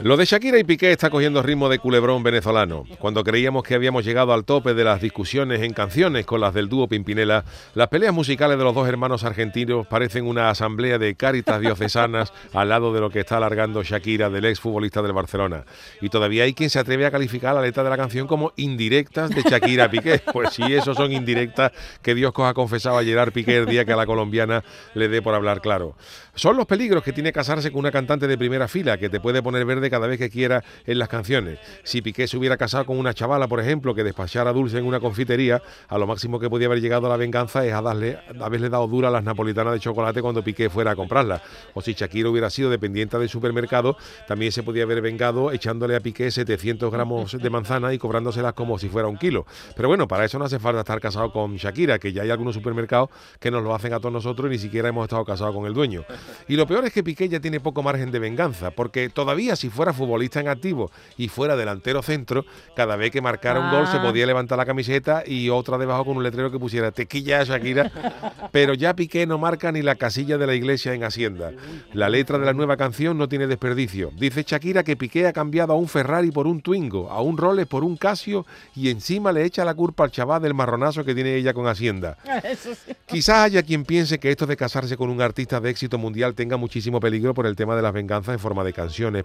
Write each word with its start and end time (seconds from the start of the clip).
Lo 0.00 0.16
de 0.16 0.26
Shakira 0.26 0.58
y 0.58 0.64
Piqué 0.64 0.92
está 0.92 1.10
cogiendo 1.10 1.42
ritmo 1.42 1.68
de 1.68 1.80
culebrón 1.80 2.22
venezolano. 2.22 2.84
Cuando 3.00 3.24
creíamos 3.24 3.64
que 3.64 3.74
habíamos 3.74 4.04
llegado 4.04 4.32
al 4.32 4.44
tope 4.44 4.72
de 4.72 4.84
las 4.84 5.00
discusiones 5.00 5.60
en 5.62 5.72
canciones 5.72 6.24
con 6.24 6.40
las 6.40 6.54
del 6.54 6.68
dúo 6.68 6.86
Pimpinela, 6.86 7.44
las 7.74 7.88
peleas 7.88 8.14
musicales 8.14 8.58
de 8.58 8.64
los 8.64 8.76
dos 8.76 8.88
hermanos 8.88 9.24
argentinos 9.24 9.88
parecen 9.88 10.26
una 10.26 10.50
asamblea 10.50 10.98
de 10.98 11.16
cáritas 11.16 11.60
diocesanas 11.60 12.32
al 12.54 12.68
lado 12.68 12.92
de 12.92 13.00
lo 13.00 13.10
que 13.10 13.18
está 13.18 13.38
alargando 13.38 13.82
Shakira 13.82 14.30
del 14.30 14.44
exfutbolista 14.44 15.02
del 15.02 15.12
Barcelona. 15.12 15.64
Y 16.00 16.10
todavía 16.10 16.44
hay 16.44 16.54
quien 16.54 16.70
se 16.70 16.78
atreve 16.78 17.04
a 17.04 17.10
calificar 17.10 17.56
la 17.56 17.62
letra 17.62 17.82
de 17.82 17.90
la 17.90 17.96
canción 17.96 18.28
como 18.28 18.52
indirectas 18.54 19.30
de 19.30 19.42
Shakira 19.42 19.90
Piqué. 19.90 20.22
Pues 20.32 20.50
si 20.50 20.62
eso 20.62 20.94
son 20.94 21.10
indirectas 21.10 21.72
que 22.02 22.14
Dios 22.14 22.32
coja 22.32 22.54
confesado 22.54 22.98
a 22.98 23.02
Gerard 23.02 23.32
Piqué 23.32 23.56
el 23.56 23.66
día 23.66 23.84
que 23.84 23.92
a 23.92 23.96
la 23.96 24.06
colombiana 24.06 24.62
le 24.94 25.08
dé 25.08 25.22
por 25.22 25.34
hablar 25.34 25.60
claro. 25.60 25.96
Son 26.34 26.56
los 26.56 26.66
peligros 26.66 27.02
que 27.02 27.12
tiene 27.12 27.32
casarse 27.32 27.72
con 27.72 27.80
una 27.80 27.90
cantante 27.90 28.28
de 28.28 28.38
primera 28.38 28.68
fila 28.68 28.96
que 28.96 29.07
te 29.10 29.20
puede 29.20 29.42
poner 29.42 29.64
verde 29.64 29.90
cada 29.90 30.06
vez 30.06 30.18
que 30.18 30.30
quiera 30.30 30.62
en 30.86 30.98
las 30.98 31.08
canciones. 31.08 31.58
Si 31.82 32.02
Piqué 32.02 32.26
se 32.26 32.36
hubiera 32.36 32.56
casado 32.56 32.86
con 32.86 32.98
una 32.98 33.14
chavala, 33.14 33.48
por 33.48 33.60
ejemplo, 33.60 33.94
que 33.94 34.04
despachara 34.04 34.52
dulce 34.52 34.78
en 34.78 34.86
una 34.86 35.00
confitería, 35.00 35.62
a 35.88 35.98
lo 35.98 36.06
máximo 36.06 36.38
que 36.38 36.50
podía 36.50 36.66
haber 36.66 36.80
llegado 36.80 37.06
a 37.06 37.10
la 37.10 37.16
venganza 37.16 37.64
es 37.66 37.72
a 37.72 37.82
darle, 37.82 38.18
haberle 38.40 38.68
dado 38.68 38.86
dura 38.86 39.08
a 39.08 39.10
las 39.10 39.24
napolitanas 39.24 39.72
de 39.72 39.80
chocolate 39.80 40.22
cuando 40.22 40.42
Piqué 40.42 40.70
fuera 40.70 40.92
a 40.92 40.96
comprarlas. 40.96 41.42
O 41.74 41.80
si 41.80 41.94
Shakira 41.94 42.28
hubiera 42.28 42.50
sido 42.50 42.70
dependiente 42.70 43.18
del 43.18 43.28
supermercado, 43.28 43.96
también 44.26 44.52
se 44.52 44.62
podía 44.62 44.84
haber 44.84 45.00
vengado 45.00 45.52
echándole 45.52 45.96
a 45.96 46.00
Piqué 46.00 46.30
700 46.30 46.90
gramos 46.92 47.32
de 47.32 47.50
manzana 47.50 47.92
y 47.92 47.98
cobrándoselas 47.98 48.54
como 48.54 48.78
si 48.78 48.88
fuera 48.88 49.08
un 49.08 49.16
kilo. 49.16 49.46
Pero 49.76 49.88
bueno, 49.88 50.08
para 50.08 50.24
eso 50.24 50.38
no 50.38 50.44
hace 50.44 50.58
falta 50.58 50.80
estar 50.80 51.00
casado 51.00 51.32
con 51.32 51.56
Shakira, 51.56 51.98
que 51.98 52.12
ya 52.12 52.22
hay 52.22 52.30
algunos 52.30 52.54
supermercados 52.54 53.10
que 53.38 53.50
nos 53.50 53.62
lo 53.62 53.74
hacen 53.74 53.92
a 53.92 53.98
todos 53.98 54.12
nosotros 54.12 54.48
y 54.48 54.50
ni 54.50 54.58
siquiera 54.58 54.88
hemos 54.88 55.04
estado 55.04 55.24
casados 55.24 55.54
con 55.54 55.66
el 55.66 55.74
dueño. 55.74 56.04
Y 56.48 56.56
lo 56.56 56.66
peor 56.66 56.84
es 56.84 56.92
que 56.92 57.02
Piqué 57.02 57.28
ya 57.28 57.40
tiene 57.40 57.60
poco 57.60 57.82
margen 57.82 58.10
de 58.10 58.18
venganza, 58.18 58.70
porque 58.70 58.97
todavía 59.12 59.56
si 59.56 59.70
fuera 59.70 59.92
futbolista 59.92 60.40
en 60.40 60.48
activo 60.48 60.90
y 61.16 61.28
fuera 61.28 61.56
delantero 61.56 62.02
centro, 62.02 62.44
cada 62.76 62.96
vez 62.96 63.10
que 63.10 63.20
marcara 63.20 63.60
un 63.60 63.70
gol 63.70 63.86
se 63.86 63.96
Ah. 63.98 64.02
podía 64.02 64.26
levantar 64.26 64.58
la 64.58 64.66
camiseta 64.66 65.22
y 65.26 65.48
otra 65.50 65.78
debajo 65.78 66.04
con 66.04 66.16
un 66.16 66.22
letrero 66.22 66.50
que 66.50 66.58
pusiera 66.58 66.90
tequilla 66.92 67.42
Shakira, 67.44 67.90
pero 68.52 68.74
ya 68.74 68.94
Piqué 68.94 69.26
no 69.26 69.38
marca 69.38 69.70
ni 69.72 69.82
la 69.82 69.94
casilla 69.94 70.38
de 70.38 70.46
la 70.46 70.54
iglesia 70.54 70.94
en 70.94 71.04
Hacienda. 71.04 71.52
La 71.92 72.08
letra 72.08 72.38
de 72.38 72.46
la 72.46 72.52
nueva 72.52 72.76
canción 72.76 73.16
no 73.18 73.28
tiene 73.28 73.46
desperdicio. 73.46 74.10
Dice 74.18 74.44
Shakira 74.46 74.82
que 74.82 74.96
Piqué 74.96 75.26
ha 75.26 75.32
cambiado 75.32 75.72
a 75.72 75.76
un 75.76 75.88
Ferrari 75.88 76.30
por 76.30 76.46
un 76.46 76.60
Twingo, 76.60 77.10
a 77.10 77.20
un 77.22 77.36
Rolex 77.36 77.68
por 77.68 77.84
un 77.84 77.96
Casio 77.96 78.44
y 78.74 78.90
encima 78.90 79.32
le 79.32 79.44
echa 79.44 79.64
la 79.64 79.74
culpa 79.74 80.04
al 80.04 80.10
chaval 80.10 80.42
del 80.42 80.54
marronazo 80.54 81.04
que 81.04 81.14
tiene 81.14 81.34
ella 81.36 81.52
con 81.54 81.66
Hacienda. 81.66 82.16
Quizás 83.06 83.38
haya 83.38 83.62
quien 83.62 83.84
piense 83.84 84.18
que 84.18 84.30
esto 84.30 84.46
de 84.46 84.56
casarse 84.56 84.96
con 84.96 85.10
un 85.10 85.20
artista 85.20 85.60
de 85.60 85.70
éxito 85.70 85.98
mundial 85.98 86.34
tenga 86.34 86.56
muchísimo 86.56 87.00
peligro 87.00 87.34
por 87.34 87.46
el 87.46 87.56
tema 87.56 87.74
de 87.76 87.82
las 87.82 87.92
venganzas 87.92 88.34
en 88.34 88.38
forma 88.38 88.64
de 88.64 88.72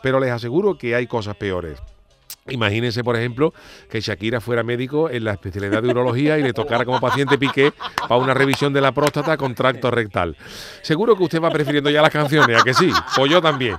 pero 0.01 0.19
les 0.19 0.31
aseguro 0.31 0.77
que 0.77 0.95
hay 0.95 1.07
cosas 1.07 1.35
peores. 1.35 1.79
Imagínense, 2.49 3.05
por 3.05 3.15
ejemplo, 3.15 3.53
que 3.89 4.01
Shakira 4.01 4.41
fuera 4.41 4.63
médico 4.63 5.09
en 5.09 5.23
la 5.23 5.31
especialidad 5.31 5.81
de 5.81 5.89
urología 5.89 6.37
y 6.37 6.43
le 6.43 6.51
tocara 6.51 6.83
como 6.83 6.99
paciente 6.99 7.37
Piqué 7.37 7.71
para 8.01 8.17
una 8.17 8.33
revisión 8.33 8.73
de 8.73 8.81
la 8.81 8.91
próstata 8.91 9.37
con 9.37 9.55
tracto 9.55 9.89
rectal. 9.89 10.35
Seguro 10.81 11.15
que 11.15 11.23
usted 11.23 11.41
va 11.41 11.49
prefiriendo 11.49 11.89
ya 11.89 12.01
las 12.01 12.11
canciones, 12.11 12.59
¿a 12.59 12.63
que 12.63 12.73
sí? 12.73 12.91
Pues 13.15 13.31
yo 13.31 13.41
también. 13.41 13.77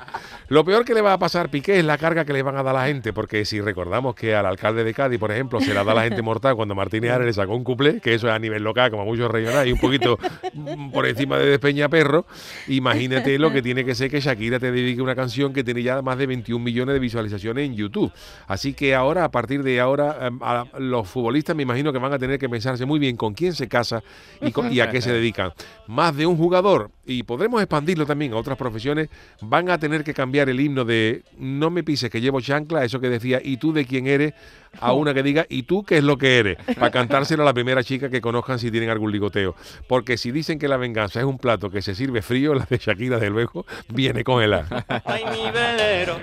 Lo 0.49 0.65
peor 0.65 0.85
que 0.85 0.93
le 0.95 1.01
va 1.01 1.15
a 1.15 1.19
pasar 1.19 1.47
a 1.47 1.49
Piqué 1.51 1.79
es 1.79 1.85
la 1.85 1.97
carga 1.97 2.25
que 2.25 2.33
le 2.33 2.43
van 2.43 2.57
a 2.57 2.63
dar 2.63 2.77
a 2.77 2.81
la 2.81 2.87
gente, 2.87 3.13
porque 3.13 3.45
si 3.45 3.61
recordamos 3.61 4.15
que 4.15 4.35
al 4.35 4.45
alcalde 4.47 4.85
de 4.85 4.93
Cádiz, 4.93 5.19
por 5.19 5.33
ejemplo, 5.33 5.61
se 5.61 5.73
la 5.73 5.85
da 5.85 5.93
a 5.93 5.95
la 5.95 6.03
gente 6.05 6.21
mortal 6.23 6.55
cuando 6.55 6.75
Martínez 6.75 7.13
Ares 7.13 7.27
le 7.27 7.33
sacó 7.33 7.55
un 7.57 7.65
cuplé, 7.65 8.01
que 8.01 8.13
eso 8.15 8.29
es 8.29 8.33
a 8.35 8.39
nivel 8.39 8.63
local, 8.63 8.91
como 8.91 9.05
muchos 9.07 9.31
regionales, 9.31 9.69
y 9.71 9.73
un 9.73 9.81
poquito 9.81 10.19
mm, 10.53 10.91
por 10.91 11.07
encima 11.07 11.39
de 11.39 11.47
Despeñaperro, 11.47 12.27
imagínate 12.69 13.39
lo 13.39 13.53
que 13.53 13.63
tiene 13.63 13.85
que 13.85 13.95
ser 13.95 14.11
que 14.11 14.21
Shakira 14.21 14.59
te 14.59 14.71
dedique 14.71 15.01
una 15.01 15.15
canción 15.15 15.53
que 15.53 15.65
tiene 15.65 15.83
ya 15.83 16.03
más 16.03 16.19
de 16.19 16.27
21 16.27 16.63
millones 16.63 16.93
de 16.95 16.99
visualizaciones 16.99 17.67
en 17.67 17.75
YouTube. 17.75 18.13
Así 18.47 18.75
que 18.75 18.95
ahora, 18.95 19.25
a 19.25 19.31
partir 19.31 19.63
de 19.63 19.81
ahora, 19.81 20.27
em, 20.27 20.39
a 20.43 20.67
los 20.79 21.09
futbolistas 21.09 21.57
me 21.57 21.63
imagino 21.63 21.93
que 21.93 21.99
van 21.99 22.13
a 22.13 22.19
tener 22.19 22.39
que 22.39 22.49
pensarse 22.49 22.85
muy 22.85 22.99
bien 22.99 23.17
con 23.17 23.35
quién 23.35 23.55
se 23.55 23.69
casa 23.69 24.03
y, 24.41 24.51
con- 24.53 24.73
y 24.73 24.81
a 24.81 24.91
qué 24.91 25.01
se 25.01 25.13
dedican. 25.13 25.53
Más 25.87 26.15
de 26.17 26.27
un 26.27 26.37
jugador, 26.37 26.91
y 27.07 27.23
podremos 27.23 27.61
expandirlo 27.61 28.07
también 28.07 28.33
a 28.33 28.37
otras 28.37 28.57
profesiones, 28.57 29.09
van 29.41 29.71
a 29.71 29.79
tener 29.79 30.05
que 30.05 30.15
cambiar 30.15 30.49
el 30.49 30.61
himno 30.61 30.85
de 30.85 31.23
no 31.39 31.71
me 31.71 31.83
pises 31.83 32.11
que 32.11 32.21
llevo 32.21 32.41
chancla, 32.41 32.85
eso 32.85 33.01
que 33.01 33.09
decía, 33.09 33.41
y 33.43 33.57
tú 33.57 33.73
de 33.73 33.85
quién 33.85 34.07
eres, 34.07 34.35
a 34.81 34.93
una 34.95 35.15
que 35.15 35.23
diga, 35.23 35.47
y 35.49 35.65
tú 35.65 35.85
qué 35.85 35.99
es 35.99 36.05
lo 36.05 36.19
que 36.19 36.39
eres, 36.39 36.59
para 36.79 36.91
cantárselo 36.91 37.43
a 37.43 37.47
la 37.47 37.55
primera 37.55 37.83
chica 37.83 38.09
que 38.09 38.21
conozcan 38.21 38.59
si 38.59 38.71
tienen 38.71 38.91
algún 38.91 39.13
ligoteo. 39.13 39.55
Porque 39.89 40.17
si 40.17 40.31
dicen 40.31 40.59
que 40.59 40.69
la 40.69 40.77
venganza 40.77 41.21
es 41.21 41.27
un 41.27 41.39
plato 41.39 41.71
que 41.71 41.83
se 41.83 41.95
sirve 41.95 42.23
frío, 42.23 42.55
la 42.55 42.67
de 42.69 42.79
Shakira, 42.79 43.19
de 43.19 43.31
luego, 43.31 43.67
viene 43.89 44.25
con 44.25 44.43
el 44.43 44.55
Ay, 44.55 45.25
mi 45.33 45.51
velero, 45.51 46.19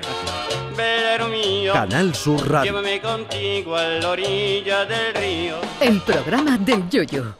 velero 0.75 1.27
mío. 1.27 1.73
Canal 1.73 2.15
Sur 2.15 2.49
Radio. 2.49 2.71
Llévame 2.71 3.01
contigo 3.01 3.75
a 3.75 3.83
la 3.83 4.09
orilla 4.09 4.85
del 4.85 5.13
río. 5.13 5.55
El 5.81 5.99
programa 6.01 6.57
del 6.57 6.89
Yoyo. 6.89 7.35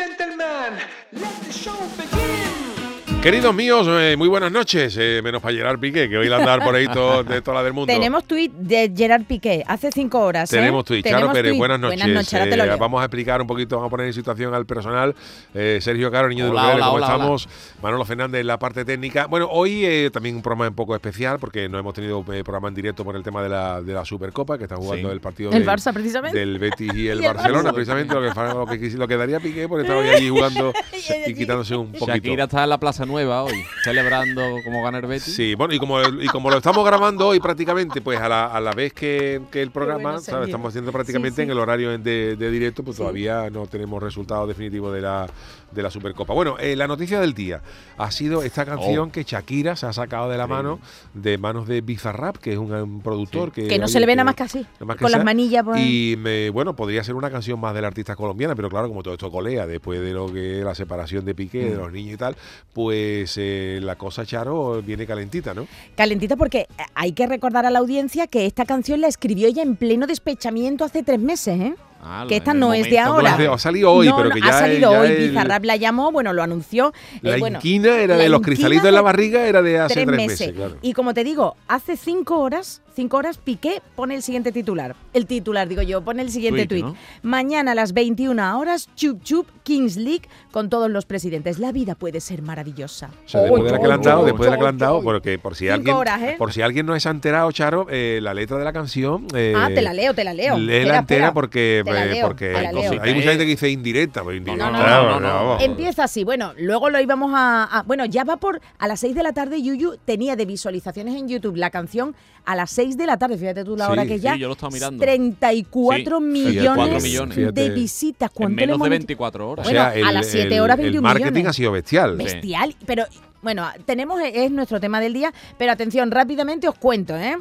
Gentlemen, 0.00 0.80
let 1.12 1.42
the 1.42 1.52
show 1.52 1.76
begin. 1.98 2.79
Queridos 3.22 3.54
míos, 3.54 3.86
eh, 3.90 4.14
muy 4.16 4.28
buenas 4.28 4.50
noches, 4.50 4.96
eh, 4.98 5.20
menos 5.22 5.42
para 5.42 5.54
Gerard 5.54 5.78
Piqué, 5.78 6.08
que 6.08 6.16
hoy 6.16 6.32
a 6.32 6.36
andar 6.36 6.64
por 6.64 6.74
ahí 6.74 6.88
todo, 6.88 7.22
de 7.22 7.42
toda 7.42 7.58
la 7.58 7.62
del 7.64 7.74
mundo. 7.74 7.92
Tenemos 7.92 8.24
tuit 8.24 8.50
de 8.50 8.90
Gerard 8.96 9.24
Piqué 9.24 9.62
hace 9.66 9.92
cinco 9.92 10.20
horas. 10.20 10.50
¿eh? 10.50 10.56
Tenemos 10.56 10.86
Twitch, 10.86 11.04
Charo 11.04 11.16
Tenemos 11.16 11.34
Pérez, 11.34 11.50
tuit. 11.52 11.58
buenas 11.58 11.80
noches. 11.80 11.98
Buenas 12.00 12.14
noches, 12.16 12.32
ahora 12.34 12.50
te 12.50 12.56
lo 12.56 12.62
Eh, 12.64 12.66
leo. 12.68 12.78
vamos 12.78 13.02
a 13.02 13.04
explicar 13.04 13.42
un 13.42 13.46
poquito, 13.46 13.76
vamos 13.76 13.88
a 13.88 13.90
poner 13.90 14.06
en 14.06 14.14
situación 14.14 14.54
al 14.54 14.64
personal. 14.64 15.14
Eh, 15.52 15.80
Sergio 15.82 16.10
Caro, 16.10 16.30
niño 16.30 16.48
Hola, 16.50 16.62
de 16.68 16.74
hola, 16.76 16.84
¿cómo 16.86 16.96
hola, 16.96 17.06
estamos? 17.08 17.48
Manolo 17.82 18.04
Fernández 18.06 18.40
en 18.40 18.46
la 18.46 18.58
parte 18.58 18.86
técnica. 18.86 19.26
Bueno, 19.26 19.48
hoy 19.50 19.84
eh, 19.84 20.08
también 20.10 20.36
un 20.36 20.40
programa 20.42 20.68
un 20.68 20.74
poco 20.74 20.94
especial 20.94 21.38
porque 21.38 21.68
no 21.68 21.78
hemos 21.78 21.92
tenido 21.92 22.20
eh, 22.32 22.42
programa 22.42 22.68
en 22.68 22.74
directo 22.74 23.04
por 23.04 23.16
el 23.16 23.22
tema 23.22 23.42
de 23.42 23.50
la, 23.50 23.82
de 23.82 23.92
la 23.92 24.02
Supercopa, 24.06 24.56
que 24.56 24.64
está 24.64 24.76
jugando 24.76 25.08
Sí. 25.10 25.12
el 25.12 25.20
partido 25.20 25.50
El 25.52 25.58
del- 25.58 25.68
Barça, 25.68 25.92
precisamente. 25.92 26.38
del 26.38 26.58
Betis 26.58 26.90
y 26.94 27.08
el 27.08 27.20
Y 27.20 27.26
el 27.26 27.34
Barcelona, 27.34 27.68
Barça. 27.70 27.74
precisamente 27.74 28.14
lo 28.14 28.22
que, 28.22 28.28
lo, 28.54 28.66
que, 28.66 28.80
quisi- 28.80 28.96
lo 28.96 29.06
que 29.06 29.18
daría 29.18 29.40
Piqué 29.40 29.68
porque 29.68 29.82
estaba 29.82 30.00
allí 30.10 30.30
jugando 30.30 30.72
y 31.26 31.34
quitándose 31.34 31.76
un 31.76 31.92
poquito. 31.92 32.06
Shakira 32.14 32.44
está 32.44 32.64
en 32.64 32.70
la 32.70 32.78
Plaza 32.80 33.04
Nueva 33.10 33.42
hoy, 33.42 33.64
celebrando 33.82 34.42
como 34.64 34.82
gana 34.82 34.98
el 34.98 35.06
Betis. 35.06 35.34
Sí, 35.34 35.54
bueno, 35.54 35.74
y 35.74 35.78
como, 35.78 36.00
y 36.00 36.26
como 36.28 36.50
lo 36.50 36.56
estamos 36.58 36.84
grabando 36.84 37.26
hoy 37.28 37.40
prácticamente, 37.40 38.00
pues 38.00 38.20
a 38.20 38.28
la, 38.28 38.46
a 38.46 38.60
la 38.60 38.72
vez 38.72 38.92
que, 38.92 39.40
que 39.50 39.60
el 39.62 39.70
programa, 39.70 40.18
bueno, 40.20 40.44
estamos 40.44 40.68
haciendo 40.68 40.92
prácticamente 40.92 41.36
Sí, 41.36 41.36
sí. 41.36 41.42
en 41.42 41.50
el 41.50 41.58
horario 41.58 41.98
de, 41.98 42.36
de 42.36 42.50
directo, 42.50 42.82
pues 42.82 42.96
todavía 42.96 43.50
no 43.50 43.66
tenemos 43.66 44.02
resultado 44.02 44.46
definitivo 44.46 44.92
de 44.92 45.00
la, 45.00 45.26
de 45.72 45.82
la 45.82 45.90
Supercopa. 45.90 46.34
Bueno, 46.34 46.56
eh, 46.58 46.76
la 46.76 46.86
noticia 46.86 47.20
del 47.20 47.34
día 47.34 47.60
ha 47.98 48.10
sido 48.10 48.42
esta 48.42 48.64
canción 48.64 49.08
Oh. 49.08 49.12
que 49.12 49.22
Shakira 49.24 49.76
se 49.76 49.86
ha 49.86 49.92
sacado 49.92 50.28
de 50.30 50.36
la 50.38 50.46
mano, 50.46 50.80
de 51.14 51.38
manos 51.38 51.66
de 51.68 51.80
Bizarrap, 51.80 52.36
que 52.38 52.52
es 52.52 52.58
un, 52.58 52.72
un 52.72 53.00
productor 53.02 53.52
que... 53.52 53.68
Que 53.68 53.78
no 53.78 53.84
oye, 53.84 53.92
se 53.92 54.00
le 54.00 54.06
ve 54.06 54.16
nada 54.16 54.24
más 54.24 54.34
que 54.34 54.42
así. 54.42 54.58
nada 54.60 54.84
más 54.86 54.96
que 54.96 55.02
Con 55.02 55.12
las 55.12 55.24
manillas. 55.24 55.62
pues. 55.64 55.80
Y 55.80 56.16
me- 56.18 56.50
bueno, 56.50 56.74
podría 56.74 57.04
ser 57.04 57.14
una 57.14 57.30
canción 57.30 57.60
más 57.60 57.74
del 57.74 57.84
artista 57.84 58.16
colombiana, 58.16 58.54
pero 58.56 58.68
claro, 58.68 58.88
como 58.88 59.02
todo 59.02 59.14
esto 59.14 59.30
colea 59.30 59.66
después 59.66 60.00
de 60.00 60.12
lo 60.12 60.32
que 60.32 60.58
es 60.58 60.64
la 60.64 60.74
separación 60.74 61.24
de 61.24 61.34
Piqué, 61.34 61.66
Mm. 61.66 61.70
de 61.70 61.76
los 61.76 61.92
niños 61.92 62.14
y 62.14 62.16
tal, 62.16 62.36
pues 62.72 63.34
eh, 63.38 63.78
la 63.82 63.96
cosa, 63.96 64.24
Charo, 64.26 64.82
viene 64.82 65.06
calentita, 65.06 65.54
¿no? 65.54 65.66
Calentita 65.96 66.36
porque 66.36 66.66
hay 66.94 67.12
que 67.12 67.26
recordar 67.26 67.66
a 67.66 67.70
la 67.70 67.78
audiencia 67.78 68.26
que 68.26 68.46
esta 68.46 68.64
canción 68.64 69.00
la 69.00 69.08
escribió 69.08 69.48
ella 69.48 69.62
en 69.62 69.76
pleno 69.76 70.06
despechamiento 70.06 70.84
hace 70.84 71.02
tres 71.02 71.20
meses, 71.20 71.60
¿eh? 71.60 71.74
Ah, 72.02 72.24
que 72.28 72.36
esta 72.36 72.54
no 72.54 72.72
es 72.72 72.88
de 72.88 72.98
ahora. 72.98 73.36
De- 73.36 73.46
ha 73.48 73.58
salido 73.58 73.92
hoy, 73.92 74.08
No, 74.08 74.16
pero 74.16 74.28
no, 74.30 74.34
que 74.34 74.40
ha 74.48 74.52
salido 74.52 74.92
ya 74.92 75.00
hoy. 75.00 75.08
el- 75.08 75.28
Bizarrap 75.28 75.64
la 75.64 75.76
llamó, 75.76 76.10
bueno, 76.10 76.32
lo 76.32 76.42
anunció. 76.42 76.92
La 77.20 77.36
eh, 77.36 77.40
bueno, 77.40 77.58
inquina 77.58 77.98
era 77.98 78.16
la 78.16 78.22
de 78.22 78.28
los 78.30 78.40
cristalitos 78.40 78.86
en 78.86 78.94
la 78.94 79.00
de 79.00 79.04
barriga, 79.04 79.46
era 79.46 79.60
de 79.62 79.78
hace 79.78 79.94
tres, 79.94 80.06
tres, 80.06 80.16
meses. 80.16 80.40
meses. 80.40 80.54
claro. 80.54 80.76
Y 80.80 80.92
como 80.94 81.12
te 81.14 81.24
digo, 81.24 81.56
hace 81.68 81.96
cinco 81.96 82.38
horas, 82.40 82.80
cinco 83.00 83.16
horas, 83.16 83.38
Piqué 83.38 83.80
pone 83.96 84.14
el 84.14 84.22
siguiente 84.22 84.52
titular. 84.52 84.94
El 85.14 85.24
titular, 85.24 85.66
digo 85.68 85.80
yo, 85.80 86.02
pone 86.02 86.20
el 86.20 86.30
siguiente 86.30 86.66
Tuit. 86.66 86.84
Mañana 87.22 87.72
a 87.72 87.74
las 87.74 87.94
21 87.94 88.58
horas, 88.58 88.90
Chup 88.94 89.22
Chup, 89.22 89.46
Kings 89.62 89.96
League, 89.96 90.28
con 90.50 90.68
todos 90.68 90.90
los 90.90 91.06
presidentes. 91.06 91.58
La 91.58 91.72
vida 91.72 91.94
puede 91.94 92.20
ser 92.20 92.42
maravillosa. 92.42 93.08
O 93.24 93.28
sea, 93.28 93.40
después 93.40 93.64
de 93.64 93.70
la 93.70 93.78
que 93.80 93.88
le 93.88 93.94
han 93.94 94.02
dado, 94.02 94.20
oh, 94.20 94.24
después 94.26 94.46
de 94.46 94.50
la 94.50 94.56
que 94.58 94.62
le 94.64 94.68
han 94.68 94.74
oh, 94.76 94.78
dado, 94.78 94.96
oh. 94.98 95.02
porque 95.02 95.38
por 95.38 95.54
si 95.56 95.70
alguien, 95.70 95.96
horas, 95.96 96.20
¿eh? 96.20 96.34
por 96.36 96.52
si 96.52 96.60
alguien 96.60 96.84
no 96.84 96.98
se 97.00 97.08
ha 97.08 97.12
enterado, 97.12 97.50
Charo, 97.52 97.86
eh, 97.88 98.18
la 98.22 98.34
letra 98.34 98.58
de 98.58 98.64
la 98.64 98.72
canción. 98.74 99.26
eh, 99.34 99.54
ah, 99.56 99.70
te 99.74 99.80
la 99.80 99.94
leo, 99.94 100.12
te 100.12 100.22
la 100.24 100.34
leo. 100.34 100.58
Léela 100.58 100.80
Espera, 100.80 100.98
entera 100.98 101.32
porque 101.32 101.82
la 101.86 102.04
leo, 102.04 102.26
porque 102.26 102.52
la 102.52 102.58
hay, 102.58 102.74
leo. 102.74 102.90
cosas- 102.90 102.98
hay 103.02 103.14
mucha 103.14 103.30
gente 103.30 103.44
que 103.44 103.50
dice 103.52 103.70
indirecta, 103.70 104.22
pues 104.22 104.36
indirecta. 104.36 104.70
no, 104.70 104.78
vamos, 104.78 105.10
no, 105.14 105.20
no, 105.20 105.28
no. 105.28 105.34
vamos. 105.34 105.62
Empieza 105.62 106.04
así, 106.04 106.22
bueno, 106.22 106.52
luego 106.58 106.90
lo 106.90 107.00
íbamos 107.00 107.32
a, 107.34 107.64
a- 107.64 107.82
Bueno, 107.84 108.04
ya 108.04 108.24
va 108.24 108.36
por... 108.36 108.60
A 108.78 108.86
las 108.88 109.00
6 109.00 109.14
de 109.14 109.22
la 109.22 109.32
tarde 109.32 109.62
Yuyu 109.62 109.96
tenía 110.04 110.36
de 110.36 110.44
visualizaciones 110.44 111.14
en 111.16 111.28
YouTube 111.28 111.56
la 111.56 111.70
canción 111.70 112.14
a 112.44 112.56
las 112.56 112.70
6 112.70 112.89
de 112.96 113.06
la 113.06 113.16
tarde, 113.18 113.36
fíjate 113.38 113.64
tú 113.64 113.76
la 113.76 113.86
Sí, 113.86 113.92
hora 113.92 114.06
que 114.06 114.16
sí, 114.18 114.20
ya... 114.24 114.36
yo 114.36 114.46
lo 114.48 114.54
estaba 114.54 114.70
mirando. 114.72 115.00
34 115.02 116.18
Sí, 116.18 116.24
millones, 116.24 116.54
34 116.64 117.00
millones. 117.00 117.36
de 117.36 117.42
Fíjate. 117.42 117.70
visitas. 117.70 118.30
En 118.30 118.34
¿Cuánto 118.36 118.56
menos 118.56 118.78
de 118.78 118.84
meti- 118.84 118.90
24 118.90 119.50
horas. 119.50 119.66
O 119.66 119.70
Bueno, 119.70 119.92
sea, 119.92 120.08
a 120.08 120.12
las 120.12 120.26
7 120.26 120.54
el- 120.54 120.60
horas, 120.60 120.78
el 120.78 120.82
21 120.84 121.02
marketing 121.08 121.30
millones. 121.32 121.46
ha 121.48 121.52
sido 121.52 121.72
bestial. 121.72 122.16
Sí. 122.18 122.24
Bestial, 122.24 122.76
pero 122.86 123.04
bueno, 123.42 123.66
tenemos, 123.86 124.20
es 124.22 124.50
nuestro 124.50 124.80
tema 124.80 125.00
del 125.00 125.12
día, 125.14 125.32
pero 125.58 125.72
atención, 125.72 126.10
rápidamente 126.10 126.68
os 126.68 126.74
cuento, 126.76 127.16
¿eh? 127.16 127.36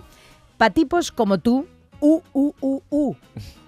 Pa' 0.57 0.69
tipos 0.69 1.11
como 1.11 1.37
tú, 1.39 1.65
u, 1.99 2.21
u, 2.33 2.53
u, 2.61 2.81
u, 2.89 3.15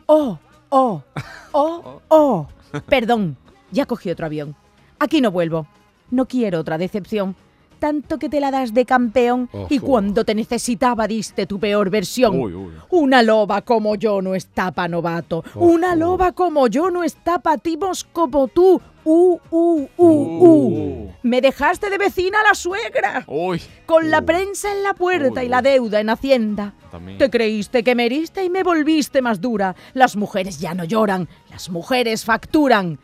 oh, 0.05 0.39
oh, 0.69 1.03
oh, 1.51 2.01
oh, 2.07 2.47
perdón, 2.87 3.37
ya 3.71 3.85
cogí 3.85 4.09
otro 4.09 4.25
avión, 4.25 4.55
aquí 4.99 5.19
no 5.21 5.31
vuelvo, 5.31 5.67
no 6.09 6.25
quiero 6.27 6.59
otra 6.59 6.77
decepción, 6.77 7.35
tanto 7.81 8.19
que 8.19 8.29
te 8.29 8.39
la 8.39 8.51
das 8.51 8.75
de 8.75 8.85
campeón 8.85 9.49
y 9.67 9.79
cuando 9.79 10.23
te 10.23 10.35
necesitaba 10.35 11.07
diste 11.07 11.47
tu 11.47 11.59
peor 11.59 11.89
versión. 11.89 12.39
Uy, 12.39 12.53
uy. 12.53 12.73
Una 12.91 13.23
loba 13.23 13.63
como 13.63 13.95
yo 13.95 14.21
no 14.21 14.35
está 14.35 14.71
pa' 14.71 14.87
novato. 14.87 15.43
Una 15.55 15.95
loba 15.95 16.31
como 16.31 16.67
yo 16.67 16.91
no 16.91 17.03
está 17.03 17.39
pa' 17.39 17.57
tipos 17.57 18.03
como 18.03 18.47
tú. 18.47 18.79
Uh, 19.03 19.39
uh, 19.49 19.87
uh, 19.97 20.07
uh. 20.07 20.47
Uh. 20.47 21.11
Me 21.23 21.41
dejaste 21.41 21.89
de 21.89 21.97
vecina 21.97 22.41
a 22.41 22.49
la 22.49 22.53
suegra. 22.53 23.25
Uy. 23.25 23.59
Con 23.87 24.11
la 24.11 24.21
prensa 24.21 24.71
en 24.71 24.83
la 24.83 24.93
puerta 24.93 25.43
y 25.43 25.49
la 25.49 25.63
deuda 25.63 25.99
en 25.99 26.11
Hacienda. 26.11 26.75
También. 26.91 27.17
Te 27.17 27.31
creíste 27.31 27.83
que 27.83 27.95
me 27.95 28.05
heriste 28.05 28.43
y 28.43 28.51
me 28.51 28.61
volviste 28.61 29.23
más 29.23 29.41
dura. 29.41 29.75
Las 29.95 30.15
mujeres 30.15 30.59
ya 30.59 30.75
no 30.75 30.83
lloran, 30.83 31.27
las 31.49 31.71
mujeres 31.71 32.25
facturan. 32.25 32.99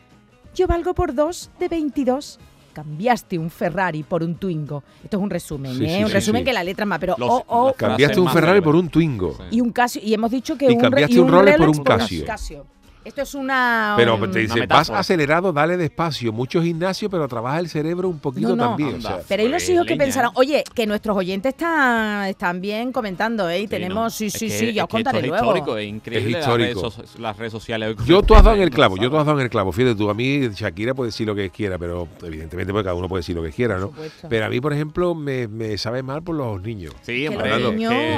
Yo 0.54 0.68
valgo 0.68 0.94
por 0.94 1.14
dos 1.14 1.50
de 1.58 1.66
22. 1.66 2.38
Cambiaste 2.82 3.36
un 3.38 3.50
Ferrari 3.50 4.04
por 4.04 4.22
un 4.22 4.36
Twingo. 4.36 4.84
Esto 5.02 5.16
es 5.16 5.22
un 5.22 5.30
resumen, 5.30 5.74
Sí, 5.76 5.84
¿eh? 5.84 5.96
sí, 5.96 6.02
un 6.04 6.08
sí, 6.08 6.14
resumen 6.14 6.42
sí. 6.42 6.44
que 6.46 6.52
la 6.52 6.62
letra 6.62 6.86
más, 6.86 6.98
pero 7.00 7.16
Los- 7.18 7.28
oh, 7.28 7.44
oh, 7.48 7.66
las 7.68 7.76
Cambiaste 7.76 8.14
frases 8.14 8.18
un 8.18 8.32
Ferrari 8.40 8.60
por 8.60 8.76
un 8.76 8.88
Twingo. 8.88 9.34
Sí. 9.36 9.42
y 9.56 9.60
un 9.60 9.72
Casio. 9.72 10.00
Y 10.04 10.14
hemos 10.14 10.30
dicho 10.30 10.56
que 10.56 10.66
Y 10.70 10.74
un, 10.74 10.80
cambiaste 10.80 11.14
y 11.14 11.18
un 11.18 11.28
Rolex 11.28 11.58
por 11.58 11.68
un 11.70 11.82
Casio. 11.82 12.66
Esto 13.08 13.22
es 13.22 13.34
una. 13.34 13.94
Pero 13.96 14.16
um, 14.16 14.30
te 14.30 14.40
dice, 14.40 14.66
vas 14.66 14.90
acelerado, 14.90 15.52
dale 15.52 15.76
despacio. 15.76 16.32
Mucho 16.32 16.62
gimnasio, 16.62 17.08
pero 17.08 17.26
trabaja 17.26 17.58
el 17.58 17.68
cerebro 17.68 18.08
un 18.08 18.18
poquito 18.18 18.50
No, 18.50 18.56
no. 18.56 18.64
también. 18.68 18.90
o 18.90 18.96
Anda. 18.96 19.08
sea, 19.16 19.20
Pero 19.26 19.42
hay 19.44 19.48
los 19.48 19.68
hijos 19.68 19.84
que 19.86 19.94
leña, 19.94 20.04
pensaron, 20.04 20.30
¿eh? 20.32 20.34
oye, 20.36 20.64
que 20.74 20.86
nuestros 20.86 21.16
oyentes 21.16 21.54
están, 21.54 22.26
están 22.26 22.60
bien 22.60 22.92
comentando, 22.92 23.48
¿eh? 23.48 23.58
Y 23.60 23.62
Sí, 23.62 23.68
tenemos, 23.68 23.94
¿no? 24.04 24.10
sí, 24.10 24.26
Es 24.26 24.34
sí, 24.34 24.48
que- 24.48 24.58
sí, 24.58 24.72
ya 24.74 24.84
os 24.84 24.88
que 24.90 24.98
esto 24.98 25.10
contaré 25.10 25.18
es 25.20 25.26
luego. 25.30 25.46
histórico, 25.46 25.78
es 25.78 25.88
increíble 25.88 26.28
Es 26.28 26.32
las 26.34 26.42
histórico. 26.42 26.80
redes, 26.82 27.10
so- 27.12 27.18
las 27.20 27.36
redes 27.36 27.52
sociales. 27.52 27.88
hoy 27.88 27.94
con 27.96 28.06
Yo 28.06 28.22
tú 28.22 28.34
has 28.34 28.44
dado 28.44 28.56
en 28.56 28.62
el 28.62 28.70
clavo, 28.70 28.96
yo 28.98 29.10
tú 29.10 29.16
has 29.16 29.24
dado 29.26 29.38
en 29.38 29.44
el 29.44 29.50
clavo. 29.50 29.72
Fíjate 29.72 29.94
tú, 29.96 30.10
a 30.10 30.14
mí 30.14 30.48
Shakira 30.54 30.94
puede 30.94 31.08
decir 31.08 31.26
lo 31.26 31.34
que 31.34 31.48
quiera, 31.50 31.78
pero 31.78 32.06
evidentemente 32.22 32.72
porque 32.72 32.84
cada 32.84 32.94
uno 32.94 33.08
puede 33.08 33.20
decir 33.20 33.34
lo 33.34 33.42
que 33.42 33.50
quiera, 33.52 33.78
¿no? 33.78 33.90
Pero 34.28 34.44
a 34.44 34.48
mí, 34.50 34.60
por 34.60 34.72
ejemplo, 34.74 35.14
me, 35.14 35.48
me 35.48 35.78
sabe 35.78 36.02
mal 36.02 36.22
por 36.22 36.34
los 36.36 36.60
niños. 36.60 36.92
Sí, 37.02 37.26
hombre, 37.26 37.52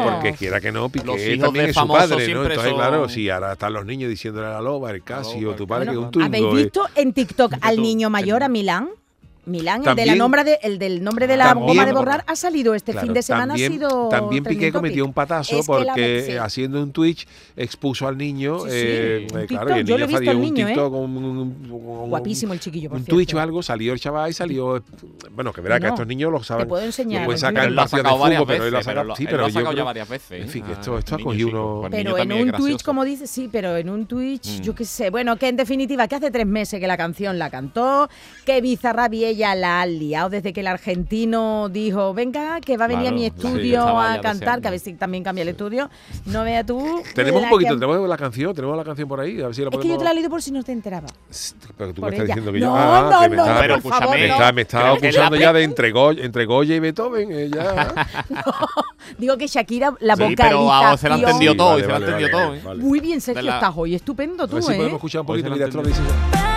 Porque 0.05 0.33
quiera 0.35 0.61
que 0.61 0.73
no, 0.73 0.89
Piqué 0.89 1.07
Los 1.07 1.21
hijos 1.21 1.45
también 1.45 1.67
de 1.67 1.71
es 1.71 1.77
su 1.77 1.87
padre, 1.87 2.09
¿no? 2.09 2.21
siempre 2.21 2.33
Entonces, 2.55 2.65
son- 2.71 2.75
claro, 2.75 3.09
si 3.09 3.31
ahora 3.31 3.53
están 3.53 3.73
los 3.73 3.85
niños 3.87 4.09
diciéndole 4.11 4.47
a 4.49 4.51
la 4.53 4.61
loba, 4.61 4.80
el 4.89 5.03
Casio, 5.03 5.41
loba, 5.41 5.57
tu 5.57 5.63
el 5.65 5.69
padre 5.69 5.87
que 5.87 5.93
es 5.93 5.99
un 5.99 6.05
Casio. 6.05 6.11
Twingo. 6.11 6.27
¿Habéis 6.27 6.47
eh. 6.47 6.63
visto 6.65 6.87
en 6.95 7.13
TikTok 7.13 7.55
al 7.61 7.83
niño 7.83 8.11
mayor, 8.11 8.43
a 8.43 8.49
Milán? 8.49 8.89
Milán, 9.51 9.83
el 9.87 9.97
de 9.97 10.07
la 10.07 10.15
nombre 10.15 10.45
de, 10.45 10.59
el 10.63 10.79
del 10.79 11.03
nombre 11.03 11.27
de 11.27 11.37
la 11.37 11.45
También- 11.49 11.69
goma 11.69 11.87
de 11.87 11.93
borrar, 11.93 12.25
ha 12.27 12.37
salido 12.37 12.75
este 12.75 12.93
Claro, 12.93 13.07
fin 13.07 13.15
de 13.15 13.23
semana. 13.23 13.47
también, 13.49 13.73
ha 13.73 13.75
sido 13.77 14.09
también 14.09 14.45
Piqué 14.45 14.73
cometió 14.73 15.05
un 15.05 15.13
patazo 15.13 15.59
Es 15.61 15.67
que 15.67 15.73
la- 15.85 15.93
porque 15.93 16.23
sí. 16.27 16.33
eh, 16.33 16.39
haciendo 16.39 16.83
un 16.83 16.93
Twitch 16.93 17.27
expuso 17.57 18.07
al 18.09 18.17
niño. 18.17 18.61
Sí, 18.61 18.71
sí, 18.71 18.77
eh, 18.77 19.27
un 19.33 19.39
eh, 19.39 19.41
TikTok, 19.47 19.49
claro, 19.49 19.77
y 19.77 19.81
el 19.81 19.87
yo 19.87 19.99
lo 19.99 20.05
he 20.05 20.07
niño 20.07 20.07
visto 20.07 20.17
salió 20.19 20.31
al 20.31 20.37
un 20.37 20.43
niño, 20.43 20.67
¿eh? 20.67 20.71
TikTok, 20.71 20.93
un, 20.95 21.17
un- 21.17 21.39
un- 21.71 22.11
Guapísimo 22.11 22.53
el 22.53 22.61
chiquillo, 22.61 22.89
por 22.91 22.99
un 22.99 23.05
cierto. 23.05 23.17
Twitch 23.17 23.35
o 23.35 23.41
algo, 23.41 23.63
salió 23.63 23.93
el 23.93 24.01
chaval 24.01 24.31
y 24.31 24.33
salió. 24.33 24.77
eh, 24.79 24.81
Bueno, 25.33 25.53
que 25.53 25.61
verá 25.61 25.79
que 25.79 25.87
No, 25.87 25.95
estos 25.95 26.07
niños 26.07 26.33
lo 26.33 26.43
saben. 26.43 26.65
te 26.65 26.69
puedo 26.69 26.85
enseñar, 26.85 27.23
Lo 27.23 27.27
pueden 27.27 27.37
el 27.37 27.41
sacar 27.41 27.69
en 27.69 27.75
partidos 27.77 28.05
de 28.05 28.11
fútbol, 28.11 28.47
pero 28.47 28.65
él 28.67 28.73
lo 28.73 28.79
ha 28.79 28.83
sacado. 28.83 29.05
lo- 29.05 29.17
Sí, 29.17 29.23
él 29.23 29.29
pero 29.31 29.39
lo 29.41 29.45
ha 29.47 29.49
yo 29.49 29.55
sacado 29.61 29.77
ya 29.77 29.85
varias 29.85 30.09
veces. 30.09 30.43
En 30.43 30.49
fin, 30.49 30.63
que 30.65 30.73
Ah, 30.73 30.77
esto, 30.81 30.99
esto 30.99 31.15
ha 31.15 31.19
cogido 31.19 31.49
uno. 31.81 31.89
Pero 31.91 32.19
en 32.19 32.33
un 32.33 32.53
Twitch, 32.53 32.83
como 32.83 33.05
dice, 33.05 33.27
sí, 33.27 33.49
pero 33.51 33.77
en 33.77 33.89
un 33.91 34.07
Twitch, 34.07 34.59
Mm. 34.59 34.63
yo 34.63 34.75
qué 34.75 34.85
sé. 34.85 35.11
Bueno, 35.11 35.37
que 35.37 35.49
en 35.49 35.57
definitiva, 35.57 36.07
que 36.09 36.15
hace 36.17 36.31
tres 36.31 36.47
meses 36.47 36.81
que 36.81 36.87
la 36.87 36.97
canción 36.97 37.39
la 37.39 37.51
cantó, 37.51 38.09
que 38.45 38.61
Bizarrap 38.61 39.13
y 39.15 39.25
ella 39.41 39.55
la 39.55 39.81
han 39.83 39.99
liado 39.99 40.29
desde 40.29 40.53
que 40.53 40.61
el 40.61 40.67
argentino 40.67 41.69
dijo, 41.71 42.13
venga, 42.13 42.61
que 42.61 42.77
va 42.77 42.85
a 42.85 42.89
venir 42.89 43.05
Claro, 43.05 43.17
a 43.17 43.19
mi 43.19 43.27
estudio 43.27 43.99
a 43.99 44.17
ya 44.17 44.21
cantar, 44.21 44.61
que 44.61 44.69
a 44.69 44.71
ver 44.71 44.81
si 44.81 44.93
también 44.95 45.25
cambia 45.25 45.43
el 45.43 45.49
estudio. 45.49 45.89
No 46.27 46.45
vea 46.45 46.63
tú. 46.65 47.03
Tenemos 47.15 47.43
un 47.43 47.49
poquito, 47.49 47.75
que- 47.75 47.81
tenemos 47.81 48.09
la 48.09 48.17
canción, 48.19 48.55
tenemos 48.55 48.77
la 48.77 48.85
canción 48.85 49.09
por 49.09 49.21
ahí, 49.21 49.41
a 49.41 49.47
ver 49.47 49.55
si 49.55 49.63
la 49.63 49.69
Es 49.69 49.71
que 49.71 49.77
podemos... 49.79 49.95
yo 49.95 49.99
te 49.99 50.05
la 50.05 50.11
he 50.11 50.15
leído 50.15 50.29
por 50.31 50.43
si 50.43 50.51
no 50.53 50.63
te 50.63 50.73
enterabas. 50.73 51.13
Pero 51.79 51.95
tú 51.95 52.03
por 52.03 52.11
me 52.11 52.17
estás 52.17 52.29
ella. 52.29 52.35
diciendo 52.35 52.53
que 52.53 52.61
No, 52.61 52.67
yo... 52.67 52.75
ah, 52.77 53.09
no, 53.11 53.21
que 53.23 53.29
me 53.31 53.37
no, 53.37 53.43
estás- 53.45 53.61
Pero 53.61 53.81
por 53.81 53.93
favor, 53.95 54.17
Me 54.19 54.29
no. 54.29 54.33
está, 54.35 54.53
me 54.53 54.61
está 54.63 54.91
acusando 54.93 55.37
la 55.37 55.41
ya 55.41 55.53
de 55.55 55.63
entre, 55.63 55.91
Go- 55.93 56.11
entre 56.13 56.45
Goya 56.45 56.75
y 56.77 56.81
Beethoven. 56.81 57.51
ya. 57.51 58.09
Digo 59.19 59.37
que 59.39 59.47
Shakira, 59.47 59.95
la 60.01 60.17
Sí, 60.17 60.35
pero 60.37 60.97
se 60.99 61.09
la 61.09 61.15
entendió 61.17 61.57
todo, 61.57 61.79
se 61.81 61.87
la 61.87 61.97
entendió 61.97 62.31
todo, 62.31 62.55
¿eh? 62.55 62.61
Muy 62.77 63.01
bien, 63.01 63.21
Sergio, 63.21 63.51
estás 63.51 63.73
hoy 63.75 63.95
estupendo 63.95 64.47
tú, 64.47 64.59
¿eh? 64.59 64.63
podemos 64.63 64.93
escuchar 64.95 65.23
un 65.23 65.27
poquito. 65.27 65.51
Mira, 65.51 66.50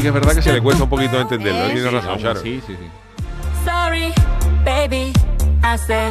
Sí 0.00 0.02
que 0.04 0.08
es 0.08 0.14
verdad 0.14 0.34
que 0.34 0.40
se 0.40 0.52
le 0.54 0.62
cuesta 0.62 0.84
un 0.84 0.88
poquito 0.88 1.20
entenderlo, 1.20 1.60
Eh, 1.66 1.72
tiene 1.74 1.88
sí, 1.90 1.94
razón, 1.94 2.10
Aún 2.10 2.22
Charo. 2.22 2.40
así, 2.40 2.62
sí, 2.66 2.74
sí. 2.74 2.90
Sorry, 3.66 4.12
baby, 4.64 5.12
hace 5.60 6.10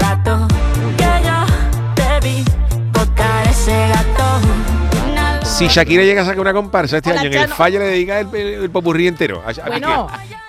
rato 0.00 0.48
que 0.96 1.04
yo 1.24 1.94
te 1.94 2.28
vi 2.28 2.44
tocar 2.92 3.46
ese 3.46 3.88
gato. 3.90 5.44
Si 5.44 5.68
Shakira 5.68 6.02
llega 6.02 6.22
a 6.22 6.24
sacar 6.24 6.40
una 6.40 6.52
comparsa 6.52 6.96
este 6.96 7.10
Hola, 7.10 7.20
año, 7.20 7.28
en 7.30 7.34
el 7.36 7.42
Chano. 7.42 7.54
falla 7.54 7.78
le 7.78 7.84
dedica 7.86 8.18
el, 8.18 8.34
el, 8.34 8.62
el 8.64 8.70
popurrí 8.70 9.06
entero. 9.06 9.40
A- 9.46 9.50
a- 9.50 9.68
Bueno, 9.68 10.08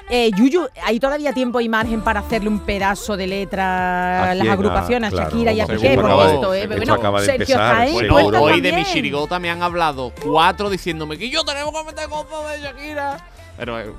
eh, 0.10 0.32
Yuyu, 0.36 0.68
hay 0.84 1.00
todavía 1.00 1.34
tiempo 1.34 1.60
y 1.62 1.70
margen 1.70 2.02
para 2.02 2.20
hacerle 2.22 2.50
un 2.50 2.60
pedazo 2.60 3.16
de 3.16 3.28
letra 3.28 4.32
¿A 4.32 4.36
las 4.36 4.48
agrupaciones, 4.48 5.14
a 5.14 5.16
Shakira 5.16 5.52
y 5.54 5.60
a 5.62 5.68
Piqué, 5.68 5.80
seguro, 5.80 6.02
porque 6.02 6.14
acaba 6.14 6.28
de- 6.28 6.34
esto, 6.36 6.54
¿eh? 6.54 6.62
esto 6.64 6.76
Bueno, 6.78 6.94
acaba 6.94 7.22
de 7.22 7.26
Sergio 7.28 7.58
Jaén, 7.58 8.08
bueno, 8.10 8.42
hoy 8.42 8.62
de 8.62 8.74
mi 8.74 8.84
chirigota 8.86 9.40
me 9.40 9.50
han 9.50 9.62
hablado 9.62 10.12
cuatro 10.24 10.70
diciéndome 10.70 11.18
que 11.18 11.30
yo 11.30 11.44
tenemos 11.44 11.72
que 11.74 11.84
meter 11.86 12.10
cosas 12.10 12.52
de 12.54 12.62
Shakira. 12.62 13.26
Pero 13.58 13.80
eh, 13.80 13.92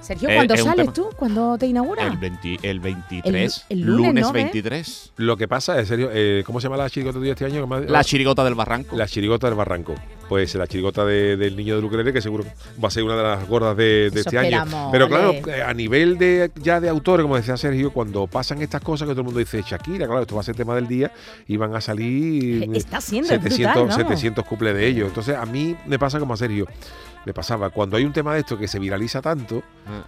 Sergio, 0.00 0.28
Eh, 0.30 0.34
¿cuándo 0.34 0.54
es 0.54 0.64
sales 0.64 0.92
tú? 0.92 1.10
¿Cuándo 1.16 1.56
te 1.56 1.66
inauguras? 1.66 2.06
el, 2.10 2.16
20 2.18 2.58
el 2.62 2.80
23, 2.80 3.66
El- 3.68 3.78
el 3.82 3.86
lunes, 3.86 4.24
¿no, 4.26 4.32
ve? 4.32 4.42
23, 4.42 5.12
Lo 5.16 5.36
que 5.36 5.46
pasa, 5.46 5.76
eh, 5.78 6.42
¿cómo 6.44 6.60
se 6.60 6.64
llama 6.66 6.76
la 6.76 6.90
chirigota 6.90 7.20
tuya 7.20 7.32
este 7.34 7.44
año? 7.44 7.60
¿Cómo- 7.60 7.78
la 7.78 8.02
chirigota 8.02 8.42
del 8.42 8.56
barranco. 8.56 8.96
La 8.96 9.06
chirigota 9.06 9.46
del 9.46 9.54
barranco. 9.54 9.94
Pues 10.28 10.54
la 10.54 10.66
chirigota 10.66 11.04
de- 11.04 11.36
del 11.36 11.56
niño 11.56 11.78
de 11.78 11.84
Ukelele, 11.86 12.12
que 12.12 12.22
seguro 12.22 12.44
va 12.82 12.88
a 12.88 12.90
ser 12.90 13.02
una 13.04 13.16
de 13.16 13.22
las 13.22 13.46
gordas 13.48 13.76
de, 13.76 14.06
este 14.06 14.38
año. 14.38 14.64
Pero 14.90 15.08
claro, 15.08 15.30
ole. 15.30 15.42
eh, 15.58 15.62
a 15.62 15.74
nivel 15.74 16.16
de 16.16 16.50
ya 16.56 16.80
de 16.80 16.88
autores, 16.88 17.22
como 17.24 17.36
decía 17.36 17.56
Sergio, 17.56 17.92
cuando 17.92 18.26
pasan 18.26 18.62
estas 18.62 18.80
cosas 18.80 19.06
que 19.06 19.12
todo 19.12 19.20
el 19.20 19.26
mundo 19.26 19.40
dice 19.40 19.62
Shakira, 19.66 20.06
claro, 20.06 20.22
esto 20.22 20.34
va 20.34 20.40
a 20.40 20.44
ser 20.44 20.54
tema 20.56 20.74
del 20.74 20.86
día 20.88 21.12
y 21.46 21.56
van 21.58 21.74
a 21.74 21.80
salir 21.82 22.62
eh, 22.62 22.68
Está 22.78 23.00
siendo, 23.00 23.28
es 23.34 23.42
700, 23.42 23.74
brutal, 23.74 23.88
vamos. 23.88 23.94
700 23.96 24.44
cuples 24.46 24.74
de 24.74 24.86
ellos. 24.86 25.08
Entonces 25.08 25.36
a 25.36 25.44
mí 25.44 25.76
me 25.86 25.98
pasa 25.98 26.18
como 26.18 26.32
a 26.34 26.36
Sergio. 26.36 26.66
Me 27.24 27.32
pasaba, 27.32 27.70
cuando 27.70 27.96
hay 27.96 28.04
un 28.04 28.12
tema 28.12 28.34
de 28.34 28.40
esto 28.40 28.58
que 28.58 28.66
se 28.66 28.80
viraliza 28.80 29.22
tanto, 29.22 29.62
Ah. 29.86 30.02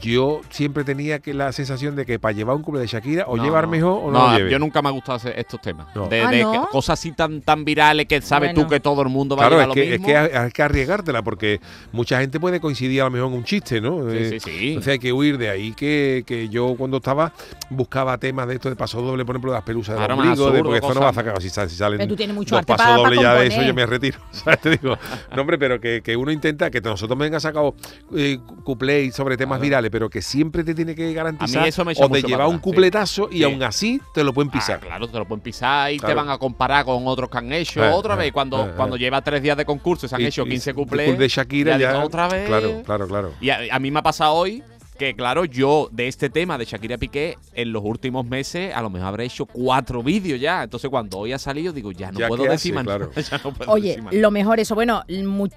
yo 0.00 0.40
siempre 0.50 0.82
tenía 0.82 1.20
que 1.20 1.32
la 1.32 1.52
sensación 1.52 1.94
de 1.94 2.04
que 2.04 2.18
para 2.18 2.32
llevar 2.32 2.56
un 2.56 2.62
cumple 2.62 2.80
de 2.80 2.88
Shakira 2.88 3.24
o 3.28 3.36
No, 3.36 3.44
llevar 3.44 3.68
mejor 3.68 4.00
o 4.02 4.10
no, 4.10 4.32
lo 4.32 4.36
lleve. 4.36 4.50
yo 4.50 4.58
nunca 4.58 4.82
me 4.82 4.88
ha 4.88 4.90
gustado 4.90 5.14
hacer 5.14 5.38
estos 5.38 5.60
temas. 5.60 5.86
No. 5.94 6.08
De, 6.08 6.22
Ah, 6.22 6.30
de 6.32 6.42
¿no? 6.42 6.66
cosas 6.68 6.98
así 6.98 7.12
tan, 7.12 7.40
tan 7.40 7.64
virales 7.64 8.06
que 8.06 8.20
sabes 8.20 8.48
Bueno. 8.52 8.64
tú 8.64 8.68
que 8.74 8.80
todo 8.80 9.00
el 9.02 9.08
mundo 9.08 9.36
va 9.36 9.42
Claro, 9.46 9.55
a 9.60 9.64
es 9.64 9.68
que, 9.74 9.80
lo 9.80 9.84
es 9.86 9.90
mismo. 10.00 10.06
que 10.06 10.16
hay, 10.16 10.50
que 10.52 10.62
arriesgártela 10.62 11.22
porque 11.22 11.60
mucha 11.92 12.20
gente 12.20 12.38
puede 12.40 12.60
coincidir 12.60 13.00
a 13.00 13.04
lo 13.04 13.10
mejor 13.10 13.28
en 13.28 13.34
un 13.38 13.44
chiste, 13.44 13.80
¿no? 13.80 14.10
Sí, 14.10 14.16
Eh, 14.16 14.28
sí, 14.30 14.40
sí. 14.40 14.68
Entonces 14.68 14.92
hay 14.92 14.98
que 14.98 15.12
huir 15.12 15.38
de 15.38 15.48
ahí 15.50 15.72
que, 15.74 16.24
que 16.26 16.48
yo 16.48 16.74
cuando 16.76 16.98
estaba 16.98 17.32
buscaba 17.70 18.18
temas 18.18 18.46
de 18.48 18.54
esto 18.54 18.68
de 18.68 18.76
paso 18.76 19.00
doble, 19.02 19.24
por 19.24 19.34
ejemplo, 19.36 19.52
de 19.52 19.56
las 19.58 19.64
pelusas 19.64 19.94
de 19.98 20.04
Claro, 20.06 20.14
ombligo, 20.14 20.50
de, 20.52 20.62
porque 20.62 20.78
esto 20.78 20.94
no 20.94 21.00
va 21.00 21.08
a 21.10 21.12
sacar, 21.12 21.40
si, 21.42 21.50
si 21.50 21.68
salen 21.76 21.98
Pero 21.98 22.08
tú 22.08 22.16
tienes 22.16 22.34
mucho 22.34 22.50
dos 22.54 22.58
arte 22.60 22.72
pasos 22.72 22.86
pa- 22.86 22.92
pa 22.96 22.98
dobles 23.02 23.20
ya 23.20 23.34
de 23.34 23.46
eso 23.46 23.62
yo 23.62 23.74
me 23.74 23.86
retiro, 23.86 24.18
¿sabes? 24.30 24.60
Te 24.60 24.70
digo, 24.70 24.96
no 25.34 25.40
hombre, 25.42 25.58
pero 25.58 25.80
que, 25.80 26.00
que 26.02 26.16
uno 26.16 26.30
intenta, 26.30 26.70
que 26.70 26.80
nosotros 26.80 27.18
venga 27.18 27.40
sacado 27.40 27.74
eh, 28.14 28.38
cuplés 28.64 29.14
sobre 29.14 29.36
temas 29.36 29.60
virales, 29.60 29.90
pero 29.90 30.08
que 30.08 30.22
siempre 30.22 30.62
te 30.64 30.74
tiene 30.74 30.94
que 30.94 31.12
garantizar 31.12 31.66
eso 31.66 31.84
me 31.84 31.92
o 31.92 32.08
llevar 32.08 32.30
para 32.38 32.48
un 32.48 32.58
cupletazo 32.58 33.28
y 33.30 33.38
Sí. 33.38 33.44
aún 33.44 33.62
así 33.62 34.00
te 34.14 34.24
lo 34.24 34.32
pueden 34.32 34.48
Ah, 34.50 34.52
pisar. 34.52 34.80
claro, 34.80 35.08
te 35.08 35.18
lo 35.18 35.26
pueden 35.26 35.42
pisar 35.42 35.92
y 35.92 35.98
te 35.98 36.14
van 36.14 36.28
a 36.30 36.38
comparar 36.38 36.84
con 36.84 37.06
otros 37.06 37.28
que 37.30 37.38
han 37.38 37.52
hecho. 37.52 37.84
Eh, 37.84 37.90
otra 37.90 38.14
eh, 38.14 38.18
vez, 38.18 38.32
cuando, 38.32 38.66
eh, 38.66 38.72
cuando 38.76 38.96
eh. 38.96 38.98
lleva 38.98 39.20
tres 39.22 39.42
días 39.46 39.56
de 39.56 39.64
concurso 39.64 40.06
se 40.08 40.14
han 40.14 40.20
Y- 40.20 40.26
hecho 40.26 40.44
y 40.46 40.50
15 40.50 40.70
de 40.70 40.74
cuplés. 40.74 41.18
de 41.18 41.28
Shakira 41.28 41.72
ya 41.72 41.78
ya, 41.78 41.92
digo, 41.94 42.04
otra 42.06 42.28
vez. 42.28 42.46
Claro, 42.46 42.82
claro, 42.84 43.06
claro. 43.08 43.32
Y 43.40 43.50
a, 43.50 43.60
a 43.70 43.78
mí 43.78 43.90
me 43.90 44.00
ha 44.00 44.02
pasado 44.02 44.34
hoy 44.34 44.62
Que 44.98 45.14
claro, 45.14 45.44
yo 45.44 45.90
de 45.92 46.08
este 46.08 46.30
tema 46.30 46.56
de 46.56 46.64
Shakira 46.64 46.96
Piqué, 46.96 47.36
en 47.52 47.70
los 47.70 47.82
últimos 47.84 48.24
meses, 48.24 48.74
a 48.74 48.80
lo 48.80 48.88
mejor 48.88 49.08
habré 49.08 49.26
hecho 49.26 49.44
cuatro 49.44 50.02
vídeos 50.02 50.40
ya. 50.40 50.62
Entonces, 50.62 50.88
cuando 50.88 51.18
hoy 51.18 51.34
ha 51.34 51.38
salido, 51.38 51.70
digo, 51.74 51.92
ya 51.92 52.10
no 52.10 52.18
Ya, 52.18 52.28
puedo 52.28 52.44
¿qué 52.44 52.48
decir 52.48 52.72
más. 52.72 52.84
Claro. 52.84 53.10
No 53.44 53.72
Oye, 53.74 54.02
lo 54.12 54.30
mejor 54.30 54.58
eso. 54.58 54.74
Bueno, 54.74 55.02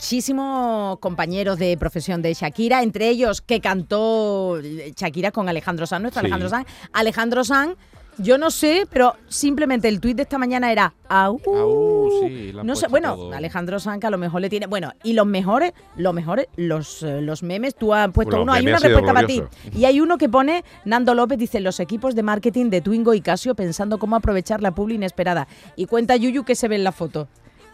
muchísimos 0.10 1.00
compañeros 1.00 1.58
de 1.60 1.78
profesión 1.78 2.22
de 2.22 2.34
Shakira, 2.34 2.82
entre 2.84 3.08
ellos 3.10 3.42
que 3.42 3.62
cantó 3.62 4.60
Shakira 4.96 5.32
con 5.32 5.48
Alejandro 5.48 5.86
Sanz, 5.86 6.02
nuestro 6.02 6.20
Sí. 6.22 6.26
Alejandro 6.26 6.50
Sanz. 6.50 6.68
Alejandro 6.92 7.44
Sanz, 7.46 7.78
yo 8.20 8.38
no 8.38 8.52
sé, 8.52 8.86
pero 8.92 9.16
simplemente 9.28 9.88
el 9.88 10.00
tuit 10.00 10.16
de 10.16 10.24
esta 10.24 10.38
mañana 10.38 10.72
era 10.72 10.94
au. 11.08 11.40
Au, 11.48 12.10
sí, 12.22 12.54
no 12.64 12.76
sé, 12.76 12.88
bueno, 12.88 13.16
todo. 13.16 13.34
Alejandro 13.34 13.80
Sanz 13.80 14.04
a 14.04 14.10
lo 14.10 14.18
mejor 14.18 14.42
le 14.42 14.50
tiene, 14.50 14.68
bueno, 14.68 14.94
y 15.04 15.14
los 15.14 15.26
mejores, 15.26 15.74
los 15.96 16.14
mejores, 16.14 16.48
los, 16.56 17.04
eh, 17.04 17.22
los 17.22 17.44
memes, 17.44 17.76
tú 17.76 17.94
has 17.94 18.10
puesto 18.12 18.42
uno, 18.42 18.52
hay 18.52 18.68
una 18.68 18.80
respuesta 18.80 19.14
para 19.14 19.28
ti. 19.28 19.42
Y 19.76 19.86
hay 19.86 20.02
uno 20.02 20.18
que 20.18 20.30
pone, 20.30 20.64
Nando 20.86 21.16
López 21.16 21.38
dice, 21.38 21.60
los 21.60 21.80
equipos 21.80 22.16
de 22.16 22.24
marketing 22.24 22.70
de 22.70 22.82
Twingo 22.82 23.14
y 23.14 23.22
Casio 23.22 23.56
pensando 23.56 23.98
cómo 23.98 24.16
aprovechar 24.16 24.62
la 24.62 24.72
publi 24.72 24.96
inesperada. 24.96 25.48
Y 25.76 25.86
cuenta 25.86 26.16
Yuyu 26.16 26.44
que 26.44 26.56
se 26.56 26.68
ve 26.68 26.76
en 26.76 26.84
la 26.84 26.92
foto. 26.92 27.28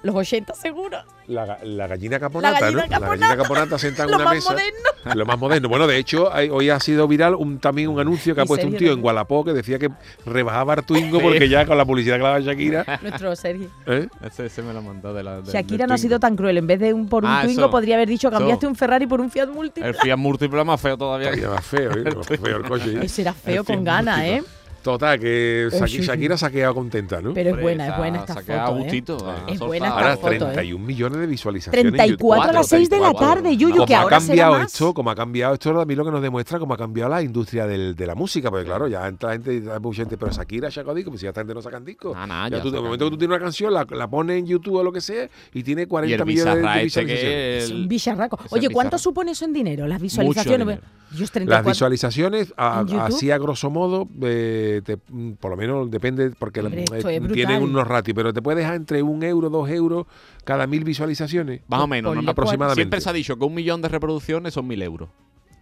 Los 0.05 0.15
80 0.15 0.53
seguro. 0.53 0.97
La, 1.27 1.45
ga- 1.47 1.63
la 1.63 1.87
gallina 1.87 2.19
caponata, 2.19 2.59
gallina 2.59 2.83
¿no? 2.83 2.87
caponata. 2.89 2.99
La 2.99 3.27
gallina 3.27 3.43
caponata 3.43 3.79
sentada 3.79 4.03
en 4.05 4.11
Lo 4.11 4.15
una 4.17 4.25
más 4.25 4.35
mesa. 4.35 4.51
moderno. 4.51 4.79
Lo 5.15 5.25
más 5.25 5.39
moderno. 5.39 5.69
Bueno, 5.69 5.87
de 5.87 5.97
hecho, 5.97 6.31
hay- 6.31 6.49
hoy 6.49 6.69
ha 6.69 6.79
sido 6.79 7.07
viral 7.07 7.33
un, 7.33 7.57
también 7.59 7.89
un 7.89 7.99
anuncio 7.99 8.35
que 8.35 8.41
ha 8.41 8.43
¿En 8.43 8.47
puesto 8.47 8.67
un 8.67 8.75
tío 8.77 8.93
en? 8.93 9.01
Gualapó 9.01 9.43
que 9.43 9.53
decía 9.53 9.79
que 9.79 9.89
rebajaba 10.25 10.73
Artuingo 10.73 11.17
Sí. 11.19 11.23
porque 11.23 11.49
ya 11.49 11.65
con 11.65 11.77
la 11.77 11.85
publicidad 11.85 12.15
que 12.15 12.19
le 12.19 12.23
daba 12.25 12.39
Shakira. 12.39 12.99
Nuestro 13.01 13.35
Sergio. 13.35 13.69
¿eh? 13.87 14.07
Ese, 14.23 14.45
ese 14.45 14.61
me 14.61 14.73
lo 14.73 14.81
mandó 14.83 15.13
de 15.13 15.23
la. 15.23 15.41
de- 15.41 15.51
Shakira 15.51 15.87
no 15.87 15.95
ha 15.95 15.97
sido 15.97 16.19
tan 16.19 16.35
cruel. 16.35 16.59
En 16.59 16.67
vez 16.67 16.79
de 16.79 16.93
un 16.93 17.09
por 17.09 17.23
un 17.23 17.31
Ah, 17.31 17.41
Twingo, 17.43 17.61
eso. 17.63 17.71
podría 17.71 17.95
haber 17.95 18.07
dicho 18.09 18.29
cambiaste 18.29 18.67
un 18.67 18.75
Ferrari 18.75 19.07
por 19.07 19.19
un 19.21 19.31
Fiat 19.31 19.47
Multiple. 19.49 19.89
El 19.89 19.95
Fiat 19.95 20.17
múltiple 20.17 20.59
es 20.59 20.65
más 20.67 20.79
feo 20.79 20.95
todavía. 20.97 21.31
Todavía 21.31 21.49
más 21.49 21.65
feo, 21.65 21.91
¿eh? 21.91 22.03
Más 22.15 22.27
feo 22.27 22.57
el 22.57 22.63
coche. 22.63 22.91
¿eh? 22.93 22.99
Ese 23.03 23.21
era 23.23 23.33
feo 23.33 23.61
El 23.61 23.65
con 23.65 23.83
ganas. 23.83 24.19
¿eh? 24.21 24.43
Total, 24.85 25.19
que 25.19 25.69
sí, 25.71 25.77
Shaki- 25.79 25.87
sí. 25.87 26.01
Shakira 26.03 26.37
se 26.37 26.45
ha 26.45 26.51
quedado 26.51 26.75
contenta, 26.75 27.19
¿no? 27.19 27.33
Pero 27.33 27.55
es 27.55 27.59
buena, 27.59 27.87
es 27.87 27.97
buena 27.97 28.19
esta 28.19 28.33
se 28.35 28.39
ha 28.39 28.43
quedado 28.43 28.67
foto, 28.67 28.75
a 28.75 28.77
¿eh? 28.77 28.83
gustito, 28.83 29.29
ha 29.31 29.51
Es 29.51 29.59
buena 29.59 29.87
esta 29.87 29.97
Ahora 29.99 30.15
foto, 30.17 30.27
¿eh? 30.35 30.37
31 30.53 30.85
millones 30.85 31.19
de 31.21 31.25
visualizaciones. 31.25 31.85
en 31.91 31.91
34 31.97 32.49
a 32.49 32.53
las 32.53 32.67
6 32.67 32.87
de 32.91 32.99
la 32.99 33.05
34. 33.09 33.41
tarde, 33.41 33.57
Yuyu, 33.57 33.73
como 33.73 33.85
que 33.87 33.95
ha 33.95 34.01
ahora 34.01 34.19
será 34.19 34.27
cambiado 34.27 34.53
más. 34.59 34.71
esto, 34.71 34.93
como 34.93 35.09
ha 35.09 35.15
cambiado 35.15 35.53
esto, 35.55 35.81
a 35.81 35.85
mí 35.85 35.95
lo 35.95 36.05
que 36.05 36.11
nos 36.11 36.21
demuestra 36.21 36.59
cómo 36.59 36.75
ha 36.75 36.77
cambiado 36.77 37.09
la 37.09 37.23
industria 37.23 37.65
del- 37.65 37.95
de 37.95 38.05
la 38.05 38.13
música, 38.13 38.51
porque 38.51 38.65
claro, 38.65 38.87
ya 38.87 39.07
entra 39.07 39.31
gente, 39.31 39.63
hay 39.73 39.79
mucha 39.79 40.03
gente, 40.03 40.17
pero 40.19 40.31
Shakira 40.31 40.67
ha 40.67 40.71
sacado 40.71 40.93
discos, 40.93 41.13
pues 41.13 41.21
si 41.21 41.23
ya 41.23 41.29
esta 41.29 41.41
gente 41.41 41.55
no 41.55 41.63
sacan 41.63 41.83
discos. 41.83 42.13
Ah, 42.15 42.27
nah, 42.27 42.47
ya 42.47 42.57
ya 42.57 42.61
tú, 42.63 42.69
de 42.69 42.79
momento 42.79 43.05
que 43.05 43.11
tú 43.11 43.17
tienes 43.17 43.35
una 43.35 43.43
canción, 43.43 43.73
la, 43.73 43.87
la 43.89 44.07
pones 44.07 44.37
en 44.37 44.45
YouTube 44.45 44.75
o 44.75 44.83
lo 44.83 44.91
que 44.91 45.01
sea, 45.01 45.27
y 45.51 45.63
tiene 45.63 45.87
40 45.87 46.23
Y 46.23 46.25
millones 46.27 46.53
de, 46.53 46.59
este 46.61 46.83
visualizaciones. 46.83 47.19
que 47.19 47.57
Es 47.57 47.71
un 47.71 47.87
bicharraco. 47.87 48.39
Oye, 48.51 48.69
¿cuánto 48.69 48.99
supone 48.99 49.31
eso 49.31 49.45
en 49.45 49.53
dinero? 49.53 49.87
Las 49.87 49.99
visualizaciones. 49.99 50.59
dinero. 50.67 50.81
Dios, 51.09 51.21
Las 51.21 51.31
34. 51.31 51.69
visualizaciones, 51.71 52.53
así 52.57 53.31
a 53.31 53.37
grosso 53.37 53.69
modo, 53.69 54.07
eh, 54.23 54.74
te- 54.81 54.97
mm, 55.09 55.33
por 55.33 55.51
lo 55.51 55.57
menos 55.57 55.89
depende, 55.91 56.31
porque 56.37 56.59
eh, 56.59 56.85
tienen 57.33 57.61
unos 57.63 57.87
ratios, 57.87 58.15
pero 58.15 58.33
te 58.33 58.41
puedes 58.41 58.57
dejar 58.59 58.75
entre 58.75 59.01
un 59.03 59.23
euro, 59.23 59.49
dos 59.49 59.69
euros 59.69 60.05
cada 60.43 60.67
mil 60.67 60.83
visualizaciones. 60.83 61.61
Más 61.67 61.81
o 61.81 61.87
menos, 61.87 62.15
aproximadamente. 62.27 62.81
Siempre 62.81 63.01
se 63.01 63.09
ha 63.09 63.13
dicho 63.13 63.37
que 63.37 63.45
un 63.45 63.53
millón 63.53 63.81
de 63.81 63.89
reproducciones 63.89 64.53
son 64.53 64.67
mil 64.67 64.81
euros. 64.81 65.09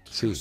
Sí. 0.10 0.34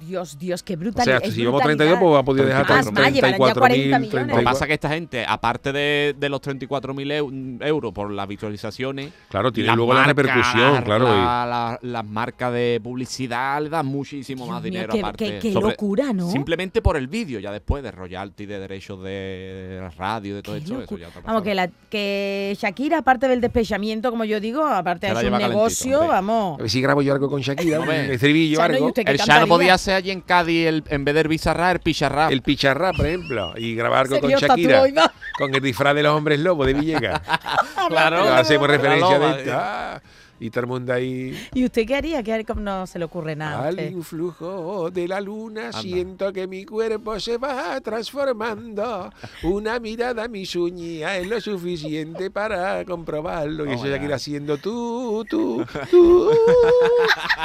Dios, 0.00 0.38
Dios, 0.38 0.62
qué 0.62 0.74
O 0.74 0.78
brutal. 0.78 1.04
sea, 1.04 1.16
es 1.18 1.32
si 1.34 1.40
llevamos 1.40 1.62
brutalidad. 1.62 1.86
32, 1.98 1.98
pues 2.00 2.20
ha 2.20 2.24
podido 2.24 2.46
dejar 2.46 2.66
Ah, 2.68 2.80
es 2.80 2.92
más, 2.92 3.12
llevarán 3.12 3.14
ya 3.14 3.20
40 3.54 3.60
34.000, 3.60 4.00
millones. 4.00 4.00
Lo 4.00 4.08
que 4.10 4.10
34. 4.16 4.44
pasa 4.44 4.64
es 4.64 4.68
que 4.68 4.74
esta 4.74 4.88
gente, 4.88 5.24
aparte 5.28 5.72
de, 5.72 6.14
de 6.18 6.28
los 6.28 6.40
34.000 6.40 7.10
eu- 7.12 7.66
euros 7.66 7.92
por 7.92 8.10
las 8.10 8.26
visualizaciones, 8.28 9.12
Claro, 9.28 9.52
tiene 9.52 9.74
luego 9.76 9.94
la 9.94 10.04
repercusión, 10.04 10.82
claro. 10.82 11.04
y- 11.06 11.10
la- 11.10 11.46
la- 11.46 11.78
las 11.82 12.04
marcas 12.04 12.52
de 12.52 12.80
publicidad 12.82 13.62
le 13.62 13.68
dan 13.68 13.86
muchísimo 13.86 14.44
Dios 14.44 14.54
más 14.54 14.62
mío, 14.62 14.70
dinero 14.72 14.92
qué- 14.92 15.00
aparte. 15.00 15.24
qué- 15.24 15.38
qué 15.38 15.52
Sobre- 15.52 15.70
locura, 15.70 16.12
¿no? 16.12 16.30
Simplemente 16.30 16.82
por 16.82 16.96
el 16.96 17.06
vídeo, 17.08 17.40
ya 17.40 17.52
después 17.52 17.82
de 17.82 17.90
royalty, 17.90 18.46
de 18.46 18.58
derechos 18.58 19.02
de 19.02 19.88
radio, 19.96 20.36
de 20.36 20.42
todo 20.42 20.56
esto, 20.56 20.80
eso 20.82 20.96
ya 20.98 21.08
Vamos, 21.24 21.42
que, 21.42 21.54
la, 21.54 21.68
que 21.90 22.56
Shakira, 22.60 22.98
aparte 22.98 23.28
del 23.28 23.40
despechamiento, 23.40 24.10
como 24.10 24.24
yo 24.24 24.40
digo, 24.40 24.64
aparte 24.64 25.06
de 25.06 25.12
su 25.12 25.16
calentito, 25.20 25.48
negocio, 25.48 25.96
hombre. 26.00 26.12
vamos. 26.12 26.58
A 26.58 26.62
ver 26.62 26.70
si 26.70 26.80
grabo 26.80 27.02
yo 27.02 27.12
algo 27.12 27.28
con 27.28 27.40
Shakira, 27.40 27.80
Hombre. 27.80 28.14
estribillo, 28.14 28.58
Chano, 28.58 28.72
¿y 28.74 28.76
algo. 28.76 28.92
El 28.96 29.16
Shano 29.18 29.46
podía 29.46 29.76
ser 29.78 29.89
allí 29.94 30.10
en 30.10 30.20
Cádiz, 30.20 30.66
el, 30.66 30.84
en 30.88 31.04
vez 31.04 31.14
del 31.14 31.28
Bizarra, 31.28 31.70
el 31.70 31.80
Picharrap. 31.80 32.30
El 32.30 32.42
picharrap, 32.42 32.96
por 32.96 33.06
ejemplo, 33.06 33.52
y 33.56 33.74
grabar 33.74 34.00
algo 34.00 34.20
con 34.20 34.30
Serio, 34.30 34.48
Shakira, 34.48 34.74
tatuoida. 34.76 35.12
con 35.38 35.54
el 35.54 35.60
disfraz 35.60 35.94
de 35.94 36.02
los 36.02 36.12
hombres 36.12 36.40
lobos 36.40 36.66
de 36.66 36.74
Villegas. 36.74 37.20
claro. 37.88 38.22
Hacemos 38.34 38.68
referencia 38.68 39.18
de 39.18 39.30
esto. 39.38 39.50
ah, 39.54 40.00
y 40.40 40.50
todo 40.50 40.62
el 40.62 40.66
mundo 40.66 40.92
ahí. 40.92 41.48
¿Y 41.54 41.64
usted 41.64 41.86
qué 41.86 41.94
haría? 41.96 42.22
¿Qué 42.22 42.32
haría? 42.32 42.46
Como 42.46 42.60
No 42.62 42.86
se 42.86 42.98
le 42.98 43.04
ocurre 43.04 43.36
nada. 43.36 43.58
a 43.58 43.68
Al 43.68 43.74
usted. 43.74 43.90
influjo 43.92 44.90
de 44.90 45.06
la 45.06 45.20
luna 45.20 45.72
siento 45.72 46.32
que 46.32 46.46
mi 46.46 46.64
cuerpo 46.64 47.20
se 47.20 47.36
va 47.38 47.80
transformando. 47.80 49.12
Una 49.42 49.78
mirada 49.78 50.24
a 50.24 50.28
mis 50.28 50.56
uñas 50.56 51.16
es 51.18 51.28
lo 51.28 51.40
suficiente 51.40 52.30
para 52.30 52.84
comprobarlo. 52.84 53.66
Y 53.66 53.68
Oh 53.70 53.72
eso 53.74 53.86
ya 53.86 53.98
que 53.98 54.06
God. 54.06 54.14
haciendo 54.14 54.56
tú, 54.58 55.24
tú, 55.28 55.64
tú. 55.90 56.30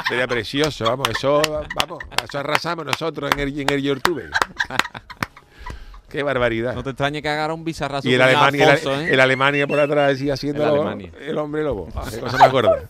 Sería 0.08 0.26
precioso, 0.26 0.84
vamos, 0.86 1.08
eso, 1.10 1.42
vamos, 1.78 1.98
eso 2.24 2.38
arrasamos 2.38 2.84
nosotros 2.86 3.30
en 3.32 3.40
el, 3.40 3.60
en 3.60 3.70
el 3.70 3.82
YouTube. 3.82 4.22
Qué 6.08 6.22
barbaridad. 6.22 6.74
No 6.74 6.82
te 6.82 6.90
extrañe 6.90 7.20
que 7.20 7.28
haga 7.28 7.52
un 7.52 7.64
Bizarra 7.64 8.00
Y 8.02 8.14
el 8.14 8.22
Alemania, 8.22 8.74
el, 8.74 8.88
¿eh? 8.88 9.08
el 9.12 9.20
Alemania 9.20 9.66
por 9.66 9.80
atrás 9.80 10.20
y 10.20 10.30
haciendo 10.30 10.62
El 10.62 10.68
Alemania. 10.70 11.10
el 11.20 11.36
hombre 11.38 11.62
lobo. 11.64 11.88
Ah, 11.94 12.04
qué 12.10 12.20
cosa. 12.20 12.38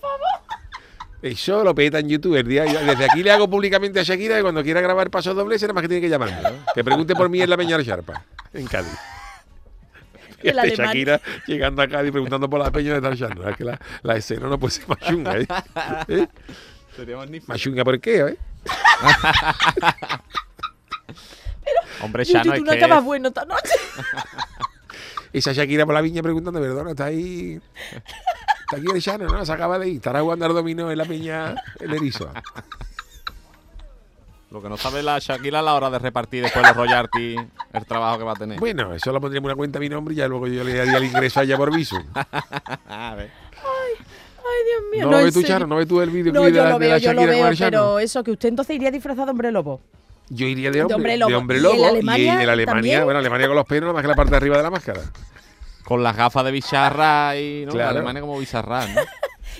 Eso 1.23 1.64
lo 1.64 1.75
peta 1.75 1.99
en 1.99 2.08
YouTube. 2.08 2.37
El 2.37 2.46
día, 2.46 2.64
desde 2.64 3.04
aquí 3.06 3.23
le 3.23 3.32
hago 3.32 3.49
públicamente 3.49 3.99
a 3.99 4.02
Shakira 4.02 4.37
que 4.37 4.42
cuando 4.42 4.62
quiera 4.62 4.80
grabar 4.82 5.11
paso 5.11 5.32
doble, 5.35 5.58
será 5.58 5.73
más 5.73 5.82
que 5.82 5.88
tiene 5.88 6.02
que 6.02 6.11
llamarme. 6.11 6.37
Que 6.75 6.85
pregunte 6.85 7.14
por 7.14 7.28
mí 7.30 7.40
en 7.40 7.49
la 7.50 7.56
Peña 7.56 7.78
de 7.78 7.85
Sharpa, 7.85 8.23
en 8.52 8.66
Cádiz. 8.66 8.92
El 10.42 10.50
Este 10.50 10.61
Alemania. 10.61 10.87
Shakira 10.87 11.20
llegando 11.46 11.82
a 11.82 11.88
Cádiz 11.88 12.12
preguntando 12.12 12.49
por 12.50 12.61
la 12.61 12.70
Peña 12.70 12.92
de 12.94 13.00
Tarzán. 13.00 13.38
Es 13.49 13.56
que 13.56 13.64
la, 13.64 13.80
la 14.02 14.16
escena 14.16 14.46
no 14.46 14.58
puede 14.58 14.73
ser 14.75 14.87
más 14.88 14.99
chunga, 14.99 15.38
¿eh? 15.38 15.46
¿Eh? 16.08 16.26
Sería 16.94 17.16
magnífico. 17.16 17.50
Más 17.50 17.61
chunga, 17.61 17.82
¿por 17.82 17.99
qué? 17.99 18.18
eh? 18.20 18.37
Hombre, 22.02 22.25
Yuyu, 22.25 22.38
Shano, 22.38 22.50
tú 22.50 22.56
es 22.73 22.80
no 22.80 22.88
que 22.88 23.00
bueno 23.00 23.28
esta 23.28 23.44
noche. 23.44 23.75
Esa 25.32 25.52
Shakira 25.52 25.85
por 25.85 25.94
la 25.94 26.00
viña 26.00 26.23
preguntando, 26.23 26.61
perdona, 26.61 26.90
está 26.90 27.06
ahí. 27.06 27.61
Está 27.92 28.76
aquí 28.76 28.87
el 28.92 29.00
Shano, 29.00 29.26
¿no? 29.26 29.44
Se 29.44 29.52
acaba 29.52 29.78
de 29.78 29.88
ir. 29.88 29.96
Estará 29.96 30.20
jugando 30.23 30.46
al 30.46 30.54
dominó 30.54 30.90
en 30.90 30.99
la 30.99 31.04
Peña 31.04 31.54
el 31.78 31.92
Erizo. 31.94 32.30
lo 34.50 34.62
que 34.62 34.68
no 34.68 34.76
sabe 34.76 35.02
la 35.02 35.18
Shakira 35.18 35.58
a 35.58 35.62
la 35.62 35.75
hora 35.75 35.90
de 35.90 35.99
repartir 35.99 36.42
después 36.42 36.66
los 36.66 36.76
royalty, 36.76 37.37
el 37.73 37.87
trabajo 37.87 38.18
que 38.18 38.25
va 38.25 38.32
a 38.32 38.37
tener. 38.37 38.58
Bueno, 38.58 38.94
eso 38.94 39.12
lo 39.12 39.20
pondríamos 39.20 39.49
en 39.49 39.52
una 39.52 39.56
cuenta 39.56 39.78
a 39.78 39.80
mi 39.80 39.88
nombre 39.88 40.14
y 40.14 40.16
ya 40.16 40.28
luego 40.28 40.46
yo 40.46 40.64
le 40.64 40.75
daría 40.75 40.96
el 40.96 41.04
ingreso 41.04 41.40
allá 41.40 41.56
por 41.56 41.75
viso. 41.75 41.96
A 42.88 43.14
ver. 43.14 43.30
Ay, 43.52 44.64
Dios 44.64 44.82
mío. 44.90 45.04
¿No, 45.04 45.11
lo 45.11 45.18
en 45.18 45.25
ves 45.26 45.35
tú. 45.35 45.42
Chano? 45.42 45.66
¿No 45.66 45.76
ves 45.76 45.87
tú 45.87 46.00
el 46.00 46.11
vídeo 46.11 46.32
No, 46.32 46.49
yo 46.49 46.64
lo 46.64 46.78
de 46.78 46.88
la 46.88 46.96
veo, 46.96 46.99
yo 46.99 47.12
lo 47.12 47.20
Shakira 47.20 47.50
veo, 47.50 47.56
pero 47.58 47.99
eso, 47.99 48.25
que 48.25 48.30
usted 48.30 48.49
entonces 48.49 48.75
iría 48.76 48.90
disfrazado 48.90 49.26
de 49.26 49.30
hombre 49.32 49.52
lobo. 49.52 49.82
Yo 50.28 50.47
iría 50.47 50.71
de 50.71 50.83
hombre, 50.83 50.95
hombre 50.97 51.12
de 51.12 51.18
lobo. 51.18 51.37
hombre 51.38 51.56
¿Y 51.56 51.59
en 51.59 51.62
lobo. 51.62 51.75
Y 51.76 52.28
en 52.28 52.49
Alemania 52.49 52.66
también? 52.66 53.04
bueno, 53.04 53.18
Alemania 53.21 53.47
con 53.47 53.56
los 53.56 53.66
pelos, 53.66 53.92
más 53.95 54.02
que 54.02 54.09
la 54.09 54.14
parte 54.16 54.30
de 54.33 54.37
arriba 54.38 54.56
de 54.56 54.62
la 54.64 54.71
máscara. 54.71 55.00
Con 55.85 56.02
las 56.02 56.16
gafas 56.16 56.45
de 56.45 56.50
Bizarra 56.50 57.37
y 57.37 57.64
¿no? 57.66 57.73
Claro. 57.73 57.92
La 57.92 57.99
Alemania 58.00 58.21
como 58.23 58.38
Bizarra, 58.38 58.87
¿no? 58.87 59.00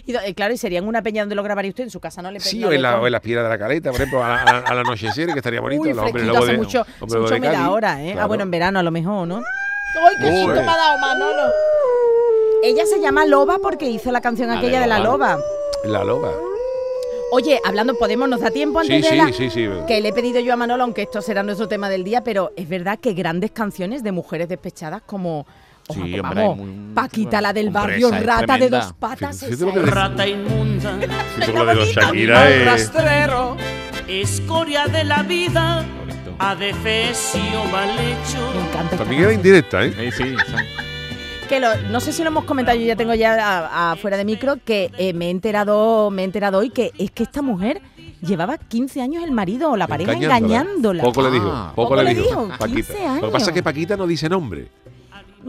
Y, 0.05 0.15
eh, 0.15 0.35
claro, 0.35 0.53
y 0.53 0.59
sería 0.59 0.79
en 0.81 0.87
una 0.87 1.01
peña 1.01 1.23
donde 1.23 1.35
lo 1.35 1.43
grabaría 1.43 1.71
usted, 1.71 1.85
en 1.85 1.91
su 1.91 2.01
casa 2.01 2.21
no 2.21 2.31
le 2.31 2.39
Sí, 2.39 2.59
no 2.59 2.69
o 2.69 2.73
en, 2.73 2.83
la, 2.83 3.01
o 3.01 3.07
en 3.07 3.13
las 3.13 3.23
piedras 3.23 3.45
de 3.45 3.49
la 3.51 3.59
caleta, 3.59 3.91
por 3.93 4.01
ejemplo, 4.01 4.23
a 4.23 4.29
la- 4.29 4.35
a- 4.43 4.59
al 4.59 4.79
anochecer, 4.81 5.33
que 5.33 5.39
estaría 5.39 5.61
bonito. 5.61 5.83
Uy, 5.83 5.95
los 5.95 6.05
hombres 6.05 6.29
hace 6.29 6.53
de, 6.53 6.59
mucho, 6.59 6.79
lobos 7.01 7.23
mucho 7.31 7.41
de 7.41 7.57
ahora, 7.57 8.03
¿eh? 8.03 8.11
Ah, 8.11 8.13
Claro. 8.13 8.29
bueno, 8.29 8.43
en 8.43 8.51
verano 8.51 8.79
a 8.79 8.83
lo 8.83 8.91
mejor, 8.91 9.27
¿no? 9.27 9.37
¡Ay, 9.39 10.15
qué 10.21 10.27
susto 10.45 10.53
me 10.63 10.69
ha 10.71 10.77
dado 10.77 10.99
Manolo! 10.99 11.51
Ella 12.63 12.85
se 12.85 13.01
llama 13.01 13.25
Loba 13.25 13.59
porque 13.63 13.89
hizo 13.89 14.13
la 14.13 14.21
canción 14.21 14.49
La 14.49 14.55
de 14.55 14.59
aquella 14.59 14.81
de 14.81 14.87
la 14.87 14.99
loba. 14.99 15.39
La 15.85 16.05
loba. 16.05 16.31
Oye, 17.33 17.61
hablando, 17.65 17.95
¿podemos? 17.99 18.29
¿Nos 18.29 18.41
da 18.41 18.51
tiempo 18.51 18.79
antes 18.79 18.97
Sí, 18.97 19.03
de 19.03 19.09
sí, 19.11 19.17
la...? 19.17 19.33
sí, 19.33 19.51
sí. 19.51 19.69
Que 19.87 20.01
le 20.01 20.09
he 20.11 20.13
pedido 20.13 20.41
yo 20.41 20.53
a 20.53 20.57
Manolo, 20.57 20.85
aunque 20.85 21.03
esto 21.03 21.21
será 21.21 21.43
nuestro 21.43 21.67
tema 21.69 21.89
del 21.89 22.05
día, 22.05 22.23
pero 22.23 22.53
es 22.57 22.69
verdad 22.69 22.99
que 23.01 23.13
grandes 23.15 23.51
canciones 23.51 24.03
de 24.03 24.13
mujeres 24.13 24.49
despechadas 24.49 25.03
como... 25.05 25.45
Sí, 25.89 26.01
ojo, 26.01 26.01
hombre, 26.03 26.21
vamos, 26.21 26.57
muy- 26.59 26.95
Paquita, 26.95 27.41
la 27.41 27.53
del 27.53 27.69
Hombre, 27.69 27.81
barrio, 27.81 28.11
rata 28.11 28.41
de 28.41 28.47
tremenda. 28.47 28.81
dos 28.81 28.93
patas. 28.95 29.39
Fíjate 29.39 29.55
es. 29.55 29.61
le- 29.77 29.83
Rata 29.91 30.27
inmunda, 30.27 30.97
de 31.67 31.75
los 31.77 31.89
Shakira 31.89 32.51
es... 32.51 32.65
rastrero, 32.65 33.57
escoria 34.09 34.87
de 34.87 35.05
la 35.05 35.23
vida, 35.23 35.85
adefesio 36.41 37.65
mal 37.71 37.91
hecho. 37.91 38.53
Me 38.55 38.69
encanta 38.69 38.97
También 38.97 39.23
era 39.23 39.33
indirecta, 39.33 39.85
¿eh? 39.85 39.93
Sí, 39.97 40.11
sí, 40.25 40.35
sí. 40.47 40.55
Que 41.49 41.61
lo- 41.61 41.77
no 41.91 42.01
sé 42.01 42.13
si 42.13 42.23
lo 42.23 42.29
hemos 42.29 42.45
comentado, 42.45 42.77
yo 42.77 42.87
ya 42.87 42.97
tengo 42.97 43.15
ya 43.15 43.35
a- 43.35 43.93
a- 43.93 43.97
fuera 43.97 44.17
de 44.17 44.25
micro, 44.25 44.57
que 44.65 44.91
eh, 44.99 45.13
me 45.13 45.27
he 45.27 45.31
enterado, 45.31 46.11
me 46.11 46.23
he 46.23 46.25
enterado 46.25 46.59
hoy 46.59 46.71
que 46.71 46.91
es 46.99 47.11
que 47.13 47.23
esta 47.23 47.41
mujer 47.41 47.81
llevaba 48.21 48.59
15 48.59 49.01
años 49.01 49.23
el 49.23 49.31
marido 49.31 49.71
o 49.71 49.77
la 49.77 49.87
pareja 49.87 50.13
engañándola. 50.13 51.03
Poco 51.05 51.23
le 51.23 51.31
dijo, 51.31 51.49
Ah, 51.53 51.73
poco, 51.75 51.91
poco 51.91 52.03
le 52.03 52.05
le 52.15 52.15
dijo. 52.21 52.29
dijo, 52.47 52.49
Paquita. 52.59 52.67
15 52.93 52.93
Lo 52.93 53.15
que 53.15 53.21
pasa 53.21 53.37
años. 53.37 53.49
es 53.49 53.55
que 53.55 53.63
Paquita 53.63 53.97
no 53.97 54.07
dice 54.07 54.29
nombre. 54.29 54.69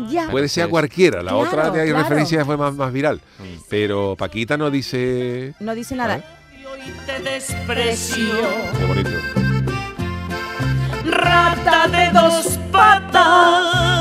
Ya. 0.10 0.30
Puede 0.30 0.48
ser 0.48 0.66
a 0.66 0.68
cualquiera. 0.68 1.24
La 1.24 1.32
Claro, 1.32 1.40
otra 1.50 1.70
de 1.72 1.82
ahí 1.82 1.88
claro. 1.90 2.04
referencia 2.04 2.46
fue 2.46 2.56
más, 2.58 2.76
más 2.76 2.94
viral. 2.94 3.20
Mm. 3.40 3.44
Pero 3.68 4.16
Paquita 4.16 4.56
no 4.56 4.70
dice. 4.70 5.56
No 5.60 5.74
dice 5.74 5.96
nada. 5.96 6.22
Te 7.08 7.20
desprecio. 7.28 8.26
Qué 8.78 8.86
bonito. 8.86 9.10
rata 11.06 11.88
de 11.88 12.12
dos 12.12 12.60
patas. 12.72 13.97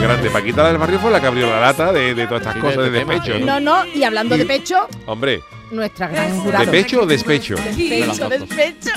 Grande. 0.00 0.30
Paquita 0.30 0.62
la 0.62 0.68
del 0.70 0.78
barrio 0.78 0.98
fue 0.98 1.10
la 1.10 1.20
que 1.20 1.26
abrió 1.26 1.50
la 1.50 1.60
lata 1.60 1.92
de, 1.92 2.14
de 2.14 2.26
todas 2.26 2.40
estas 2.42 2.54
Sí, 2.54 2.60
cosas 2.60 2.76
de 2.84 2.90
de, 2.90 2.98
este 3.00 3.12
despecho. 3.14 3.38
¿no? 3.40 3.60
No, 3.60 3.60
no, 3.84 3.86
y 3.94 4.02
hablando 4.02 4.36
de 4.36 4.44
pecho, 4.46 4.88
Hombre, 5.06 5.42
nuestra 5.70 6.08
gran 6.08 6.32
¿de 6.32 6.38
jurado. 6.40 6.70
pecho 6.70 7.00
o 7.02 7.06
despecho? 7.06 7.54
Pecho, 7.56 7.76
De 7.76 8.06
las 8.06 8.18
dos. 8.18 8.30
despecho. 8.30 8.90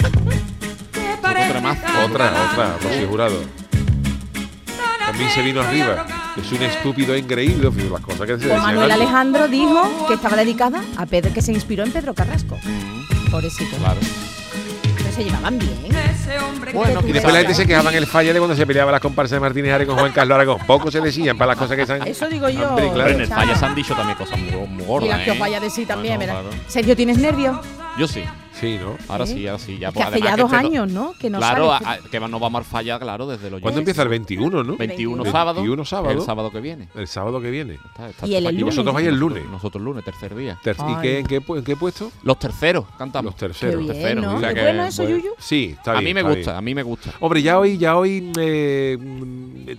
Otro 1.24 1.42
tremazo. 1.50 1.82
Otra, 2.06 2.34
otra, 2.52 2.78
Rocío 2.82 3.08
Jurado. 3.08 3.40
También 5.06 5.30
se 5.32 5.42
vino 5.42 5.62
arriba. 5.62 6.06
Es 6.38 6.52
un 6.52 6.64
estúpido 6.64 7.16
increíble, 7.16 7.70
las 7.92 8.02
cosas 8.02 8.22
que 8.22 8.28
se 8.28 8.34
decían 8.46 8.62
Manuel 8.62 8.92
antes. 8.92 9.02
Alejandro 9.08 9.48
dijo 9.48 10.08
que 10.08 10.14
estaba 10.16 10.36
dedicada 10.38 10.82
a 10.98 11.06
Pedro, 11.06 11.34
que 11.34 11.42
se 11.42 11.52
inspiró 11.52 11.84
en 11.84 11.92
Pedro 11.92 12.14
Carrasco. 12.14 12.58
Mm, 12.64 13.30
Pobrecito. 13.32 13.76
claro. 13.78 14.00
Se 15.14 15.24
llevaban 15.24 15.60
bien. 15.60 15.78
Bueno, 16.74 17.02
Y 17.06 17.12
después 17.12 17.34
la 17.34 17.40
gente 17.42 17.54
se 17.54 17.68
quejaba 17.68 17.92
en 17.92 17.98
el 17.98 18.08
falla 18.08 18.34
de 18.34 18.40
cuando 18.40 18.56
se 18.56 18.66
peleaba 18.66 18.92
las 18.92 19.02
comparsas 19.02 19.36
de 19.36 19.40
Martínez 19.42 19.74
Ares 19.74 19.88
con 19.88 19.98
Juan 19.98 20.12
Carlos 20.12 20.36
Aragón. 20.36 20.58
Poco 20.66 20.90
se 20.90 21.02
decían 21.02 21.38
para 21.38 21.50
las 21.50 21.58
cosas 21.58 21.78
que 21.78 21.86
se 21.86 21.94
han... 21.94 22.08
Eso 22.08 22.28
digo 22.28 22.50
yo. 22.50 22.70
Hombre, 22.70 22.90
claro. 22.92 23.04
Pero 23.12 23.16
en 23.16 23.22
el 23.22 23.28
falla 23.28 23.56
se 23.56 23.66
han 23.66 23.76
dicho 23.76 23.94
también 23.96 24.18
cosas 24.18 24.40
muy, 24.40 24.52
muy 24.68 24.84
gordas. 24.86 25.08
Y 25.08 25.12
las 25.12 25.22
que 25.24 25.32
os 25.32 25.38
¿eh? 25.38 25.40
vaya 25.40 25.58
a 25.58 25.62
decir 25.62 25.88
también, 25.88 26.18
Bueno, 26.18 26.34
¿verdad? 26.34 26.50
claro. 26.50 26.64
Sergio, 26.68 26.96
¿tienes 26.96 27.18
nervios? 27.20 27.58
Yo 27.98 28.08
sí. 28.08 28.24
Sí, 28.64 28.80
¿no? 28.82 28.98
Ahora 29.08 29.26
¿Sí? 29.26 29.34
sí, 29.34 29.48
ahora 29.48 29.60
sí. 29.60 29.78
Ya, 29.78 29.88
Es 29.90 29.94
que 29.94 30.00
pues, 30.00 30.08
hace 30.14 30.22
ya 30.22 30.36
dos 30.38 30.52
este 30.52 30.66
años, 30.68 30.92
¿no? 30.92 31.14
Que 31.20 31.30
no 31.30 31.38
claro, 31.38 31.70
sale. 31.72 31.86
a- 31.86 31.92
a- 31.94 31.98
que 32.10 32.20
no 32.20 32.40
vamos 32.40 32.62
a 32.62 32.64
fallar, 32.64 33.00
claro, 33.00 33.28
desde 33.28 33.50
los 33.52 33.62
¿Cuándo 33.62 33.80
empieza? 33.80 34.02
El 34.04 34.10
21, 34.10 34.64
¿no? 34.64 34.78
21 34.78 35.24
El 35.26 35.32
sábado. 35.32 35.56
21 35.62 35.86
sábado. 35.86 36.12
El 36.14 36.22
sábado 36.22 36.52
que 36.52 36.62
viene. 36.62 36.88
El 36.96 37.08
sábado 37.08 37.42
que 37.42 37.52
viene. 37.52 37.74
Está- 37.76 38.10
está- 38.10 38.26
Y 38.28 38.32
el 38.32 38.38
está 38.38 38.50
el 38.50 38.56
aquí. 38.56 38.60
Y 38.62 38.64
vosotros 38.64 38.94
vais 38.96 39.08
el 39.08 39.16
lunes. 39.20 39.44
Nosotros 39.50 39.80
el 39.82 39.86
lunes, 39.86 40.04
tercer 40.06 40.36
día. 40.36 40.58
Ter- 40.64 40.76
¿Y 40.90 41.02
qué, 41.02 41.20
en, 41.20 41.26
qué, 41.28 41.42
en 41.48 41.64
qué 41.64 41.76
puesto? 41.76 42.12
Los 42.24 42.40
terceros 42.40 42.86
cantamos. 42.98 43.26
Los 43.26 43.36
Qué 43.36 43.48
terceros. 43.48 43.82
bien, 43.82 43.94
tercero, 43.94 44.22
¿no? 44.22 44.36
o 44.36 44.40
sea 44.40 44.50
¿Es 44.50 44.56
que, 44.56 44.62
bueno 44.62 44.86
eso, 44.86 45.04
Yuyu? 45.08 45.32
Sí, 45.40 45.76
está 45.78 45.92
a 45.92 46.00
bien. 46.00 46.06
mí 46.06 46.14
me 46.14 46.22
gusta, 46.24 46.52
bien. 46.52 46.58
a 46.58 46.62
mí 46.62 46.76
me 46.76 46.84
gusta. 46.84 47.12
Hombre, 47.20 47.42
ya 47.42 47.60
hoy, 47.60 47.78
ya 47.78 47.96
hoy 47.98 48.32
eh, 48.40 48.98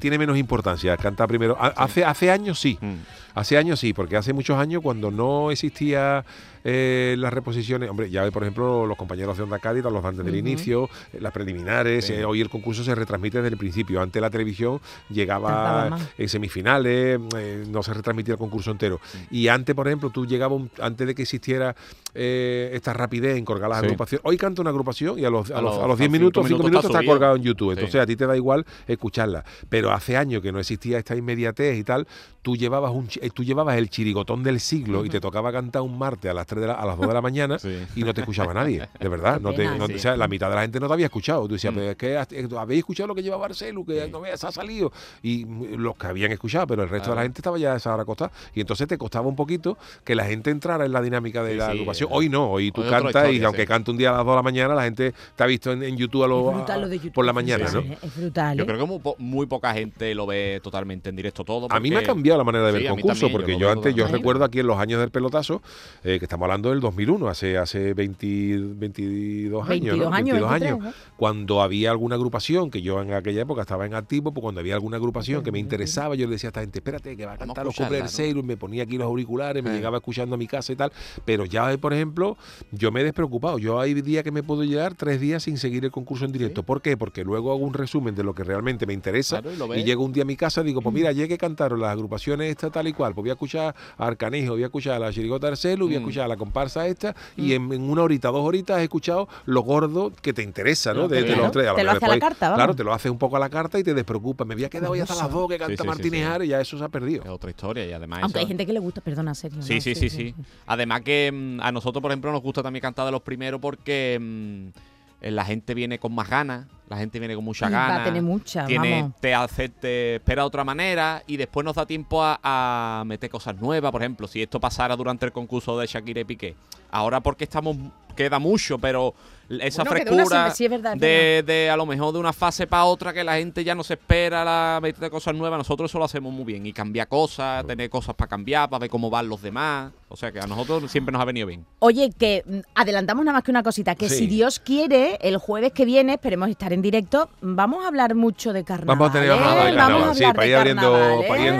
tiene 0.00 0.18
menos 0.18 0.36
importancia 0.36 0.96
cantar 0.96 1.28
primero. 1.28 1.56
Ha- 1.58 1.74
Hace, 1.84 2.04
hace 2.04 2.30
años 2.30 2.58
sí. 2.58 2.78
Mm. 2.80 2.94
Hace 3.34 3.58
años 3.58 3.80
sí, 3.80 3.92
porque 3.92 4.16
hace 4.16 4.32
muchos 4.32 4.56
años 4.56 4.80
cuando 4.80 5.10
no 5.10 5.50
existía 5.50 6.24
eh, 6.64 7.14
las 7.18 7.32
reposiciones, 7.32 7.90
hombre, 7.90 8.10
ya 8.10 8.28
por 8.30 8.42
ejemplo 8.42 8.86
los 8.86 8.96
compañeros 8.96 9.36
de 9.36 9.42
Onda 9.44 9.58
Cádiz 9.58 9.84
los 9.84 10.02
dan 10.02 10.16
desde 10.16 10.30
el 10.30 10.36
Ujú. 10.36 10.48
inicio, 10.48 10.88
eh, 11.12 11.18
las 11.20 11.32
preliminares, 11.32 12.06
Sí. 12.06 12.14
eh, 12.14 12.24
hoy 12.24 12.40
el 12.40 12.48
concurso 12.48 12.82
se 12.82 12.94
retransmite 12.94 13.38
desde 13.38 13.50
el 13.50 13.58
principio. 13.58 14.00
Antes 14.00 14.20
la 14.22 14.30
televisión 14.30 14.80
llegaba 15.10 15.98
en 16.18 16.28
semifinales, 16.28 17.20
eh, 17.36 17.64
no 17.68 17.82
se 17.82 17.92
retransmitía 17.94 18.32
el 18.32 18.38
concurso 18.38 18.70
entero. 18.70 19.00
Y 19.30 19.48
antes, 19.48 19.74
por 19.74 19.86
ejemplo, 19.86 20.10
tú 20.10 20.26
llegabas, 20.26 20.56
un- 20.58 20.70
antes 20.80 21.06
de 21.06 21.14
que 21.14 21.22
existiera 21.22 21.76
esta 22.14 22.92
rapidez 22.92 23.36
en 23.36 23.44
colgar 23.44 23.68
las 23.68 23.80
Sí. 23.80 23.86
agrupaciones, 23.86 24.22
hoy 24.24 24.36
canta 24.36 24.62
una 24.62 24.70
agrupación 24.70 25.18
y 25.18 25.24
a 25.24 25.30
los, 25.30 25.50
a 25.50 25.58
A 25.58 25.60
los, 25.60 25.74
los- 25.76 25.84
a 25.84 25.88
los 25.88 25.98
10 25.98 26.08
a 26.08 26.12
minutos, 26.12 26.46
cinco 26.46 26.58
5 26.62 26.68
minutos 26.70 26.90
está 26.90 27.04
colgado 27.04 27.36
en 27.36 27.42
YouTube. 27.42 27.72
Entonces 27.72 28.00
a 28.00 28.06
ti 28.06 28.16
te 28.16 28.26
da 28.26 28.36
igual 28.36 28.64
escucharla. 28.86 29.44
Pero 29.68 29.90
hace 29.92 30.16
años 30.16 30.40
que 30.42 30.52
no 30.52 30.60
existía 30.60 30.98
esta 30.98 31.16
inmediatez 31.16 31.76
y 31.76 31.84
tal, 31.84 32.06
tú 32.42 32.56
llevabas 32.56 32.92
un 32.92 33.08
tú 33.34 33.42
llevabas 33.42 33.76
el 33.78 33.90
chirigotón 33.90 34.42
del 34.42 34.60
siglo 34.60 35.04
y 35.04 35.08
te 35.08 35.20
tocaba 35.20 35.50
cantar 35.52 35.82
un 35.82 35.98
martes 35.98 36.30
a 36.30 36.34
las 36.34 36.46
3 36.46 36.53
de 36.60 36.66
la- 36.68 36.74
a 36.74 36.86
las 36.86 36.96
2 36.96 37.08
de 37.08 37.14
la 37.14 37.20
mañana 37.20 37.58
Sí. 37.64 37.76
y 37.96 38.02
no 38.04 38.12
te 38.14 38.20
escuchaba 38.22 38.52
nadie, 38.54 38.88
de 38.98 39.08
verdad. 39.08 39.40
No 39.40 39.50
te, 39.50 39.58
pena. 39.58 39.76
no- 39.76 39.86
Sí. 39.86 39.94
o 39.94 39.98
sea, 39.98 40.16
la 40.16 40.28
mitad 40.28 40.48
de 40.48 40.54
la 40.56 40.62
gente 40.62 40.80
no 40.80 40.86
te 40.86 40.92
había 40.94 41.06
escuchado. 41.06 41.46
Tú 41.46 41.54
decías, 41.54 41.72
Mm. 41.72 41.76
pero 41.76 41.90
es 41.90 41.96
que 41.96 42.14
eh, 42.14 42.48
habéis 42.58 42.78
escuchado 42.80 43.08
lo 43.08 43.14
que 43.14 43.22
lleva 43.22 43.36
Barcelu, 43.36 43.84
que 43.84 44.08
no 44.08 44.20
veas, 44.20 44.42
ha 44.44 44.52
salido. 44.52 44.92
Y 45.22 45.44
los 45.76 45.96
que 45.96 46.06
habían 46.06 46.32
escuchado, 46.32 46.66
pero 46.66 46.82
el 46.82 46.88
resto 46.88 47.10
de 47.10 47.16
la 47.16 47.22
gente 47.22 47.40
estaba 47.40 47.58
ya 47.58 47.74
a 47.74 47.76
esa 47.76 47.92
hora 47.94 48.02
acostada. 48.02 48.30
Y 48.54 48.60
entonces 48.60 48.86
te 48.88 48.98
costaba 48.98 49.26
un 49.28 49.36
poquito 49.36 49.76
que 50.04 50.14
la 50.14 50.24
gente 50.24 50.50
entrara 50.50 50.84
en 50.84 50.92
la 50.92 51.00
dinámica 51.02 51.42
de 51.42 51.52
Sí, 51.52 51.58
la 51.58 51.66
sí, 51.66 51.72
agrupación. 51.72 52.08
Hoy 52.12 52.28
no, 52.28 52.50
hoy 52.50 52.70
tú 52.72 52.82
hoy 52.82 52.90
cantas 52.90 53.32
y 53.32 53.42
aunque 53.44 53.62
sí. 53.62 53.66
cante 53.68 53.90
un 53.90 53.96
día 53.96 54.10
a 54.10 54.16
las 54.18 54.24
2 54.24 54.32
de 54.32 54.36
la 54.36 54.42
mañana, 54.42 54.74
la 54.74 54.82
gente 54.84 55.14
te 55.36 55.42
ha 55.42 55.46
visto 55.46 55.72
en, 55.72 55.82
en 55.82 55.96
YouTube, 55.96 56.24
a 56.24 56.28
lo- 56.28 56.44
de 56.88 56.96
YouTube. 56.98 57.12
por 57.12 57.24
la 57.24 57.32
mañana, 57.32 57.64
es 57.66 57.74
¿no? 57.74 57.80
brutal, 57.82 57.98
¿eh? 58.02 58.06
Es 58.06 58.16
brutal, 58.16 58.58
Yo 58.58 58.66
creo 58.66 58.78
que 58.78 58.84
muy, 58.84 58.98
po- 58.98 59.16
muy 59.18 59.46
poca 59.46 59.72
gente 59.72 60.14
lo 60.14 60.26
ve 60.26 60.60
totalmente 60.62 61.08
en 61.10 61.16
directo 61.16 61.44
todo. 61.44 61.66
A 61.70 61.80
mí 61.80 61.90
me 61.90 61.96
ha 61.98 62.02
cambiado 62.02 62.38
la 62.38 62.44
manera 62.44 62.66
de 62.66 62.72
ver 62.72 62.80
Sí, 62.82 62.86
el 62.86 62.90
concurso, 62.92 63.20
también, 63.20 63.32
porque 63.32 63.58
yo 63.58 63.70
antes, 63.70 63.94
yo 63.94 64.06
recuerdo 64.08 64.44
aquí 64.44 64.60
en 64.60 64.66
los 64.66 64.78
años 64.78 65.00
del 65.00 65.10
pelotazo, 65.10 65.62
eh, 66.02 66.18
que 66.18 66.24
estamos 66.24 66.43
hablando 66.44 66.70
del 66.70 66.80
2001, 66.80 67.28
hace, 67.28 67.58
hace 67.58 67.94
20 67.94 68.58
22 68.76 69.68
años, 69.68 69.98
22 69.98 70.10
¿no? 70.10 70.14
años, 70.14 70.24
22 70.40 70.50
23, 70.50 70.72
años. 70.84 70.94
Cuando 71.16 71.62
había 71.62 71.90
alguna 71.90 72.16
agrupación, 72.16 72.70
que 72.70 72.82
yo 72.82 73.00
en 73.02 73.12
aquella 73.12 73.42
época 73.42 73.62
estaba 73.62 73.86
en 73.86 73.94
activo, 73.94 74.32
pues 74.32 74.42
cuando 74.42 74.60
había 74.60 74.74
alguna 74.74 74.96
agrupación 74.96 75.42
que 75.42 75.52
me 75.52 75.58
interesaba, 75.58 76.14
yo 76.14 76.26
le 76.26 76.32
decía 76.32 76.48
a 76.48 76.50
esta 76.50 76.60
gente, 76.60 76.78
espérate, 76.78 77.16
que 77.16 77.26
va 77.26 77.32
a 77.34 77.38
cantar 77.38 77.64
los 77.64 77.74
cumples 77.76 78.00
del. 78.00 78.08
Sailor, 78.08 78.44
me 78.44 78.56
ponía 78.56 78.82
aquí 78.84 78.96
los 78.98 79.06
auriculares, 79.06 79.62
me 79.62 79.70
llegaba 79.72 79.96
escuchando 79.98 80.34
a 80.34 80.38
mi 80.38 80.46
casa 80.46 80.72
y 80.72 80.76
tal, 80.76 80.92
pero 81.24 81.44
ya, 81.44 81.76
por 81.78 81.92
ejemplo, 81.92 82.36
yo 82.72 82.90
me 82.92 83.00
he 83.00 83.04
despreocupado. 83.04 83.58
Yo 83.58 83.80
hay 83.80 83.94
días 83.94 84.22
que 84.24 84.30
me 84.30 84.42
puedo 84.42 84.64
llegar 84.64 84.94
tres 84.94 85.20
días 85.20 85.42
sin 85.44 85.56
seguir 85.58 85.84
el 85.84 85.90
concurso 85.90 86.24
en 86.24 86.32
directo. 86.32 86.62
¿Por 86.62 86.82
qué? 86.82 86.96
Porque 86.96 87.24
luego 87.24 87.50
hago 87.52 87.64
un 87.64 87.74
resumen 87.74 88.14
de 88.14 88.22
lo 88.24 88.34
que 88.34 88.44
realmente 88.44 88.86
me 88.86 88.92
interesa 88.92 89.40
Claro, 89.42 89.74
y 89.74 89.84
llego 89.84 90.04
un 90.04 90.12
día 90.12 90.22
a 90.22 90.26
mi 90.26 90.36
casa 90.36 90.60
y 90.60 90.64
digo, 90.64 90.80
pues 90.82 90.94
mira, 90.94 91.08
ayer 91.10 91.28
que 91.28 91.38
cantaron 91.38 91.80
las 91.80 91.90
agrupaciones 91.90 92.50
esta 92.50 92.70
tal 92.70 92.86
y 92.88 92.92
cual, 92.92 93.14
pues 93.14 93.22
voy 93.22 93.30
a 93.30 93.34
escuchar 93.34 93.74
a 93.96 94.06
Arcanejo, 94.06 94.52
voy 94.52 94.62
a 94.62 94.66
escuchar 94.66 94.94
a 94.94 94.98
la 94.98 95.12
Chirigota 95.12 95.48
Arcelu, 95.48 95.86
voy 95.86 95.96
a 95.96 95.98
Mm. 95.98 96.02
escuchar 96.02 96.24
a 96.24 96.28
la 96.28 96.33
comparsa 96.36 96.86
esta, 96.86 97.14
y 97.36 97.52
en, 97.54 97.72
en 97.72 97.82
una 97.90 98.02
horita, 98.02 98.28
dos 98.28 98.44
horitas 98.46 98.78
he 98.80 98.84
escuchado 98.84 99.28
lo 99.46 99.62
gordo 99.62 100.12
que 100.22 100.32
te 100.32 100.42
interesa, 100.42 100.92
¿no? 100.94 101.08
De, 101.08 101.22
de 101.22 101.36
los 101.36 101.50
tres. 101.52 101.66
te 101.74 101.84
lo 101.84 101.90
hace 101.92 102.04
a 102.04 102.08
la 102.08 102.18
carta, 102.18 102.46
vamos. 102.50 102.56
Claro, 102.58 102.74
te 102.76 102.84
lo 102.84 102.92
haces 102.92 103.10
un 103.10 103.18
poco 103.18 103.36
a 103.36 103.40
la 103.40 103.48
carta 103.48 103.78
y 103.78 103.82
te 103.84 103.94
despreocupas. 103.94 104.46
Me 104.46 104.54
voy 104.54 104.64
a 104.64 104.70
quedar 104.70 104.90
hoy 104.90 105.00
hasta 105.00 105.14
las 105.14 105.30
dos 105.30 105.48
que 105.48 105.58
canta 105.58 105.72
Sí, 105.72 105.76
sí, 105.76 105.82
sí, 105.82 105.86
Martínez 105.88 106.20
sí. 106.20 106.26
Ares 106.32 106.46
y 106.46 106.50
ya 106.50 106.60
eso 106.60 106.78
se 106.78 106.84
ha 106.84 106.88
perdido. 106.88 107.22
Es 107.24 107.30
otra 107.30 107.50
historia 107.50 107.86
y 107.86 107.92
además 107.92 108.20
Aunque 108.22 108.38
eso- 108.38 108.44
hay 108.44 108.48
gente 108.48 108.66
que 108.66 108.72
le 108.72 108.80
gusta, 108.80 109.00
perdona, 109.00 109.34
Sergio. 109.34 109.62
Sí, 109.62 109.74
¿no? 109.76 109.80
sí, 109.80 109.94
sí, 109.94 110.10
sí. 110.10 110.34
Además 110.66 111.02
que 111.02 111.30
mm, 111.32 111.60
a 111.60 111.72
nosotros, 111.72 112.00
por 112.02 112.10
ejemplo, 112.10 112.32
nos 112.32 112.42
gusta 112.42 112.62
también 112.62 112.80
cantar 112.82 113.06
de 113.06 113.12
los 113.12 113.22
primeros 113.22 113.60
porque 113.60 114.18
mm, 114.20 115.28
la 115.30 115.44
gente 115.44 115.74
viene 115.74 115.98
con 115.98 116.14
más 116.14 116.28
ganas, 116.28 116.66
la 116.88 116.96
gente 116.98 117.18
viene 117.18 117.34
con 117.34 117.44
mucha 117.44 117.68
Y 117.68 117.72
va 117.72 117.84
a 117.84 117.88
ganas. 117.88 118.04
tener 118.04 118.22
mucha, 118.22 118.66
tiene, 118.66 119.00
vamos. 119.02 119.16
te 119.20 119.34
hace, 119.34 119.68
te 119.70 120.16
espera 120.16 120.42
de 120.42 120.46
otra 120.46 120.64
manera 120.64 121.22
y 121.26 121.36
después 121.36 121.64
nos 121.64 121.74
da 121.76 121.86
tiempo 121.86 122.22
a, 122.22 122.38
a 122.42 123.04
meter 123.06 123.30
cosas 123.30 123.56
nuevas. 123.60 123.90
Por 123.90 124.02
ejemplo, 124.02 124.26
si 124.28 124.42
esto 124.42 124.60
pasara 124.60 124.94
durante 124.96 125.24
el 125.26 125.32
concurso 125.32 125.78
de 125.78 125.86
Shakira 125.86 126.20
y 126.20 126.24
Piqué, 126.24 126.54
ahora 126.90 127.20
porque 127.20 127.44
estamos 127.44 127.76
queda 128.14 128.38
mucho, 128.38 128.78
pero 128.78 129.12
esa 129.58 129.82
Bueno, 129.82 130.04
queda 130.04 130.12
una 130.12 130.24
frescura 130.24 130.50
sí, 130.54 130.64
es 130.66 130.70
verdad, 130.70 130.94
es 130.94 131.00
de, 131.00 131.42
de 131.44 131.68
a 131.68 131.76
lo 131.76 131.84
mejor 131.84 132.12
de 132.14 132.20
una 132.20 132.32
fase 132.32 132.66
para 132.68 132.84
otra 132.84 133.12
que 133.12 133.24
la 133.24 133.34
gente 133.38 133.64
ya 133.64 133.74
no 133.74 133.82
se 133.82 133.94
espera 133.94 134.44
la 134.44 134.78
meter 134.80 135.10
cosas 135.10 135.34
nuevas, 135.34 135.58
nosotros 135.58 135.90
eso 135.90 135.98
lo 135.98 136.04
hacemos 136.04 136.32
muy 136.32 136.44
bien 136.44 136.64
y 136.64 136.72
cambiar 136.72 137.08
cosas, 137.08 137.66
tener 137.66 137.90
cosas 137.90 138.14
para 138.14 138.28
cambiar, 138.28 138.70
para 138.70 138.78
ver 138.82 138.88
cómo 138.90 139.10
van 139.10 139.28
los 139.28 139.42
demás, 139.42 139.90
o 140.08 140.16
sea 140.16 140.30
que 140.30 140.38
a 140.38 140.46
nosotros 140.46 140.88
siempre 140.92 141.12
nos 141.12 141.20
ha 141.20 141.24
venido 141.24 141.48
bien. 141.48 141.66
Oye, 141.80 142.10
que 142.16 142.44
mm, 142.46 142.58
adelantamos 142.76 143.24
nada 143.24 143.38
más 143.38 143.42
que 143.42 143.50
una 143.50 143.64
cosita, 143.64 143.96
que 143.96 144.08
Sí. 144.08 144.18
si 144.18 144.26
Dios 144.28 144.60
quiere, 144.60 145.18
el 145.20 145.36
jueves 145.38 145.72
que 145.72 145.84
viene, 145.84 146.12
esperemos 146.14 146.48
estar 146.50 146.72
en 146.74 146.82
directo, 146.82 147.28
vamos 147.40 147.84
a 147.84 147.88
hablar 147.88 148.14
mucho 148.14 148.52
de 148.52 148.64
carnaval. 148.64 148.98
Vamos 148.98 149.10
a 149.10 149.12
tener 149.12 149.30
¿eh? 149.30 149.32
de 149.32 149.76
carnaval, 149.76 150.14
sí, 150.14 150.22
para 150.24 150.42
de 150.42 150.48
ir 150.48 150.56
abriendo- 150.56 150.92
carnaval, 150.92 151.24
para 151.26 151.40
¿eh? 151.40 151.46
ir 151.46 151.52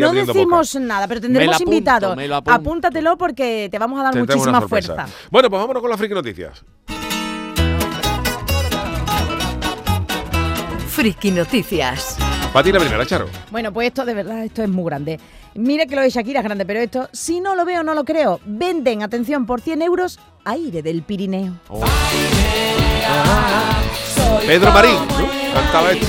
No 0.00 0.08
abriendo 0.08 0.32
decimos 0.32 0.74
nada, 0.76 1.06
pero 1.08 1.20
tendremos 1.20 1.56
apunto, 1.56 1.72
invitados. 1.72 2.18
Apúntatelo 2.46 3.16
porque 3.18 3.68
te 3.70 3.78
vamos 3.78 4.00
a 4.00 4.04
dar 4.04 4.16
muchísima 4.16 4.60
fuerza. 4.62 5.06
Bueno, 5.30 5.50
pues 5.50 5.60
vámonos 5.60 5.80
con 5.82 5.90
las 5.90 5.98
friki 5.98 6.14
noticias. 6.14 6.64
Friki 10.88 11.30
Noticias. 11.30 12.16
Para 12.52 12.64
ti 12.64 12.70
la 12.70 12.78
primera, 12.78 13.06
Charo. 13.06 13.26
Bueno, 13.50 13.72
pues 13.72 13.88
esto 13.88 14.04
de 14.04 14.12
verdad, 14.12 14.44
esto 14.44 14.62
es 14.62 14.68
muy 14.68 14.84
grande. 14.84 15.18
Mira 15.54 15.86
que 15.86 15.96
lo 15.96 16.02
de 16.02 16.10
Shakira 16.10 16.40
es 16.40 16.44
grande, 16.44 16.66
pero 16.66 16.80
esto, 16.80 17.08
si 17.12 17.40
no 17.40 17.56
lo 17.56 17.64
veo, 17.64 17.82
no 17.82 17.94
lo 17.94 18.04
creo. 18.04 18.40
Venden, 18.44 19.02
atención, 19.02 19.46
por 19.46 19.62
100 19.62 19.80
euros, 19.82 20.20
aire 20.44 20.82
del 20.82 21.02
Pirineo. 21.02 21.54
Pedro 24.40 24.72
Marín, 24.72 24.98
¿no? 25.18 25.28
Cantaba 25.54 25.92
esto. 25.92 26.06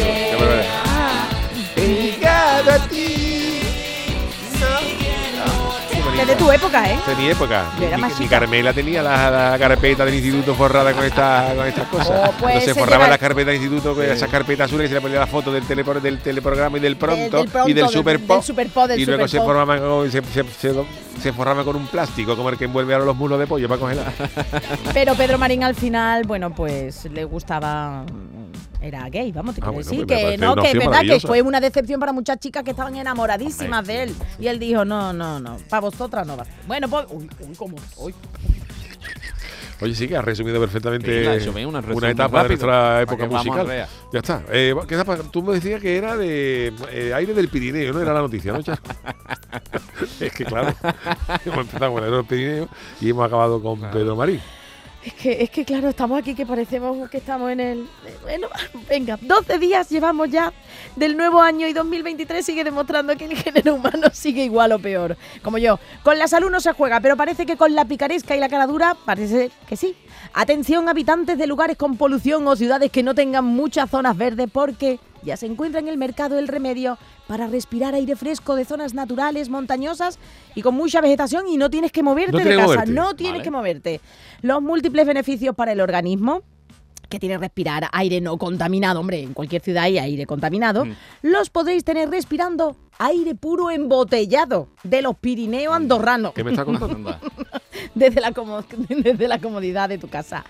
Bonito. 6.14 6.26
Desde 6.26 6.36
tu 6.36 6.52
época, 6.52 6.92
¿eh? 6.92 7.00
De 7.08 7.16
mi 7.16 7.28
época. 7.30 7.66
Yo 7.80 7.88
era 7.88 7.98
Mi- 7.98 8.02
más 8.04 8.12
mi, 8.20 8.26
chica. 8.26 8.40
Carmela 8.40 8.74
tenía 8.74 9.02
la, 9.02 9.30
la 9.52 9.60
carpeta 9.60 10.06
del 10.06 10.14
instituto 10.16 10.54
forrada 10.56 10.94
con, 10.94 11.04
esta, 11.06 11.54
con 11.56 11.68
estas 11.68 11.88
cosas. 11.88 12.10
Oh, 12.10 12.32
pues 12.40 12.54
Entonces 12.56 12.74
se 12.74 12.80
forraba 12.80 13.06
lleva- 13.06 13.10
la 13.10 13.18
carpeta 13.18 13.52
del 13.52 13.62
instituto 13.62 13.96
con 13.96 14.04
esas 14.06 14.30
carpetas 14.30 14.66
azules 14.70 14.86
y 14.86 14.88
se 14.90 14.94
le 14.96 15.02
ponía 15.02 15.20
la 15.20 15.28
foto 15.28 15.52
del, 15.52 15.64
telepro- 15.64 16.00
del 16.00 16.20
teleprograma 16.20 16.78
y 16.78 16.82
del 16.82 16.96
pronto, 16.98 17.38
del 17.38 17.48
pronto, 17.50 17.70
y 17.70 17.74
del 17.74 17.84
del- 17.86 17.94
super 17.94 18.18
del 18.20 18.28
pop. 18.28 18.44
Superpop, 18.44 18.88
del 18.88 19.00
y 19.00 19.06
luego 19.06 19.28
se 19.28 19.40
formaban 19.40 19.80
con, 19.80 20.12
se, 20.12 20.22
se- 20.22 20.44
se- 20.44 20.86
se 21.22 21.34
forraba 21.34 21.64
con 21.64 21.76
un 21.76 21.88
plástico 21.88 22.36
como 22.36 22.50
el 22.50 22.58
que 22.58 22.66
envuelve 22.66 22.94
ahora 22.94 23.06
los 23.06 23.16
mulos 23.16 23.40
de 23.40 23.48
pollo 23.48 23.68
para 23.68 23.80
congelar. 23.80 24.12
Pero 24.94 25.16
Pedro 25.16 25.38
Marín 25.38 25.64
al 25.64 25.76
final, 25.76 26.24
bueno, 26.26 26.54
pues 26.54 27.06
le 27.06 27.24
gustaba. 27.26 28.04
Era 28.84 29.08
gay, 29.10 29.32
vamos, 29.32 29.56
te 29.56 29.62
Ah, 29.62 29.64
quiero 29.64 29.74
bueno, 29.76 29.90
decir 29.90 30.06
pues 30.06 30.20
que 30.20 30.38
no, 30.38 30.56
que 30.56 30.68
es 30.68 30.74
verdad 30.78 31.02
que 31.04 31.20
fue 31.22 31.42
una 31.42 31.62
decepción 31.62 32.02
para 32.02 32.12
muchas 32.12 32.38
chicas 32.38 32.64
que 32.64 32.72
estaban 32.72 32.94
enamoradísimas 32.98 33.80
Hombre, 33.80 33.96
de 33.96 34.04
él. 34.04 34.16
Y 34.40 34.48
él 34.48 34.60
dijo, 34.60 34.84
no, 34.84 35.14
no, 35.14 35.40
no, 35.40 35.58
para 35.70 35.80
vosotras 35.80 36.28
no 36.28 36.36
va. 36.36 36.44
a 36.44 36.46
ser". 36.46 36.54
Bueno, 36.68 36.90
pues, 36.90 37.06
uy, 37.10 37.30
uy, 37.40 37.56
cómo, 37.56 37.78
uy. 37.98 38.14
Oye, 39.80 39.96
sí 39.96 40.08
que 40.08 40.16
has 40.18 40.24
resumido 40.24 40.60
perfectamente 40.60 41.40
Sí, 41.42 41.50
una 41.50 42.10
etapa 42.10 42.44
de 42.44 42.50
nuestra 42.50 43.02
época 43.02 43.26
musical. 43.26 43.88
Ya 44.12 44.20
está. 44.20 44.44
Eh. 44.52 44.76
Tú 45.32 45.42
me 45.42 45.54
decías 45.54 45.82
que 45.82 45.98
era 45.98 46.16
de 46.18 46.74
eh, 46.92 47.14
aire 47.14 47.34
del 47.34 47.48
Pirineo, 47.48 47.94
¿no? 47.94 48.02
Era 48.02 48.14
la 48.14 48.22
noticia, 48.22 48.54
¿no, 48.54 48.60
es 50.20 50.34
que 50.34 50.46
claro, 50.46 50.74
hemos 51.46 51.60
empezado 51.60 51.92
con 51.94 52.00
el 52.00 52.06
aire 52.06 52.18
del 52.18 52.26
Pirineo 52.26 52.70
y 53.02 53.10
hemos 53.10 53.26
acabado 53.26 53.62
con 53.62 53.80
Pedro 53.92 54.16
Marín. 54.16 54.42
Es 55.06 55.14
que, 55.16 55.44
es 55.44 55.50
que 55.50 55.66
claro, 55.66 55.90
estamos 55.90 56.18
aquí 56.18 56.34
que 56.34 56.46
parecemos 56.46 57.10
que 57.10 57.18
estamos 57.18 57.52
en 57.52 57.60
el... 57.60 57.90
Bueno, 58.22 58.48
venga, 58.88 59.18
12 59.22 59.60
días 59.60 59.90
llevamos 59.90 60.30
ya 60.30 60.54
del 60.96 61.18
nuevo 61.18 61.42
año 61.42 61.68
y 61.68 61.74
2023 61.74 62.46
sigue 62.46 62.64
demostrando 62.64 63.16
que 63.18 63.26
el 63.26 63.36
género 63.36 63.76
humano 63.76 64.08
sigue 64.14 64.46
igual 64.46 64.72
o 64.72 64.80
peor. 64.80 65.18
Como 65.42 65.58
yo, 65.58 65.78
con 66.04 66.18
la 66.18 66.30
salud 66.30 66.50
no 66.50 66.62
se 66.62 66.72
juega, 66.72 67.02
pero 67.02 67.18
parece 67.18 67.46
que 67.46 67.58
con 67.58 67.76
la 67.76 67.84
picaresca 67.84 68.34
y 68.36 68.40
la 68.40 68.48
cara 68.48 68.66
dura 68.66 68.96
parece 69.06 69.52
que 69.68 69.76
sí. 69.76 69.96
Atención 70.34 70.88
habitantes 70.88 71.38
de 71.38 71.48
lugares 71.48 71.76
con 71.76 71.98
polución 71.98 72.48
o 72.48 72.56
ciudades 72.56 72.90
que 72.90 73.04
no 73.04 73.14
tengan 73.14 73.44
muchas 73.44 73.90
zonas 73.90 74.16
verdes 74.16 74.48
porque 74.52 75.00
ya 75.24 75.38
se 75.38 75.46
encuentra 75.46 75.80
en 75.80 75.88
el 75.88 75.98
mercado 75.98 76.38
el 76.38 76.48
remedio 76.48 76.98
para 77.28 77.48
respirar 77.48 77.96
aire 77.96 78.16
fresco 78.16 78.56
de 78.56 78.66
zonas 78.66 78.94
naturales, 78.94 79.50
montañosas 79.50 80.20
y 80.56 80.62
con 80.62 80.76
mucha 80.76 81.02
vegetación 81.02 81.48
y 81.48 81.58
no 81.58 81.70
tienes 81.70 81.92
que 81.92 82.04
moverte 82.04 82.32
No 82.32 82.38
de 82.40 82.56
casa, 82.56 82.66
moverte. 82.68 82.92
no 82.92 83.16
tienes 83.16 83.34
Vale. 83.40 83.44
que 83.44 83.52
moverte. 83.52 84.02
Los 84.42 84.62
múltiples 84.62 85.06
beneficios 85.08 85.56
para 85.56 85.72
el 85.72 85.82
organismo 85.82 86.42
que 87.10 87.20
tiene 87.20 87.38
respirar 87.38 87.88
aire 87.92 88.22
no 88.22 88.38
contaminado, 88.40 89.00
hombre, 89.00 89.22
en 89.22 89.34
cualquier 89.36 89.62
ciudad 89.62 89.84
hay 89.84 90.00
aire 90.00 90.26
contaminado, 90.26 90.84
Mm. 90.86 90.94
los 91.22 91.52
podréis 91.52 91.84
tener 91.84 92.10
respirando 92.10 92.76
aire 92.98 93.36
puro 93.36 93.70
embotellado 93.70 94.70
de 94.84 95.04
los 95.04 95.16
Pirineos 95.18 95.76
andorranos 95.76 96.34
¿Qué 96.34 96.44
me 96.44 96.52
está 96.52 96.66
contando? 96.66 97.16
Desde 97.96 98.20
la, 98.20 98.32
desde 98.90 99.28
la 99.28 99.40
comodidad 99.40 99.90
de 99.90 100.00
tu 100.00 100.08
casa. 100.08 100.44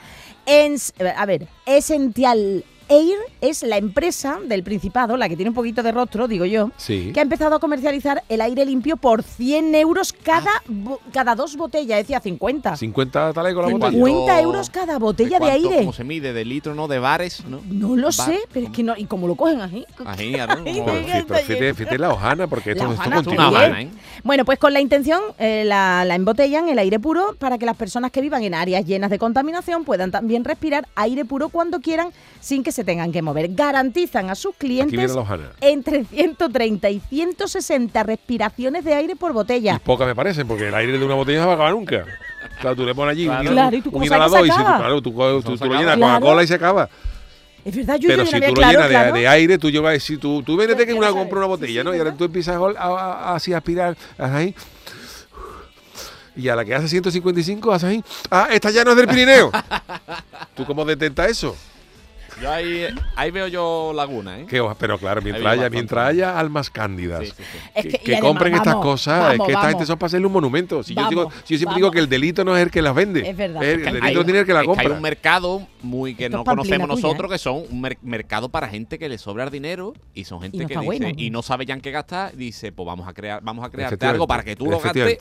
En- 0.45 0.75
a 1.17 1.25
ver, 1.25 1.47
Essential 1.65 2.63
Air 2.89 3.17
es 3.41 3.63
la 3.63 3.77
empresa 3.77 4.39
del 4.45 4.63
Principado, 4.63 5.17
la 5.17 5.27
que 5.29 5.35
tiene 5.35 5.49
un 5.49 5.55
poquito 5.55 5.83
de 5.83 5.91
rostro, 5.91 6.27
digo 6.27 6.45
yo, 6.45 6.71
Sí. 6.77 7.11
que 7.13 7.19
ha 7.19 7.23
empezado 7.23 7.55
a 7.55 7.59
comercializar 7.59 8.23
el 8.29 8.41
aire 8.41 8.65
limpio 8.65 8.97
por 8.97 9.23
100 9.23 9.73
euros 9.75 10.13
cada, 10.13 10.51
bo- 10.67 10.99
cada 11.11 11.35
dos 11.35 11.55
botellas, 11.55 11.97
decía 11.99 12.19
50. 12.19 12.75
50 12.77 13.33
talecos 13.33 13.65
la 13.65 13.71
botella. 13.71 13.91
50 13.91 14.41
euros 14.41 14.69
cada 14.69 14.99
botella 14.99 15.39
de, 15.39 15.45
cuánto- 15.45 15.67
aire. 15.69 15.77
¿Cómo 15.79 15.93
se 15.93 16.03
mide? 16.03 16.33
¿De 16.33 16.45
litro, 16.45 16.75
no? 16.75 16.87
¿De 16.87 16.99
bares? 16.99 17.43
¿no? 17.45 17.61
No 17.69 17.95
lo 17.95 18.07
Bar- 18.07 18.13
sé, 18.13 18.39
pero 18.51 18.67
es 18.67 18.71
que 18.71 18.83
no. 18.83 18.95
¿Y 18.97 19.05
cómo 19.05 19.27
lo 19.27 19.35
cogen 19.35 19.61
así? 19.61 19.85
Pero 21.47 21.75
fíjate, 21.75 21.97
la 21.97 22.11
hojana, 22.13 22.47
porque 22.47 22.71
esto, 22.71 22.83
La 22.85 22.89
esto 22.91 23.01
hojana 23.01 23.15
continúa. 23.17 23.49
Una 23.49 23.59
también. 23.59 23.71
habana, 23.71 23.81
¿eh? 23.81 24.21
Bueno, 24.23 24.45
pues 24.45 24.59
con 24.59 24.73
la 24.73 24.79
intención 24.81 25.21
eh, 25.37 25.63
la, 25.65 26.05
la 26.05 26.15
embotellan 26.15 26.69
el 26.69 26.79
aire 26.79 26.99
puro 26.99 27.35
para 27.39 27.57
que 27.57 27.65
las 27.65 27.75
personas 27.75 28.11
que 28.11 28.21
vivan 28.21 28.43
en 28.43 28.53
áreas 28.53 28.85
llenas 28.85 29.09
de 29.09 29.19
contaminación 29.19 29.83
puedan 29.83 30.11
también 30.11 30.43
respirar 30.43 30.87
aire 30.95 31.25
puro 31.25 31.49
cuando 31.49 31.79
quieran 31.81 32.09
sin 32.39 32.63
que 32.63 32.71
se 32.73 32.83
tengan 32.83 33.11
que 33.11 33.21
mover. 33.21 33.53
Garantizan 33.53 34.29
a 34.29 34.35
sus 34.35 34.55
clientes 34.55 35.15
entre 35.61 36.03
130 36.05 36.89
y 36.89 36.99
160 36.99 38.03
respiraciones 38.03 38.83
de 38.83 38.93
aire 38.93 39.15
por 39.15 39.31
Y 39.31 39.33
botella. 39.33 39.79
pocas 39.79 40.07
me 40.07 40.15
parecen, 40.15 40.47
porque 40.47 40.67
el 40.67 40.75
aire 40.75 40.97
de 40.97 41.05
una 41.05 41.15
botella 41.15 41.39
no 41.41 41.45
va 41.47 41.51
a 41.53 41.55
acabar 41.55 41.73
nunca. 41.73 42.05
Claro, 42.59 42.75
tú 42.75 42.85
le 42.85 42.93
pones 42.93 43.13
allí 43.13 43.25
Claro. 43.25 43.41
un, 43.49 43.55
Claro, 43.55 43.77
¿y 43.77 43.81
tú 43.81 43.89
un 43.91 44.03
inhalador 44.03 44.41
se 44.41 44.47
y 44.47 44.49
acaba? 44.51 44.77
claro, 44.77 45.01
tú, 45.01 45.11
tú, 45.11 45.41
tú, 45.43 45.57
se 45.57 45.65
lo 45.65 45.73
llenas 45.75 45.95
Claro. 45.95 46.19
Coca-Cola 46.19 46.43
y 46.43 46.47
se 46.47 46.53
acaba. 46.55 46.89
Es 47.65 47.75
verdad, 47.75 47.95
yo, 47.97 48.07
Pero 48.09 48.23
yo 48.23 48.29
si 48.29 48.39
no 48.39 48.47
tú 48.47 48.47
lo 48.47 48.53
claro, 48.55 48.71
llenas 48.73 48.89
de- 48.89 48.93
claro. 48.95 49.13
de, 49.15 49.27
aire, 49.27 49.57
tú 49.57 49.69
llevas, 49.71 50.03
si 50.03 50.17
tú, 50.17 50.43
tú 50.43 50.57
vienes 50.57 50.77
de 50.77 50.85
que 50.85 50.93
una 50.93 51.11
compra 51.11 51.37
una 51.39 51.47
botella, 51.47 51.81
Sí, 51.81 51.85
¿no? 51.85 51.91
sí, 51.91 51.95
y 51.97 51.99
ahora 51.99 52.13
tú 52.13 52.25
empiezas 52.25 52.55
a, 52.57 52.59
a- 52.59 52.99
a- 53.31 53.35
así 53.35 53.53
a 53.53 53.57
aspirar 53.57 53.95
ahí. 54.17 54.53
Y 56.35 56.49
a 56.49 56.55
la 56.55 56.65
que 56.65 56.73
hace 56.73 56.87
155 56.87 57.71
haces 57.71 57.89
ahí. 57.89 58.03
Ah, 58.31 58.47
esta 58.51 58.71
ya 58.71 58.83
no 58.83 58.91
es 58.91 58.97
del 58.97 59.07
Pirineo. 59.07 59.51
¿Tú 60.55 60.65
cómo 60.65 60.83
detectas 60.83 61.29
eso? 61.29 61.55
Yo 62.41 62.51
ahí, 62.51 62.87
ahí 63.15 63.31
veo 63.31 63.47
yo 63.47 63.93
laguna, 63.95 64.39
¿eh? 64.39 64.45
Qué 64.49 64.59
hoja, 64.59 64.75
pero 64.77 64.97
claro, 64.97 65.21
mientras 65.21 65.45
haya, 65.45 65.55
bastante. 65.61 65.75
mientras 65.75 66.07
haya 66.09 66.39
almas 66.39 66.69
cándidas. 66.69 67.19
Sí, 67.21 67.33
sí, 67.37 67.43
sí. 67.51 67.57
Es 67.75 67.83
que, 67.83 67.89
que- 67.89 67.95
y 67.95 67.99
que 67.99 68.11
además, 68.13 68.29
compren 68.29 68.53
estas 68.55 68.75
cosas, 68.75 69.19
vamos, 69.19 69.33
es 69.33 69.45
que 69.45 69.51
esta 69.53 69.69
gente 69.69 69.85
son 69.85 69.97
para 69.97 70.07
hacerle 70.07 70.27
un 70.27 70.33
monumento. 70.33 70.83
Si 70.83 70.93
yo, 70.95 71.07
digo, 71.09 71.31
si 71.43 71.53
yo 71.53 71.57
siempre 71.57 71.65
vamos. 71.65 71.75
digo 71.77 71.91
que 71.91 71.99
el 71.99 72.09
delito 72.09 72.43
no 72.43 72.55
es 72.57 72.63
el 72.63 72.71
que 72.71 72.81
las 72.81 72.95
vende. 72.95 73.29
Es 73.29 73.37
verdad. 73.37 73.63
El, 73.63 73.69
Es 73.81 73.87
el 73.87 73.93
que 73.93 74.01
delito 74.01 74.23
tiene 74.25 74.39
el 74.41 74.45
que 74.45 74.53
la 74.53 74.59
es 74.59 74.63
que 74.63 74.67
compra. 74.67 74.85
hay 74.87 74.91
un 74.91 75.01
mercado 75.01 75.67
muy 75.81 76.15
que 76.15 76.25
Esto 76.25 76.37
no 76.37 76.43
conocemos 76.43 76.87
tuya, 76.89 77.01
nosotros, 77.01 77.29
¿eh? 77.31 77.33
que 77.35 77.37
son 77.39 77.63
un 77.69 77.81
mer- 77.81 77.97
mercado 78.01 78.49
para 78.49 78.67
gente 78.67 78.97
que 78.99 79.07
le 79.09 79.17
sobra 79.17 79.43
el 79.45 79.49
dinero 79.51 79.93
y 80.13 80.25
son 80.25 80.41
gente 80.41 80.57
no 80.59 80.67
que 80.67 80.73
dice 80.75 80.85
bueno. 80.85 81.07
y 81.15 81.29
no 81.29 81.41
sabe 81.41 81.65
ya 81.65 81.73
en 81.73 81.81
qué 81.81 81.91
gastar, 81.91 82.35
dice, 82.35 82.71
pues 82.71 82.85
vamos 82.85 83.07
a 83.07 83.13
crear, 83.13 83.41
vamos 83.43 83.65
a 83.65 83.69
crearte 83.69 84.05
algo 84.05 84.27
para 84.27 84.43
que 84.43 84.55
tú 84.55 84.65
lo 84.69 84.79
gastes. 84.79 85.19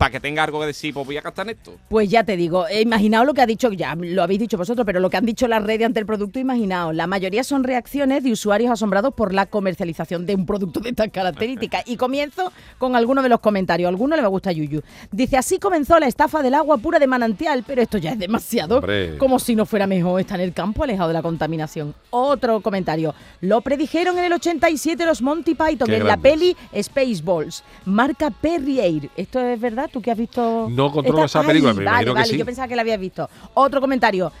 Para 0.00 0.12
que 0.12 0.20
tenga 0.20 0.42
algo 0.42 0.58
que 0.60 0.66
decir, 0.68 0.94
pues 0.94 1.04
voy 1.04 1.18
a 1.18 1.20
gastar 1.20 1.46
en 1.46 1.58
esto. 1.58 1.74
Pues 1.90 2.08
ya 2.08 2.24
te 2.24 2.34
digo, 2.34 2.66
eh, 2.68 2.80
imaginaos 2.80 3.26
lo 3.26 3.34
que 3.34 3.42
ha 3.42 3.46
dicho, 3.46 3.70
ya 3.70 3.94
lo 3.94 4.22
habéis 4.22 4.40
dicho 4.40 4.56
vosotros, 4.56 4.86
pero 4.86 4.98
lo 4.98 5.10
que 5.10 5.18
han 5.18 5.26
dicho 5.26 5.46
las 5.46 5.62
redes 5.62 5.84
ante 5.84 6.00
el 6.00 6.06
producto, 6.06 6.38
imaginaos. 6.38 6.94
La 6.94 7.06
mayoría 7.06 7.44
son 7.44 7.64
reacciones 7.64 8.24
de 8.24 8.32
usuarios 8.32 8.70
asombrados 8.72 9.12
por 9.12 9.34
la 9.34 9.44
comercialización 9.44 10.24
de 10.24 10.36
un 10.36 10.46
producto 10.46 10.80
de 10.80 10.88
estas 10.88 11.08
características. 11.08 11.82
Y 11.84 11.98
comienzo 11.98 12.50
con 12.78 12.96
algunos 12.96 13.22
de 13.22 13.28
los 13.28 13.40
comentarios. 13.40 13.88
A 13.88 13.90
alguno 13.90 14.16
le 14.16 14.22
va 14.22 14.28
a 14.28 14.30
gustar 14.30 14.54
Yuyu. 14.54 14.80
Dice, 15.12 15.36
así 15.36 15.58
comenzó 15.58 16.00
la 16.00 16.06
estafa 16.06 16.42
del 16.42 16.54
agua 16.54 16.78
pura 16.78 16.98
de 16.98 17.06
manantial, 17.06 17.62
pero 17.66 17.82
esto 17.82 17.98
ya 17.98 18.12
es 18.12 18.18
demasiado. 18.18 18.78
Hombre. 18.78 19.18
Como 19.18 19.38
si 19.38 19.54
no 19.54 19.66
fuera 19.66 19.86
mejor 19.86 20.18
estar 20.18 20.40
en 20.40 20.46
el 20.46 20.54
campo 20.54 20.82
alejado 20.82 21.08
de 21.08 21.14
la 21.14 21.22
contaminación. 21.22 21.94
Otro 22.08 22.62
comentario. 22.62 23.14
Lo 23.42 23.60
predijeron 23.60 24.16
en 24.16 24.24
el 24.24 24.32
87 24.32 25.04
los 25.04 25.20
Monty 25.20 25.54
Python 25.54 25.88
Qué 25.88 25.96
en 25.96 26.06
la 26.06 26.16
peli 26.16 26.56
Spaceballs. 26.74 27.64
Marca 27.84 28.30
Perrier. 28.30 29.10
¿Esto 29.14 29.40
es 29.40 29.60
verdad? 29.60 29.89
¿Tú 29.92 30.00
que 30.00 30.10
has 30.10 30.18
visto? 30.18 30.68
No 30.70 30.90
controlo 30.92 31.24
esta- 31.24 31.40
esa 31.40 31.46
película, 31.48 31.70
Ay, 31.72 31.76
pero 31.76 31.84
vale, 31.90 32.02
imagino 32.02 32.14
que 32.14 32.20
vale, 32.20 32.30
sí. 32.32 32.38
Yo 32.38 32.44
pensaba 32.46 32.68
que 32.68 32.76
la 32.76 32.82
habías 32.82 33.00
visto. 33.00 33.28
Otro 33.54 33.80
comentario. 33.80 34.32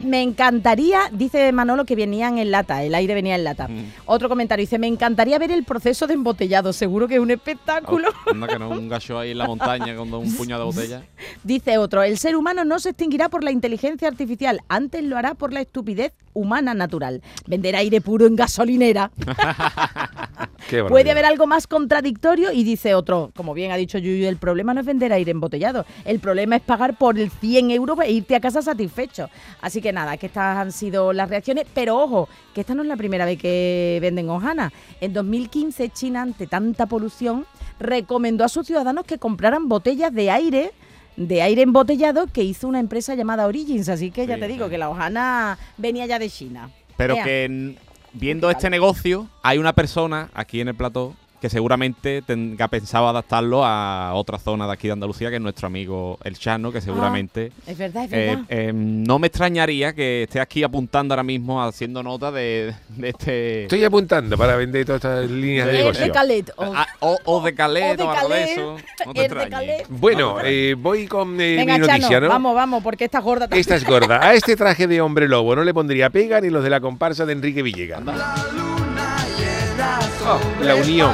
Me 0.00 0.22
encantaría, 0.22 1.10
dice 1.12 1.50
Manolo 1.52 1.84
que 1.84 1.96
venían 1.96 2.38
en 2.38 2.50
lata, 2.50 2.82
el 2.84 2.94
aire 2.94 3.14
venía 3.14 3.34
en 3.34 3.44
lata. 3.44 3.68
Mm. 3.68 3.92
Otro 4.06 4.28
comentario, 4.28 4.62
dice, 4.62 4.78
me 4.78 4.86
encantaría 4.86 5.38
ver 5.38 5.50
el 5.50 5.64
proceso 5.64 6.06
de 6.06 6.14
embotellado, 6.14 6.72
seguro 6.72 7.08
que 7.08 7.14
es 7.14 7.20
un 7.20 7.30
espectáculo. 7.30 8.08
Oh, 8.26 8.30
anda 8.30 8.46
que 8.46 8.58
no, 8.58 8.70
un 8.70 8.88
gacho 8.88 9.18
ahí 9.18 9.32
en 9.32 9.38
la 9.38 9.46
montaña 9.46 9.96
con 9.96 10.12
un 10.14 10.34
puñado 10.36 10.70
de 10.70 10.76
botella. 10.76 11.02
Dice 11.44 11.78
otro, 11.78 12.02
el 12.02 12.18
ser 12.18 12.36
humano 12.36 12.64
no 12.64 12.78
se 12.78 12.90
extinguirá 12.90 13.28
por 13.28 13.42
la 13.42 13.50
inteligencia 13.50 14.08
artificial, 14.08 14.60
antes 14.68 15.02
lo 15.02 15.16
hará 15.16 15.34
por 15.34 15.52
la 15.52 15.60
estupidez 15.60 16.12
humana 16.32 16.74
natural. 16.74 17.22
Vender 17.46 17.74
aire 17.76 18.00
puro 18.00 18.26
en 18.26 18.36
gasolinera. 18.36 19.10
Qué 20.68 20.84
Puede 20.84 21.10
haber 21.10 21.24
algo 21.24 21.46
más 21.46 21.66
contradictorio 21.66 22.52
y 22.52 22.62
dice 22.62 22.94
otro, 22.94 23.32
como 23.34 23.54
bien 23.54 23.72
ha 23.72 23.76
dicho 23.76 23.96
Yuyu, 23.96 24.28
el 24.28 24.36
problema 24.36 24.74
no 24.74 24.80
es 24.80 24.86
vender 24.86 25.12
aire 25.12 25.30
embotellado, 25.30 25.86
el 26.04 26.20
problema 26.20 26.56
es 26.56 26.62
pagar 26.62 26.98
por 26.98 27.18
el 27.18 27.30
100 27.30 27.70
euros 27.70 27.98
e 28.04 28.12
irte 28.12 28.36
a 28.36 28.40
casa 28.40 28.60
satisfecho. 28.60 29.30
Así 29.62 29.80
que 29.80 29.87
nada, 29.92 30.16
que 30.16 30.26
estas 30.26 30.56
han 30.58 30.72
sido 30.72 31.12
las 31.12 31.28
reacciones, 31.28 31.66
pero 31.74 31.96
ojo, 31.98 32.28
que 32.54 32.60
esta 32.62 32.74
no 32.74 32.82
es 32.82 32.88
la 32.88 32.96
primera 32.96 33.24
vez 33.24 33.38
que 33.38 33.98
venden 34.00 34.28
hojana. 34.30 34.72
En 35.00 35.12
2015 35.12 35.90
China, 35.90 36.22
ante 36.22 36.46
tanta 36.46 36.86
polución, 36.86 37.46
recomendó 37.78 38.44
a 38.44 38.48
sus 38.48 38.66
ciudadanos 38.66 39.04
que 39.04 39.18
compraran 39.18 39.68
botellas 39.68 40.12
de 40.12 40.30
aire 40.30 40.72
de 41.16 41.42
aire 41.42 41.62
embotellado 41.62 42.28
que 42.28 42.44
hizo 42.44 42.68
una 42.68 42.78
empresa 42.78 43.16
llamada 43.16 43.46
Origins, 43.46 43.88
así 43.88 44.12
que 44.12 44.24
ya 44.26 44.36
Sí, 44.36 44.40
te 44.40 44.46
digo 44.48 44.66
sí. 44.66 44.70
que 44.70 44.78
la 44.78 44.88
hojana 44.88 45.58
venía 45.76 46.06
ya 46.06 46.18
de 46.20 46.30
China. 46.30 46.70
Pero 46.96 47.16
que 47.16 47.74
viendo 48.12 48.50
este 48.50 48.70
negocio, 48.70 49.28
hay 49.42 49.58
una 49.58 49.72
persona 49.72 50.30
aquí 50.32 50.60
en 50.60 50.68
el 50.68 50.76
plató 50.76 51.14
que 51.40 51.48
seguramente 51.48 52.22
tenga 52.22 52.68
pensado 52.68 53.08
adaptarlo 53.08 53.64
a 53.64 54.12
otra 54.14 54.38
zona 54.38 54.66
de 54.66 54.72
aquí 54.72 54.88
de 54.88 54.94
Andalucía, 54.94 55.30
que 55.30 55.36
es 55.36 55.42
nuestro 55.42 55.66
amigo 55.68 56.18
El 56.24 56.36
Chano, 56.38 56.72
que 56.72 56.80
seguramente... 56.80 57.52
Es 57.66 57.78
verdad, 57.78 58.04
es 58.04 58.12
eh, 58.12 58.26
verdad. 58.30 58.44
eh, 58.48 58.72
no 58.74 59.18
me 59.18 59.28
extrañaría 59.28 59.92
que 59.94 60.24
esté 60.24 60.40
aquí 60.40 60.62
apuntando 60.62 61.14
ahora 61.14 61.22
mismo, 61.22 61.62
haciendo 61.62 62.02
nota 62.02 62.32
de, 62.32 62.74
de 62.88 63.08
este... 63.10 63.62
Estoy 63.62 63.84
apuntando 63.84 64.36
para 64.36 64.56
vender 64.56 64.84
todas 64.84 64.98
estas 65.04 65.30
líneas 65.30 65.66
de 65.66 65.72
Es 65.72 65.78
negocio. 65.78 66.04
de 66.06 66.10
Calet. 66.12 66.50
o- 66.56 66.72
Ah, 66.74 66.86
o, 67.00 67.18
o 67.24 67.40
de 67.42 67.54
Calais 67.54 67.92
O 67.94 67.96
de 67.96 68.02
o 68.04 68.28
de 68.28 68.42
eso. 68.52 68.76
No 69.06 69.14
te 69.14 69.24
es 69.24 69.30
de 69.30 69.36
extrañes. 69.42 69.82
Bueno, 69.88 70.36
eh, 70.44 70.74
voy 70.78 71.06
con 71.06 71.40
eh, 71.40 71.56
Venga, 71.56 71.74
mi 71.74 71.80
noticia, 71.80 72.08
Chano, 72.08 72.20
¿no? 72.26 72.28
vamos, 72.28 72.54
vamos, 72.54 72.82
porque 72.82 73.04
esta 73.04 73.20
gorda 73.20 73.46
también. 73.46 73.60
Esta 73.60 73.76
es 73.76 73.84
gorda. 73.86 74.20
A 74.24 74.34
este 74.34 74.56
traje 74.56 74.86
de 74.86 75.00
hombre 75.00 75.28
lobo 75.28 75.54
no 75.56 75.64
le 75.64 75.72
pondría 75.72 76.10
pega 76.10 76.40
ni 76.40 76.50
los 76.50 76.62
de 76.64 76.70
la 76.70 76.80
comparsa 76.80 77.24
de 77.26 77.32
Enrique 77.32 77.62
Villegas. 77.62 78.02
Oh, 78.06 78.77
la 80.62 80.74
unión. 80.74 81.12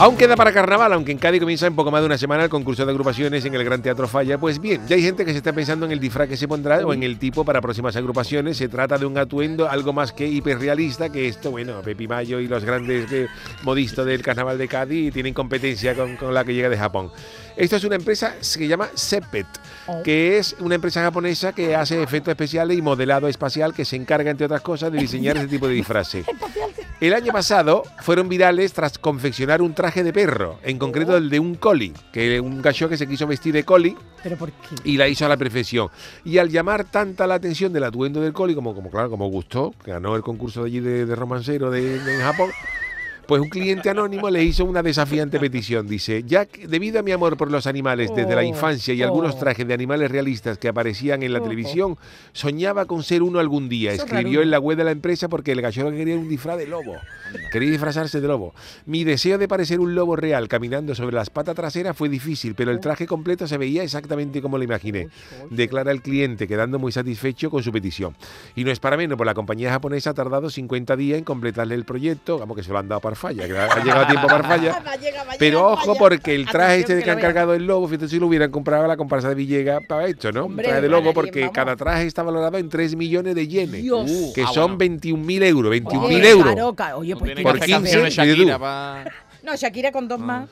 Aún 0.00 0.16
queda 0.16 0.36
para 0.36 0.52
carnaval, 0.52 0.92
aunque 0.92 1.10
en 1.10 1.18
Cádiz 1.18 1.40
comienza 1.40 1.66
en 1.66 1.74
poco 1.74 1.90
más 1.90 2.00
de 2.02 2.06
una 2.06 2.16
semana 2.16 2.44
el 2.44 2.48
concurso 2.48 2.84
de 2.86 2.92
agrupaciones 2.92 3.44
en 3.44 3.52
el 3.56 3.64
Gran 3.64 3.82
Teatro 3.82 4.06
Falla. 4.06 4.38
Pues 4.38 4.60
bien, 4.60 4.80
ya 4.86 4.94
hay 4.94 5.02
gente 5.02 5.24
que 5.24 5.32
se 5.32 5.38
está 5.38 5.52
pensando 5.52 5.86
en 5.86 5.90
el 5.92 5.98
disfraz 5.98 6.28
que 6.28 6.36
se 6.36 6.46
pondrá 6.46 6.78
o 6.86 6.92
en 6.92 7.02
el 7.02 7.18
tipo 7.18 7.44
para 7.44 7.60
próximas 7.60 7.96
agrupaciones. 7.96 8.56
Se 8.58 8.68
trata 8.68 8.96
de 8.96 9.06
un 9.06 9.18
atuendo 9.18 9.68
algo 9.68 9.92
más 9.92 10.12
que 10.12 10.24
hiperrealista 10.28 11.10
que 11.10 11.26
esto, 11.26 11.50
bueno, 11.50 11.82
Pepi 11.82 12.06
Mayo 12.06 12.38
y 12.38 12.46
los 12.46 12.64
grandes 12.64 13.10
eh, 13.10 13.26
modistas 13.64 14.06
del 14.06 14.22
carnaval 14.22 14.56
de 14.56 14.68
Cádiz 14.68 15.12
tienen 15.12 15.34
competencia 15.34 15.96
con, 15.96 16.16
con 16.16 16.32
la 16.32 16.44
que 16.44 16.54
llega 16.54 16.68
de 16.68 16.78
Japón. 16.78 17.10
Esto 17.56 17.74
es 17.74 17.82
una 17.82 17.96
empresa 17.96 18.36
que 18.38 18.44
se 18.44 18.68
llama 18.68 18.88
Sepet, 18.94 19.46
Oh. 19.90 20.02
que 20.02 20.36
es 20.36 20.54
una 20.60 20.74
empresa 20.74 21.00
japonesa 21.02 21.52
que 21.54 21.74
hace 21.74 22.02
efectos 22.02 22.30
especiales 22.32 22.76
y 22.76 22.82
modelado 22.82 23.26
espacial 23.26 23.72
que 23.72 23.86
se 23.86 23.96
encarga, 23.96 24.30
entre 24.30 24.44
otras 24.44 24.60
cosas, 24.60 24.92
de 24.92 24.98
diseñar 24.98 25.38
ese 25.38 25.48
tipo 25.48 25.66
de 25.66 25.72
disfraces. 25.80 26.26
El 27.00 27.14
año 27.14 27.32
pasado 27.32 27.84
fueron 28.00 28.28
virales 28.28 28.72
tras 28.72 28.98
confeccionar 28.98 29.62
un 29.62 29.72
traje 29.72 30.02
de 30.02 30.12
perro, 30.12 30.58
en 30.64 30.78
concreto 30.78 31.16
el 31.16 31.30
de 31.30 31.38
un 31.38 31.54
coli, 31.54 31.92
que 32.12 32.40
un 32.40 32.60
gacho 32.60 32.88
que 32.88 32.96
se 32.96 33.06
quiso 33.06 33.24
vestir 33.28 33.52
de 33.54 33.62
coli 33.62 33.96
¿Pero 34.24 34.36
por 34.36 34.50
qué? 34.50 34.74
y 34.82 34.96
la 34.96 35.06
hizo 35.06 35.24
a 35.24 35.28
la 35.28 35.36
perfección. 35.36 35.90
Y 36.24 36.38
al 36.38 36.48
llamar 36.50 36.82
tanta 36.84 37.28
la 37.28 37.34
atención 37.36 37.72
del 37.72 37.84
atuendo 37.84 38.20
del 38.20 38.32
coli, 38.32 38.52
como, 38.52 38.74
como 38.74 38.90
claro, 38.90 39.10
como 39.10 39.28
gustó, 39.28 39.72
que 39.84 39.92
ganó 39.92 40.16
el 40.16 40.22
concurso 40.22 40.62
de 40.64 40.66
allí 40.70 40.80
de, 40.80 41.06
de 41.06 41.14
romancero 41.14 41.70
de, 41.70 42.00
de- 42.00 42.14
en 42.16 42.20
Japón, 42.20 42.50
Pues 43.28 43.42
un 43.42 43.50
cliente 43.50 43.90
anónimo 43.90 44.30
le 44.30 44.42
hizo 44.42 44.64
una 44.64 44.82
desafiante 44.82 45.38
petición. 45.38 45.86
Dice, 45.86 46.24
ya 46.26 46.46
que 46.46 46.66
debido 46.66 46.98
a 46.98 47.02
mi 47.02 47.12
amor 47.12 47.36
por 47.36 47.50
los 47.50 47.66
animales 47.66 48.10
desde 48.16 48.34
la 48.34 48.40
Oh, 48.40 48.44
infancia 48.44 48.94
y 48.94 49.02
algunos 49.02 49.34
oh. 49.34 49.38
trajes 49.38 49.68
de 49.68 49.74
animales 49.74 50.10
realistas 50.10 50.56
que 50.56 50.66
aparecían 50.66 51.22
en 51.22 51.34
la 51.34 51.40
Oh, 51.40 51.42
televisión, 51.42 51.98
soñaba 52.32 52.86
con 52.86 53.02
ser 53.02 53.22
uno 53.22 53.38
algún 53.38 53.68
día. 53.68 53.92
Eso 53.92 54.06
Escribió 54.06 54.40
en 54.40 54.50
la 54.50 54.58
web 54.58 54.78
de 54.78 54.84
la 54.84 54.92
empresa 54.92 55.28
porque 55.28 55.52
el 55.52 55.60
cachorro 55.60 55.90
quería 55.90 56.16
un 56.16 56.26
disfraz 56.26 56.56
de 56.56 56.68
lobo. 56.68 56.94
Quería 57.52 57.70
disfrazarse 57.70 58.22
de 58.22 58.28
lobo. 58.28 58.54
Mi 58.86 59.04
deseo 59.04 59.36
de 59.36 59.46
parecer 59.46 59.78
un 59.78 59.94
lobo 59.94 60.16
real 60.16 60.48
caminando 60.48 60.94
sobre 60.94 61.14
las 61.14 61.28
patas 61.28 61.54
traseras 61.54 61.94
fue 61.94 62.08
difícil, 62.08 62.54
pero 62.54 62.70
el 62.70 62.80
traje 62.80 63.06
completo 63.06 63.46
se 63.46 63.58
veía 63.58 63.82
exactamente 63.82 64.40
como 64.40 64.56
lo 64.56 64.64
imaginé. 64.64 65.08
Declara 65.50 65.92
el 65.92 66.00
cliente, 66.00 66.48
quedando 66.48 66.78
muy 66.78 66.92
satisfecho 66.92 67.50
con 67.50 67.62
su 67.62 67.72
petición. 67.72 68.16
Y 68.56 68.64
no 68.64 68.70
es 68.70 68.80
para 68.80 68.96
menos, 68.96 69.18
pues 69.18 69.26
la 69.26 69.34
compañía 69.34 69.70
japonesa 69.70 70.10
ha 70.10 70.14
tardado 70.14 70.48
50 70.48 70.96
días 70.96 71.18
en 71.18 71.24
completarle 71.24 71.74
el 71.74 71.84
proyecto, 71.84 72.38
vamos 72.38 72.56
que 72.56 72.62
se 72.62 72.72
lo 72.72 72.78
han 72.78 72.88
dado 72.88 73.02
para 73.02 73.17
falla, 73.18 73.46
que 73.46 73.58
ha 73.58 73.84
llegado 73.84 74.00
a 74.02 74.06
tiempo 74.06 74.26
para 74.26 74.44
falla. 74.44 74.82
Va, 74.86 74.96
llega, 74.96 75.24
va, 75.24 75.32
Pero 75.38 75.72
ojo, 75.72 75.94
porque 75.96 76.34
el 76.34 76.46
traje 76.46 76.80
este 76.80 76.92
Atención, 76.92 76.98
de 76.98 77.04
que 77.04 77.10
han 77.10 77.20
cargado 77.20 77.54
el 77.54 77.66
lobo, 77.66 77.86
fíjate 77.88 78.08
si 78.08 78.18
lo 78.18 78.26
hubieran 78.26 78.50
comprado 78.50 78.84
a 78.84 78.88
la 78.88 78.96
comparsa 78.96 79.28
de 79.28 79.34
Villegas 79.34 79.82
para 79.86 80.06
esto, 80.06 80.32
¿no? 80.32 80.44
Hombre, 80.44 80.64
un 80.64 80.70
traje 80.70 80.82
de 80.82 80.88
lobo, 80.88 81.12
porque 81.12 81.40
vamos. 81.40 81.54
cada 81.54 81.76
traje 81.76 82.06
está 82.06 82.22
valorado 82.22 82.56
en 82.56 82.68
3 82.68 82.96
millones 82.96 83.34
de 83.34 83.46
yenes, 83.46 83.82
Dios. 83.82 84.10
Uh, 84.10 84.32
que 84.32 84.42
ah, 84.42 84.48
son 84.54 84.78
bueno. 84.78 84.94
21.000 84.96 85.44
euros, 85.44 85.74
21.000 85.74 86.04
Oye, 86.04 86.30
euros. 86.30 86.74
Oye, 86.96 87.16
pues 87.16 87.40
por 87.40 87.58
que 87.60 87.74
hacer 87.74 88.04
15, 88.08 89.27
No, 89.42 89.54
Shakira 89.56 89.92
con 89.92 90.04
Ah. 90.04 90.08
dos 90.08 90.18
más. 90.20 90.48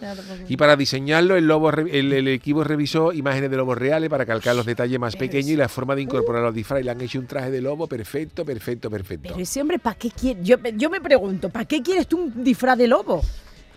Y 0.49 0.57
para 0.57 0.77
diseñarlo, 0.77 1.37
el, 1.37 1.47
lobo, 1.47 1.71
el, 1.71 2.13
el 2.13 2.29
equipo 2.29 2.63
revisó 2.65 3.13
imágenes 3.13 3.51
de 3.51 3.57
lobos 3.57 3.77
reales 3.77 4.09
para 4.09 4.25
calcar 4.25 4.55
los 4.55 4.65
detalles 4.67 4.99
más 4.99 5.17
pequeños 5.17 5.51
y 5.51 5.57
la 5.57 5.69
forma 5.69 5.95
de 5.95 6.03
incorporar 6.03 6.43
los 6.43 6.55
disfraces. 6.55 6.85
Le 6.85 6.91
han 6.93 7.01
hecho 7.01 7.19
un 7.19 7.27
traje 7.27 7.51
de 7.51 7.61
lobo 7.61 7.87
perfecto, 7.87 8.45
perfecto, 8.45 8.89
perfecto. 8.91 9.29
Pero 9.31 9.41
ese 9.43 9.61
hombre, 9.61 9.79
¿para 9.79 9.97
qué 9.97 10.11
quiere? 10.11 10.43
Yo, 10.43 10.57
yo 10.77 10.89
me 10.91 11.01
pregunto, 11.01 11.49
¿para 11.51 11.65
qué 11.65 11.83
quieres 11.83 12.07
tú 12.07 12.19
un 12.19 12.45
disfraz 12.45 12.79
de 12.79 12.87
lobo? 12.87 13.23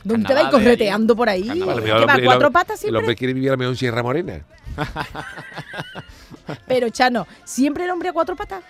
¿Dónde 0.03 0.27
te 0.27 0.33
vas 0.33 0.43
Carnavales 0.43 0.65
correteando 0.65 1.15
por 1.15 1.27
ahí? 1.27 1.47
Carnavales. 1.47 1.73
A 1.73 1.75
lo 1.75 1.83
¿Que 1.83 1.91
mejor 1.91 2.07
va 2.09 2.13
a 2.13 2.17
el 2.17 2.25
cuatro 2.25 2.51
patas 2.51 2.75
El 2.75 2.79
siempre? 2.79 2.99
hombre 2.99 3.15
quiere 3.15 3.33
vivir 3.33 3.49
a 3.49 3.51
lo 3.53 3.57
mejor 3.57 3.73
en 3.73 3.77
Sierra 3.77 4.01
Morena. 4.03 4.41
Pero, 6.67 6.89
Chano, 6.89 7.27
¿siempre 7.43 7.83
el 7.85 7.89
hombre 7.91 8.09
a 8.09 8.13
cuatro 8.13 8.35
patas? 8.35 8.63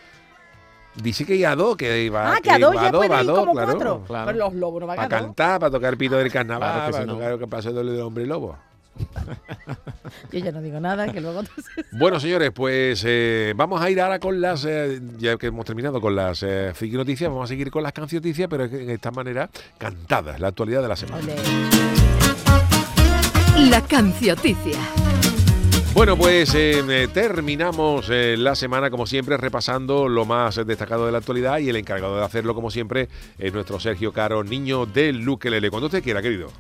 Dice 0.96 1.26
que 1.26 1.38
ya 1.38 1.52
a 1.52 1.56
dos, 1.56 1.78
que 1.78 2.10
va 2.10 2.36
Ah, 2.36 2.40
que 2.42 2.52
a 2.52 2.60
dos 2.60 2.76
va 2.76 2.84
ya 2.84 2.92
puede 2.92 3.20
ir 3.20 3.26
dos, 3.26 3.40
como 3.40 3.54
claro. 3.54 3.72
cuatro. 3.72 4.04
claro. 4.08 4.26
Pero 4.26 4.38
los 4.40 4.54
lobos 4.56 4.82
no 4.82 4.88
van 4.88 5.00
a 5.00 5.08
Para 5.08 5.22
cantar, 5.22 5.60
para 5.60 5.72
tocar 5.72 5.96
pito 5.98 6.18
del 6.18 6.32
carnaval, 6.32 6.72
Claro 6.72 6.86
que 6.88 6.92
para 6.92 7.04
sí, 7.04 7.08
¿no? 7.08 7.14
tocar 7.16 7.40
que 7.40 7.48
pasó 7.48 7.72
del 7.74 8.02
hombre 8.02 8.26
lobo. 8.26 8.58
Yo 10.32 10.40
ya 10.40 10.52
no 10.52 10.62
digo 10.62 10.80
nada, 10.80 11.12
que 11.12 11.22
luego 11.22 11.40
entonces... 11.40 11.74
Bueno, 11.92 12.20
señores, 12.20 12.52
pues 12.54 13.04
eh, 13.08 13.54
vamos 13.56 13.82
a 13.82 13.90
ir 13.90 14.02
ahora 14.02 14.20
con 14.20 14.42
las, 14.42 14.66
eh, 14.66 15.00
ya 15.18 15.38
que 15.38 15.48
hemos 15.48 15.66
terminado 15.66 16.02
con 16.02 16.16
las 16.16 16.44
eh, 16.44 16.72
friki 16.74 16.98
noticias, 16.98 17.30
vamos 17.30 17.46
a 17.46 17.48
seguir 17.48 17.72
con 17.72 17.82
las 17.84 17.94
cancionoticias, 17.94 18.50
pero 18.50 18.68
de 18.68 18.94
esta 18.94 19.12
manera 19.12 19.50
cantadas, 19.78 20.40
la 20.40 20.50
actualidad 20.50 20.82
de 20.82 20.88
la 20.90 20.96
semana. 20.96 21.24
Ole. 21.24 21.36
La 23.70 23.82
cancioticia. 23.82 24.80
Bueno, 25.94 26.16
pues 26.16 26.54
eh, 26.54 26.82
eh, 26.88 27.08
terminamos 27.12 28.10
eh, 28.10 28.36
la 28.38 28.56
semana, 28.56 28.90
como 28.90 29.06
siempre, 29.06 29.38
repasando 29.38 30.08
lo 30.08 30.24
más 30.24 30.56
destacado 30.66 31.06
de 31.06 31.12
la 31.12 31.18
actualidad 31.18 31.58
y 31.60 31.70
el 31.70 31.76
encargado 31.76 32.16
de 32.18 32.24
hacerlo, 32.24 32.56
como 32.56 32.72
siempre, 32.72 33.10
es 33.38 33.52
nuestro 33.54 33.80
Sergio 33.80 34.14
Caro, 34.14 34.44
niño 34.44 34.86
del 34.86 35.20
Luquelele. 35.20 35.70
Cuando 35.70 35.88
usted 35.88 36.04
quiera, 36.04 36.22
querido. 36.22 36.52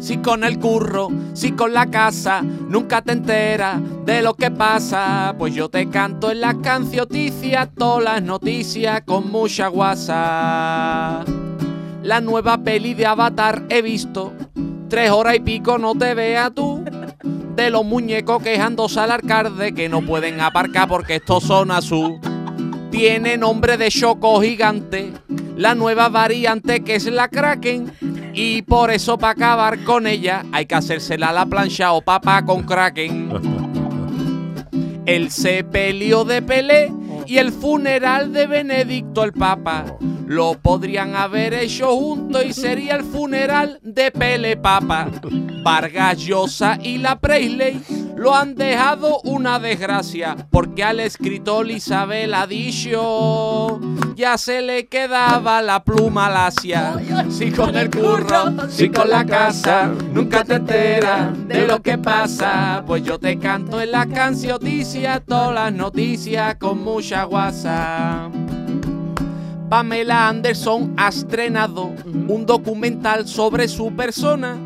Si 0.00 0.18
con 0.18 0.44
el 0.44 0.60
curro, 0.60 1.08
si 1.34 1.52
con 1.52 1.74
la 1.74 1.90
casa, 1.90 2.40
nunca 2.42 3.02
te 3.02 3.12
enteras 3.12 3.80
de 4.06 4.22
lo 4.22 4.34
que 4.34 4.52
pasa. 4.52 5.34
Pues 5.36 5.52
yo 5.52 5.68
te 5.68 5.90
canto 5.90 6.30
en 6.30 6.40
la 6.40 6.54
cancioticia 6.62 7.66
todas 7.66 8.04
las 8.04 8.22
noticias 8.22 9.02
con 9.04 9.28
mucha 9.30 9.66
guasa. 9.66 11.24
La 12.06 12.20
nueva 12.20 12.56
peli 12.58 12.94
de 12.94 13.04
Avatar 13.04 13.64
he 13.68 13.82
visto, 13.82 14.32
tres 14.88 15.10
horas 15.10 15.34
y 15.34 15.40
pico 15.40 15.76
no 15.76 15.96
te 15.96 16.14
veas 16.14 16.54
tú. 16.54 16.84
De 17.56 17.68
los 17.68 17.84
muñecos 17.84 18.40
quejándose 18.44 19.00
al 19.00 19.10
alcalde 19.10 19.74
que 19.74 19.88
no 19.88 20.02
pueden 20.02 20.40
aparcar 20.40 20.86
porque 20.86 21.16
estos 21.16 21.42
son 21.42 21.72
azul. 21.72 22.20
Tiene 22.92 23.36
nombre 23.36 23.76
de 23.76 23.88
choco 23.88 24.40
gigante, 24.40 25.14
la 25.56 25.74
nueva 25.74 26.08
variante 26.08 26.84
que 26.84 26.94
es 26.94 27.06
la 27.06 27.26
Kraken. 27.26 27.92
Y 28.32 28.62
por 28.62 28.92
eso 28.92 29.18
para 29.18 29.32
acabar 29.32 29.82
con 29.82 30.06
ella 30.06 30.44
hay 30.52 30.66
que 30.66 30.76
hacérsela 30.76 31.30
a 31.30 31.32
la 31.32 31.46
plancha 31.46 31.92
o 31.92 32.02
papá 32.02 32.44
con 32.44 32.62
Kraken. 32.62 33.30
El 35.06 35.32
sepelio 35.32 36.24
de 36.24 36.40
Pelé 36.40 36.92
y 37.26 37.38
el 37.38 37.52
funeral 37.52 38.32
de 38.32 38.46
Benedicto 38.46 39.24
el 39.24 39.32
Papa 39.32 39.84
lo 40.26 40.54
podrían 40.54 41.14
haber 41.14 41.54
hecho 41.54 41.94
juntos 41.96 42.44
y 42.44 42.52
sería 42.52 42.96
el 42.96 43.04
funeral 43.04 43.78
de 43.82 44.10
Pele 44.10 44.56
Papa. 44.56 45.10
Vargas 45.62 46.18
y 46.82 46.98
la 46.98 47.18
Presley 47.18 47.80
lo 48.16 48.34
han 48.34 48.54
dejado 48.54 49.20
una 49.24 49.58
desgracia 49.58 50.36
porque 50.50 50.82
al 50.82 51.00
escritor 51.00 51.70
Isabel 51.70 52.34
ha 52.34 52.46
ya 54.14 54.38
se 54.38 54.62
le 54.62 54.86
quedaba 54.86 55.60
la 55.60 55.84
pluma 55.84 56.30
lacia. 56.30 56.94
Si 57.28 57.50
con 57.50 57.76
el 57.76 57.90
curro, 57.90 58.68
si 58.70 58.88
con 58.88 59.10
la 59.10 59.26
casa, 59.26 59.90
nunca 60.12 60.44
te 60.44 60.54
enteras 60.54 61.46
de 61.46 61.66
lo 61.66 61.82
que 61.82 61.98
pasa. 61.98 62.82
Pues 62.86 63.02
yo 63.02 63.18
te 63.18 63.38
canto 63.38 63.80
en 63.80 63.92
la 63.92 64.06
cancioticia 64.06 65.20
todas 65.20 65.54
las 65.54 65.72
noticias 65.72 66.56
con 66.56 66.82
mucha 66.82 67.24
guasa. 67.24 68.30
Pamela 69.68 70.28
Anderson 70.28 70.94
ha 70.96 71.08
estrenado 71.08 71.90
un 72.06 72.46
documental 72.46 73.26
sobre 73.26 73.66
su 73.66 73.94
persona. 73.96 74.56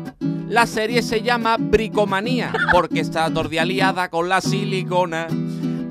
La 0.47 0.67
serie 0.67 1.01
se 1.01 1.23
llama 1.23 1.57
Bricomanía 1.57 2.53
porque 2.71 2.99
está 2.99 3.31
tordialiada 3.33 4.09
con 4.09 4.29
la 4.29 4.41
silicona. 4.41 5.27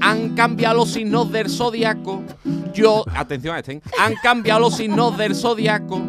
Han 0.00 0.36
cambiado 0.36 0.76
los 0.76 0.92
signos 0.92 1.32
del 1.32 1.50
zodiaco. 1.50 2.22
Yo, 2.72 3.04
atención 3.16 3.56
a 3.56 3.58
este, 3.58 3.72
¿eh? 3.72 3.82
han 3.98 4.14
cambiado 4.22 4.60
los 4.60 4.76
signos 4.76 5.18
del 5.18 5.34
zodiaco. 5.34 6.02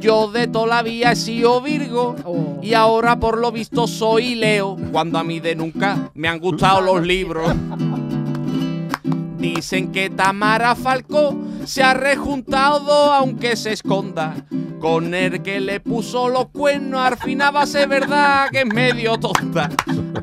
Yo 0.00 0.30
de 0.30 0.46
toda 0.46 0.66
la 0.66 0.82
vida 0.82 1.12
he 1.12 1.16
sido 1.16 1.62
Virgo 1.62 2.16
Oh. 2.24 2.58
y 2.60 2.74
ahora 2.74 3.18
por 3.18 3.38
lo 3.38 3.50
visto 3.50 3.86
soy 3.86 4.34
Leo. 4.34 4.76
Cuando 4.90 5.18
a 5.18 5.24
mí 5.24 5.40
de 5.40 5.54
nunca 5.54 6.10
me 6.14 6.28
han 6.28 6.38
gustado 6.38 6.82
los 6.82 7.02
libros. 7.06 7.50
Dicen 9.38 9.90
que 9.90 10.10
Tamara 10.10 10.74
Falcó 10.74 11.34
se 11.64 11.82
ha 11.82 11.94
rejuntado 11.94 13.12
aunque 13.12 13.56
se 13.56 13.72
esconda. 13.72 14.34
Con 14.80 15.14
el 15.14 15.42
que 15.42 15.60
le 15.60 15.78
puso 15.78 16.28
los 16.28 16.48
cuernos, 16.48 17.00
al 17.00 17.16
final 17.16 17.54
va 17.54 17.62
a 17.62 17.66
ser 17.66 17.88
verdad 17.88 18.48
que 18.50 18.62
es 18.62 18.66
medio 18.66 19.16
tonta. 19.16 19.68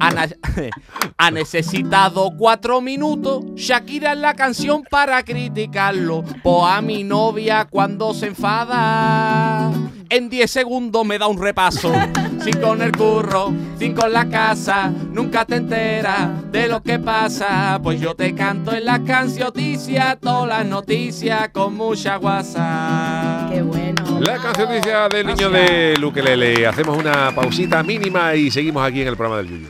Ha, 0.01 0.27
ha 1.17 1.31
necesitado 1.31 2.31
cuatro 2.37 2.81
minutos 2.81 3.45
Shakira 3.55 4.11
en 4.11 4.21
la 4.21 4.33
canción 4.33 4.83
para 4.89 5.23
criticarlo. 5.23 6.23
Pues 6.43 6.63
a 6.65 6.81
mi 6.81 7.05
novia 7.05 7.67
cuando 7.69 8.13
se 8.13 8.27
enfada, 8.27 9.71
en 10.09 10.29
10 10.29 10.49
segundos 10.49 11.05
me 11.05 11.17
da 11.17 11.27
un 11.27 11.41
repaso. 11.41 11.91
Si 12.39 12.53
con 12.53 12.81
el 12.81 12.93
curro, 12.93 13.51
sin 13.77 13.93
con 13.93 14.13
la 14.13 14.29
casa, 14.29 14.93
nunca 15.11 15.43
te 15.43 15.57
enteras 15.57 16.49
de 16.53 16.69
lo 16.69 16.81
que 16.81 16.97
pasa. 16.97 17.77
Pues 17.83 17.99
yo 17.99 18.15
te 18.15 18.33
canto 18.33 18.71
en 18.71 18.85
la 18.85 19.03
cancioticia, 19.03 20.15
todas 20.15 20.47
las 20.47 20.65
noticias 20.65 21.49
con 21.49 21.75
mucha 21.75 22.15
guasa. 22.15 23.49
Qué 23.51 23.61
bueno. 23.61 24.21
La 24.21 24.37
canción 24.37 24.69
noticia 24.69 25.09
del 25.09 25.27
niño 25.27 25.49
de 25.49 25.97
Luquelele. 25.97 26.65
Hacemos 26.65 26.97
una 26.97 27.35
pausita 27.35 27.83
mínima 27.83 28.33
y 28.35 28.49
seguimos 28.49 28.87
aquí 28.87 29.01
en 29.01 29.09
el 29.09 29.17
programa 29.17 29.43
del 29.43 29.49
Yuyo. 29.49 29.69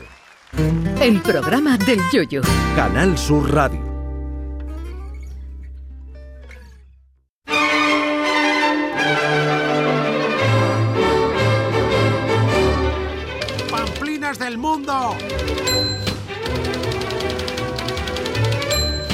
El 1.01 1.21
programa 1.21 1.77
del 1.77 1.99
yoyo. 2.11 2.41
Canal 2.75 3.17
Sur 3.17 3.51
Radio. 3.51 3.88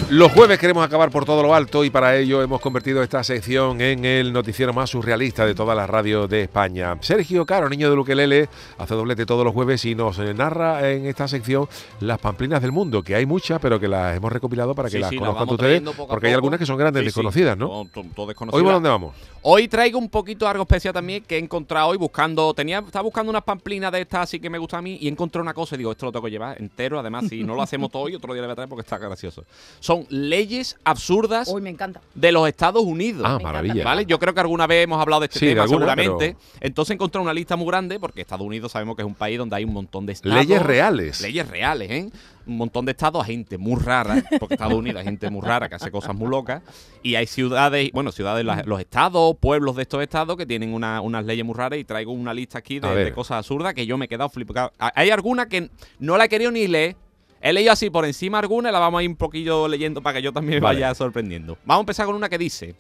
Los 0.10 0.32
jueves 0.34 0.60
queremos 0.60 0.86
acabar 0.86 1.10
por 1.10 1.26
todo 1.26 1.42
lo 1.42 1.56
alto 1.56 1.84
y 1.84 1.90
para 1.90 2.16
ello 2.16 2.44
hemos 2.44 2.62
convertido 2.62 3.02
esta 3.02 3.24
sección 3.24 3.82
en 3.82 4.06
el 4.06 4.32
noticiero 4.34 4.72
más 4.72 4.92
surrealista 4.92 5.48
de 5.48 5.56
todas 5.56 5.76
las 5.76 5.90
radios 5.90 6.30
de 6.30 6.44
España. 6.44 6.96
Sergio 7.02 7.44
Caro, 7.48 7.70
niño 7.70 7.90
de 7.90 7.96
Luquelele, 7.96 8.48
hace 8.78 8.94
doblete 8.94 9.26
todos 9.26 9.44
los 9.44 9.52
jueves 9.52 9.84
y 9.84 9.96
nos 9.96 10.20
narra 10.20 10.92
en 10.92 11.08
esta 11.08 11.28
sección 11.28 11.68
las 12.02 12.20
pamplinas 12.20 12.62
del 12.62 12.72
mundo, 12.72 13.02
que 13.02 13.16
hay 13.16 13.26
muchas, 13.26 13.60
pero 13.60 13.80
que 13.80 13.88
las 13.88 14.16
hemos 14.16 14.32
recopilado 14.32 14.76
para 14.76 14.90
que 14.90 14.98
Sí, 14.98 15.02
las 15.02 15.10
sí, 15.10 15.18
conozcan 15.18 15.50
ustedes, 15.50 15.82
porque 16.08 16.28
hay 16.28 16.34
algunas 16.34 16.60
que 16.60 16.68
son 16.68 16.78
grandes 16.78 17.02
Sí, 17.02 17.06
desconocidas, 17.06 17.58
¿no? 17.58 17.68
todo- 17.68 17.86
todo- 17.92 18.06
todo 18.16 18.28
¿Hoy 18.52 18.62
por 18.64 18.74
dónde 18.74 18.90
vamos? 18.90 19.16
Hoy 19.48 19.68
traigo 19.68 20.00
un 20.00 20.10
poquito 20.10 20.48
algo 20.48 20.64
especial 20.64 20.92
también 20.92 21.24
que 21.24 21.36
he 21.36 21.38
encontrado 21.38 21.90
hoy 21.90 21.98
buscando. 21.98 22.52
Tenía, 22.56 22.80
estaba 22.80 23.04
buscando 23.04 23.30
unas 23.30 23.44
pamplinas 23.44 23.92
de 23.92 24.02
estas 24.02 24.22
así 24.22 24.40
que 24.40 24.50
me 24.50 24.58
gusta 24.58 24.80
a 24.80 24.82
mí 24.82 24.98
y 25.00 25.08
encontré 25.08 25.40
una 25.40 25.54
cosa 25.54 25.76
y 25.76 25.78
digo, 25.78 25.92
esto 25.92 26.08
lo 26.08 26.12
tengo 26.12 26.26
que 26.26 26.32
llevar 26.32 26.60
entero. 26.60 27.00
Además, 27.00 27.26
si 27.30 27.44
no 27.44 27.54
lo 27.54 27.62
hacemos 27.62 27.92
todo 27.92 28.02
hoy, 28.02 28.16
otro 28.16 28.34
día 28.34 28.42
le 28.42 28.48
voy 28.48 28.54
a 28.54 28.56
traer 28.56 28.70
porque 28.70 28.82
está 28.82 28.98
gracioso. 28.98 29.44
Son 29.80 30.08
leyes 30.10 30.76
absurdas 30.84 31.48
Uy, 31.50 31.62
me 31.62 31.70
encanta. 31.70 32.02
de 32.16 32.32
los 32.32 32.48
Estados 32.48 32.82
Unidos. 32.82 33.22
Ah, 33.24 33.38
Me 33.38 33.44
maravilla. 33.44 33.84
¿Vale? 33.84 34.08
Yo 34.08 34.18
creo 34.18 34.34
que 34.34 34.40
alguna 34.40 34.66
vez 34.66 34.84
hemos 34.86 35.00
hablado 35.00 35.20
de 35.20 35.26
este 35.28 35.38
Sí, 35.38 35.46
de 35.46 35.52
tema, 35.52 35.64
alguna, 35.66 35.94
seguramente. 35.96 36.36
Entonces 36.60 36.96
encontré 36.96 37.22
una 37.22 37.32
lista 37.32 37.56
muy 37.56 37.68
grande, 37.68 38.00
porque 38.00 38.22
Estados 38.22 38.48
Unidos 38.48 38.72
sabemos 38.72 38.96
que 38.96 39.04
es 39.04 39.08
un 39.08 39.14
país 39.14 39.38
donde 39.38 39.58
hay 39.58 39.64
un 39.64 39.74
montón 39.74 40.08
de 40.08 40.14
estados. 40.14 40.40
Leyes 40.40 40.60
reales. 40.64 41.22
Leyes 41.22 41.48
reales, 41.48 41.92
¿eh? 41.92 42.10
Un 42.48 42.58
montón 42.58 42.86
de 42.86 42.92
estados, 42.92 43.26
gente 43.26 43.58
muy 43.58 43.82
rara, 43.82 44.24
porque 44.40 44.54
Estados 44.56 44.76
Unidos 44.76 45.00
hay 45.00 45.06
gente 45.06 45.30
muy 45.30 45.42
rara 45.42 45.68
que 45.68 45.76
hace 45.76 45.90
cosas 45.92 46.16
muy 46.16 46.30
locas. 46.30 46.62
Y 47.02 47.16
hay 47.16 47.26
ciudades, 47.28 47.90
bueno, 47.92 48.12
ciudades, 48.12 48.46
los 48.66 48.80
estados, 48.80 49.36
pueblos 49.40 49.76
de 49.76 49.82
estos 49.84 50.02
estados 50.04 50.38
que 50.38 50.46
tienen 50.46 50.74
una- 50.74 51.02
unas 51.02 51.26
leyes 51.26 51.44
muy 51.46 51.56
raras. 51.56 51.80
Y 51.80 51.84
traigo 51.84 52.12
una 52.12 52.34
lista 52.34 52.60
aquí 52.60 52.80
de, 52.80 53.12
cosas 53.14 53.38
absurdas 53.40 53.74
que 53.74 53.86
yo 53.86 53.98
me 53.98 54.06
he 54.06 54.08
quedado 54.08 54.30
flipado. 54.30 54.72
Hay 54.80 55.10
alguna 55.10 55.48
que 55.48 55.70
no 56.00 56.18
la 56.18 56.26
he 56.26 56.30
querido 56.30 56.52
ni 56.52 56.68
leer. 56.68 56.96
He 57.42 57.54
leído 57.54 57.72
así 57.72 57.90
por 57.90 58.06
encima 58.06 58.40
alguna 58.40 58.70
y 58.70 58.72
la 58.72 58.80
vamos 58.80 59.00
a 59.00 59.04
ir 59.04 59.10
un 59.10 59.16
poquillo 59.16 59.68
leyendo 59.68 60.02
para 60.02 60.16
que 60.18 60.22
yo 60.24 60.34
también 60.34 60.56
me 60.56 60.62
Vale. 60.62 60.82
vaya 60.82 60.96
sorprendiendo. 60.96 61.58
Vamos 61.66 61.82
a 61.82 61.84
empezar 61.84 62.06
con 62.08 62.16
una 62.16 62.28
que 62.30 62.38
dice: 62.40 62.76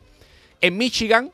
En 0.61 0.77
Michigan, 0.77 1.29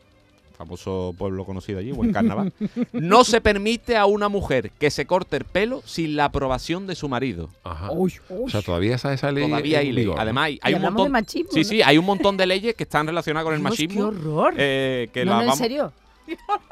famoso 0.62 1.14
pueblo 1.18 1.44
conocido 1.46 1.80
allí, 1.80 1.92
buen 1.92 2.14
carnaval, 2.14 2.54
no 2.94 3.24
se 3.24 3.42
permite 3.42 3.98
a 3.98 4.06
una 4.06 4.30
mujer 4.30 4.72
que 4.72 4.92
se 4.92 5.06
corte 5.06 5.38
el 5.38 5.44
pelo 5.46 5.82
sin 5.86 6.16
la 6.16 6.26
aprobación 6.26 6.88
de 6.88 6.96
su 6.96 7.10
marido. 7.10 7.50
Ajá. 7.64 7.92
Uy, 7.92 8.14
O 8.30 8.50
sea, 8.50 8.62
todavía 8.62 8.96
esa, 8.96 9.14
esa 9.14 9.32
ley. 9.32 9.48
Todavía 9.48 9.82
en 9.82 9.88
hay 9.88 9.92
ley. 9.94 10.12
Además, 10.18 10.46
hay, 10.46 10.60
hay 10.62 10.74
un 10.76 10.82
montón. 10.84 11.06
de 11.06 11.10
machismo, 11.10 11.52
sí, 11.52 11.60
¿no? 11.60 11.64
sí, 11.66 11.82
hay 11.82 11.98
un 11.98 12.06
montón 12.06 12.38
de 12.38 12.46
leyes 12.46 12.76
que 12.76 12.84
están 12.84 13.08
relacionadas 13.08 13.46
con 13.46 13.54
el 13.56 13.60
Dios, 13.62 13.72
machismo. 13.72 13.96
qué 14.12 14.18
horror. 14.18 14.54
eh, 14.58 15.10
que 15.14 15.26
no, 15.26 15.32
la 15.32 15.38
no, 15.38 15.42
en 15.42 15.48
vamos- 15.48 15.58
serio. 15.60 15.94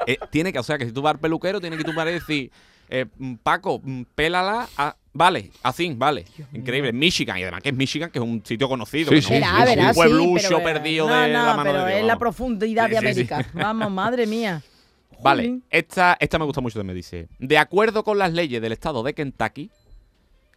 eh, 0.06 0.18
tiene 0.30 0.52
que, 0.52 0.58
o 0.58 0.62
sea, 0.62 0.78
que 0.78 0.86
si 0.86 0.92
tú 0.92 1.02
vas 1.02 1.14
al 1.14 1.20
peluquero, 1.20 1.60
tiene 1.60 1.76
que 1.76 1.84
tu 1.84 1.92
madre 1.92 2.12
decir, 2.12 2.50
eh, 2.88 3.06
mm, 3.18 3.34
Paco, 3.42 3.80
mm, 3.82 4.02
pélala, 4.14 4.68
a- 4.76 4.96
vale, 5.12 5.50
así, 5.62 5.92
vale. 5.96 6.24
Increíble. 6.52 6.92
Michigan, 6.92 7.38
y 7.38 7.42
además 7.42 7.62
que 7.62 7.70
es 7.70 7.74
Michigan, 7.74 8.10
que 8.10 8.18
es 8.18 8.24
un 8.24 8.44
sitio 8.44 8.68
conocido. 8.68 9.10
Sí, 9.10 9.16
que 9.16 9.22
sí, 9.22 9.40
no- 9.40 9.66
sí, 9.66 9.78
un 9.80 9.94
pueblucho 9.94 10.62
perdido 10.62 11.08
no, 11.08 11.14
de 11.14 11.28
no, 11.32 11.46
la 11.46 11.54
mano 11.56 11.62
pero 11.64 11.84
de 11.84 11.90
Dios. 11.90 12.00
es 12.00 12.06
la 12.06 12.18
profundidad 12.18 12.84
Sí, 12.88 12.90
de 12.90 12.96
sí, 12.96 13.02
sí. 13.02 13.08
América. 13.34 13.46
Vamos, 13.54 13.90
madre 13.90 14.26
mía. 14.26 14.62
Vale, 15.22 15.58
esta, 15.68 16.16
esta 16.18 16.38
me 16.38 16.46
gusta 16.46 16.60
mucho 16.62 16.78
también, 16.78 16.96
dice. 16.96 17.28
De 17.38 17.58
acuerdo 17.58 18.02
con 18.04 18.16
las 18.18 18.32
leyes 18.32 18.62
del 18.62 18.72
estado 18.72 19.02
de 19.02 19.12
Kentucky, 19.12 19.70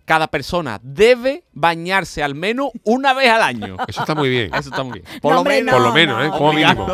cada 0.06 0.28
persona 0.28 0.80
debe 0.84 1.44
bañarse 1.54 2.24
al 2.24 2.36
menos 2.36 2.70
una 2.84 3.14
vez 3.14 3.30
al 3.30 3.42
año. 3.42 3.76
Eso 3.88 4.02
está 4.02 4.16
muy 4.16 4.30
bien. 4.30 4.54
Eso 4.54 4.70
está 4.70 4.84
muy 4.84 5.00
bien. 5.00 5.06
No, 5.24 5.40
hombre, 5.40 5.66
Por 5.66 5.82
lo 5.82 5.88
no, 5.90 5.94
menos, 5.94 6.18
no, 6.18 6.26
¿eh? 6.26 6.30
Como 6.30 6.54
mínimo. 6.54 6.88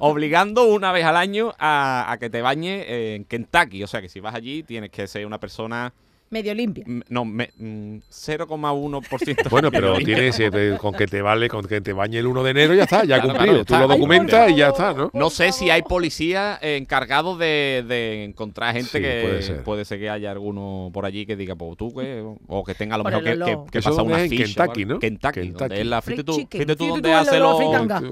Obligando 0.00 0.64
una 0.64 0.90
vez 0.92 1.04
al 1.04 1.16
año 1.16 1.52
a, 1.58 2.10
a 2.10 2.18
que 2.18 2.30
te 2.30 2.40
bañes 2.42 2.84
en 2.88 3.24
Kentucky. 3.24 3.82
O 3.82 3.86
sea 3.86 4.00
que 4.00 4.08
si 4.08 4.18
vas 4.20 4.34
allí 4.34 4.62
tienes 4.64 4.90
que 4.90 5.06
ser 5.06 5.24
una 5.26 5.38
persona. 5.38 5.92
Medio 6.32 6.54
limpia. 6.54 6.82
mm, 6.86 7.00
No, 7.10 7.26
me- 7.26 7.50
mm, 7.58 7.98
0,1%. 8.10 9.50
Bueno, 9.50 9.70
pero 9.70 9.94
tienes 9.98 10.40
eh, 10.40 10.76
con 10.80 10.94
que 10.94 11.06
te 11.06 11.20
vale, 11.20 11.46
con 11.50 11.66
que 11.66 11.82
te 11.82 11.92
bañe 11.92 12.18
el 12.18 12.26
1 12.26 12.42
de 12.42 12.50
enero, 12.52 12.74
ya 12.74 12.84
está, 12.84 13.04
ya 13.04 13.20
Claro, 13.20 13.28
cumplido. 13.28 13.52
claro, 13.52 13.64
Tú 13.66 13.74
está. 13.74 13.80
lo 13.80 13.88
documentas 13.88 14.50
y 14.50 14.56
ya 14.56 14.68
está, 14.68 14.94
¿no? 14.94 15.10
No 15.12 15.28
sé 15.28 15.52
si 15.52 15.68
hay 15.68 15.82
policías 15.82 16.58
eh, 16.62 16.76
encargados 16.78 17.38
de, 17.38 17.84
de 17.86 18.24
encontrar 18.24 18.74
gente 18.74 18.88
Sí, 18.90 18.98
que 19.00 19.60
puede 19.62 19.84
ser. 19.84 19.98
que 19.98 20.08
haya 20.08 20.30
alguno 20.30 20.90
por 20.94 21.04
allí 21.04 21.26
que 21.26 21.36
diga, 21.36 21.54
pues 21.54 21.76
tú, 21.76 21.94
que, 21.94 22.24
o 22.46 22.64
que 22.64 22.74
tenga 22.74 22.94
a 22.94 22.98
lo 22.98 23.04
Por 23.04 23.12
mejor 23.12 23.24
que, 23.24 23.70
que, 23.70 23.82
pasa 23.82 24.02
una 24.02 24.16
ficha. 24.20 24.44
Kentucky. 24.64 24.84
¿no? 24.86 24.98
Kentucky, 24.98 25.40
Kentucky. 25.40 25.58
donde 25.58 25.80
es 25.82 25.86
la, 25.86 26.00
fíjate 26.00 26.24
tú, 26.24 26.46
fíjate 26.50 26.76
tú 26.76 26.86
donde 26.88 27.12
hace 27.12 27.38
los... 27.38 27.60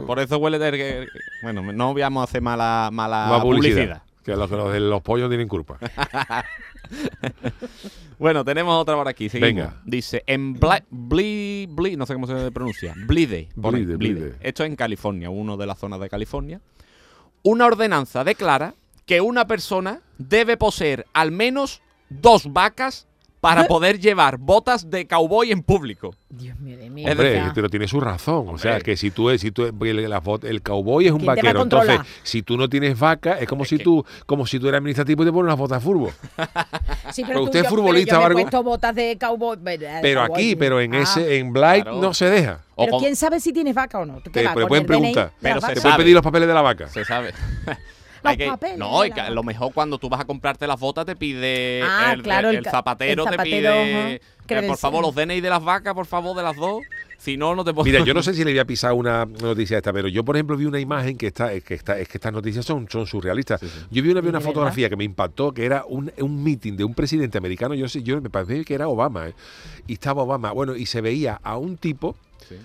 Por 0.06 0.18
eso 0.20 0.36
huele. 0.36 1.06
Bueno, 1.42 1.72
no 1.72 1.94
vamos 1.94 2.20
a 2.20 2.24
hacer 2.24 2.42
mala, 2.42 2.90
mala, 2.92 3.38
publicidad. 3.40 4.02
Que 4.24 4.36
los, 4.36 4.50
los 4.50 4.78
los 4.78 5.02
pollos 5.02 5.28
tienen 5.28 5.48
culpa. 5.48 5.78
Bueno, 8.18 8.44
tenemos 8.44 8.74
otra 8.80 8.94
por 8.96 9.08
aquí. 9.08 9.28
Seguimos. 9.28 9.48
Venga. 9.54 9.80
Dice, 9.84 10.22
en 10.26 10.54
Bla 10.54 10.84
Bli, 10.90 11.66
Bli- 11.70 11.96
no 11.96 12.04
sé 12.04 12.14
cómo 12.14 12.26
se 12.26 12.50
pronuncia, 12.50 12.94
Blide. 13.06 13.48
Blide. 13.54 14.34
Esto 14.40 14.62
es 14.64 14.68
en 14.70 14.76
California, 14.76 15.30
uno 15.30 15.56
de 15.56 15.66
las 15.66 15.78
zonas 15.78 16.00
de 16.00 16.08
California. 16.10 16.60
Una 17.42 17.66
ordenanza 17.66 18.22
declara 18.24 18.74
que 19.06 19.20
una 19.22 19.46
persona 19.46 20.00
debe 20.18 20.56
poseer 20.58 21.06
al 21.14 21.30
menos 21.32 21.80
dos 22.10 22.52
vacas 22.52 23.06
para 23.40 23.66
poder 23.66 23.98
llevar 23.98 24.36
botas 24.38 24.90
de 24.90 25.06
cowboy 25.06 25.50
en 25.50 25.62
público. 25.62 26.14
Dios 26.28 26.58
mío 26.60 26.76
de 26.76 26.90
mí. 26.90 27.08
Hombre, 27.08 27.42
pero 27.54 27.68
tiene 27.70 27.88
su 27.88 27.98
razón. 28.00 28.48
O 28.50 28.58
sea, 28.58 28.80
que 28.80 28.96
si 28.96 29.10
tú, 29.10 29.36
si 29.38 29.50
tú 29.50 29.64
el, 29.64 30.10
la 30.10 30.22
fo- 30.22 30.44
el 30.46 30.62
cowboy 30.62 31.06
es 31.06 31.12
un 31.12 31.18
¿Quién 31.20 31.24
te 31.24 31.26
va 31.26 31.32
a 31.32 31.36
vaquero, 31.36 31.62
entonces 31.62 32.00
si 32.22 32.42
tú 32.42 32.56
no 32.56 32.68
tienes 32.68 32.98
vaca, 32.98 33.38
es 33.38 33.48
como 33.48 33.62
Es 33.62 33.70
si 33.70 33.78
que- 33.78 33.84
tú, 33.84 34.04
como 34.26 34.46
si 34.46 34.58
tú 34.60 34.68
eres 34.68 34.78
administrativo 34.78 35.22
y 35.22 35.26
te 35.26 35.32
pones 35.32 35.46
una 35.46 35.54
botas 35.54 35.82
de 35.82 35.84
fútbol. 35.90 36.12
Sí, 37.12 37.24
pero 37.26 37.40
tú- 37.40 37.44
usted 37.46 37.60
es 37.64 37.68
futbolista 37.68 38.16
pero 38.18 38.28
yo 38.28 38.34
me 38.36 38.40
he 38.40 38.44
puesto 38.44 38.62
botas 38.62 38.94
de 38.94 39.18
cowboy. 39.18 39.58
eh, 39.66 39.98
Pero 40.02 40.20
cowboy, 40.26 40.40
aquí, 40.42 40.56
pero 40.56 40.80
en 40.80 40.94
Ah, 40.94 41.00
ese, 41.02 41.38
en 41.38 41.52
Blight 41.52 41.82
Claro. 41.82 42.00
no 42.00 42.14
se 42.14 42.30
deja. 42.30 42.60
o 42.76 42.84
Pero 42.84 42.90
con- 42.92 43.00
quién 43.00 43.16
sabe 43.16 43.40
si 43.40 43.52
tienes 43.52 43.74
vaca 43.74 43.98
o 43.98 44.06
no. 44.06 44.22
¿Qué 44.22 44.30
Te, 44.30 44.48
pueden 44.50 44.68
DNI 44.68 44.84
preguntar. 44.86 45.32
Pero 45.40 45.60
se? 45.60 45.74
Te 45.74 45.80
pueden 45.80 45.96
pedir 45.96 46.14
los 46.14 46.22
papeles 46.22 46.46
de 46.46 46.54
la 46.54 46.62
vaca. 46.62 46.86
Se 46.88 47.04
sabe. 47.04 47.32
Los 48.22 48.30
Hay 48.32 48.36
que- 48.36 48.46
papeles 48.46 48.78
no, 48.78 49.04
y 49.04 49.10
que 49.10 49.20
a 49.20 49.30
lo 49.30 49.42
mejor 49.42 49.72
cuando 49.72 49.98
tú 49.98 50.08
vas 50.08 50.20
a 50.20 50.24
comprarte 50.24 50.66
las 50.66 50.78
botas 50.78 51.06
te 51.06 51.16
pide 51.16 51.82
Ah, 51.82 52.12
el, 52.12 52.22
claro, 52.22 52.48
el- 52.50 52.56
el 52.56 52.58
el 52.58 52.64
ca- 52.64 52.70
zapatero, 52.70 53.24
el 53.28 53.36
te 53.36 53.42
pide 53.42 54.14
eh, 54.14 54.20
por 54.66 54.76
favor 54.76 55.02
los 55.02 55.14
DNI 55.14 55.40
de 55.40 55.48
las 55.48 55.62
vacas, 55.64 55.94
por 55.94 56.06
favor 56.06 56.36
de 56.36 56.42
las 56.42 56.56
dos. 56.56 56.82
Si 57.18 57.36
no, 57.36 57.54
no 57.54 57.64
te 57.64 57.72
puedo. 57.74 57.84
Mira, 57.84 58.02
yo 58.04 58.14
no 58.14 58.22
sé 58.22 58.32
si 58.34 58.44
le 58.44 58.50
voy 58.52 58.58
a 58.58 58.64
pisar 58.64 58.92
una 58.94 59.24
noticia 59.26 59.76
esta, 59.76 59.92
pero 59.92 60.08
yo, 60.08 60.24
por 60.24 60.36
ejemplo, 60.36 60.56
vi 60.56 60.64
una 60.64 60.80
imagen 60.80 61.16
que 61.18 61.28
está, 61.28 61.52
es 61.52 61.62
que 61.62 61.74
está, 61.74 61.98
es 61.98 62.08
que 62.08 62.16
estas 62.18 62.32
noticias 62.32 62.64
son, 62.64 62.88
son 62.90 63.06
surrealistas. 63.06 63.60
Yo 63.90 64.02
vi 64.02 64.10
una, 64.10 64.20
vi 64.22 64.28
una 64.28 64.38
¿De 64.38 64.44
fotografía 64.44 64.88
que 64.88 64.96
me 64.96 65.04
impactó, 65.04 65.52
que 65.52 65.64
era 65.66 65.84
un, 65.86 66.10
un 66.18 66.42
meeting 66.42 66.76
de 66.76 66.84
un 66.84 66.94
presidente 66.94 67.38
americano, 67.38 67.74
yo 67.74 67.88
sé, 67.88 68.02
yo 68.02 68.20
me 68.20 68.30
parece 68.30 68.64
que 68.64 68.74
era 68.74 68.88
Obama, 68.88 69.28
¿eh? 69.28 69.34
y 69.86 69.92
estaba 69.94 70.22
Obama, 70.22 70.50
bueno, 70.52 70.74
y 70.74 70.86
se 70.86 71.00
veía 71.00 71.38
a 71.42 71.56
un 71.56 71.76
tipo 71.76 72.16
Sí. 72.48 72.56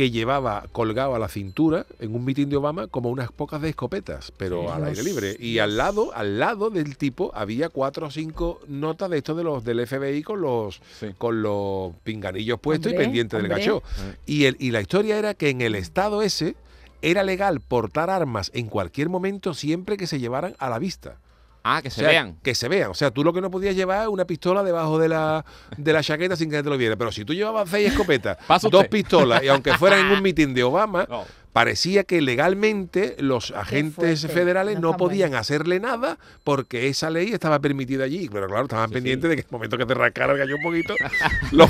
Que 0.00 0.10
llevaba 0.10 0.64
colgado 0.72 1.14
a 1.14 1.18
la 1.18 1.28
cintura 1.28 1.84
en 1.98 2.14
un 2.14 2.24
mitin 2.24 2.48
de 2.48 2.56
Obama 2.56 2.86
como 2.86 3.10
unas 3.10 3.30
pocas 3.32 3.60
de 3.60 3.68
escopetas, 3.68 4.32
pero 4.34 4.72
al 4.72 4.84
aire 4.86 5.02
libre. 5.02 5.36
Y 5.38 5.58
al 5.58 5.76
lado, 5.76 6.14
al 6.14 6.38
lado 6.38 6.70
del 6.70 6.96
tipo 6.96 7.30
había 7.34 7.68
cuatro 7.68 8.06
o 8.06 8.10
cinco 8.10 8.60
notas 8.66 9.10
de 9.10 9.18
estos 9.18 9.36
de 9.36 9.44
los 9.44 9.62
del 9.62 9.86
FBI 9.86 10.22
con 10.22 10.40
los 10.40 10.80
Sí. 10.98 11.08
con 11.18 11.42
los 11.42 11.92
pinganillos 12.02 12.58
puestos 12.60 12.92
y 12.92 12.94
Hombre, 12.94 13.04
pendientes 13.04 13.42
del 13.42 13.50
gacho. 13.50 13.82
Y, 14.24 14.46
el, 14.46 14.56
y 14.58 14.70
la 14.70 14.80
historia 14.80 15.18
era 15.18 15.34
que 15.34 15.50
en 15.50 15.60
el 15.60 15.74
estado 15.74 16.22
ese 16.22 16.56
era 17.02 17.22
legal 17.22 17.60
portar 17.60 18.08
armas 18.08 18.50
en 18.54 18.68
cualquier 18.68 19.10
momento 19.10 19.52
siempre 19.52 19.98
que 19.98 20.06
se 20.06 20.18
llevaran 20.18 20.56
a 20.60 20.70
la 20.70 20.78
vista. 20.78 21.18
Ah, 21.62 21.80
que 21.82 21.88
O 21.88 21.90
se 21.90 22.00
sea, 22.00 22.08
vean. 22.08 22.36
Que 22.42 22.54
se 22.54 22.68
vean. 22.68 22.90
O 22.90 22.94
sea, 22.94 23.10
tú 23.10 23.22
lo 23.22 23.32
que 23.32 23.40
no 23.40 23.50
podías 23.50 23.74
llevar 23.76 24.02
es 24.02 24.08
una 24.08 24.24
pistola 24.24 24.62
debajo 24.62 24.98
de 24.98 25.08
la, 25.08 25.44
de 25.76 25.92
la 25.92 26.02
chaqueta 26.02 26.36
sin 26.36 26.48
que 26.48 26.52
nadie 26.56 26.64
te 26.64 26.70
lo 26.70 26.78
viera. 26.78 26.96
Pero 26.96 27.12
si 27.12 27.24
tú 27.24 27.34
llevabas 27.34 27.68
seis 27.68 27.90
escopetas, 27.90 28.38
dos 28.48 28.64
usted. 28.64 28.88
pistolas, 28.90 29.42
y 29.42 29.48
aunque 29.48 29.74
fueran 29.76 30.00
en 30.06 30.12
un 30.12 30.22
mitin 30.22 30.54
de 30.54 30.62
Obama, 30.64 31.06
No. 31.08 31.24
parecía 31.52 32.04
que 32.04 32.20
legalmente 32.22 33.16
los 33.18 33.50
agentes 33.50 34.26
federales 34.28 34.78
No 34.80 34.96
podían 34.96 35.34
hacerle 35.34 35.80
nada 35.80 36.18
porque 36.44 36.88
esa 36.88 37.10
ley 37.10 37.32
estaba 37.32 37.58
permitida 37.58 38.04
allí. 38.04 38.28
Pero 38.32 38.46
claro, 38.46 38.62
estaban 38.62 38.88
Sí, 38.88 38.94
pendientes 38.94 39.24
sí. 39.24 39.28
de 39.30 39.36
que 39.36 39.40
en 39.42 39.46
el 39.48 39.52
momento 39.52 39.76
que 39.76 39.86
te 39.86 39.94
rascara 39.94 40.32
el 40.32 40.38
gallo 40.38 40.56
un 40.56 40.62
poquito, 40.62 40.94
lo- 41.52 41.68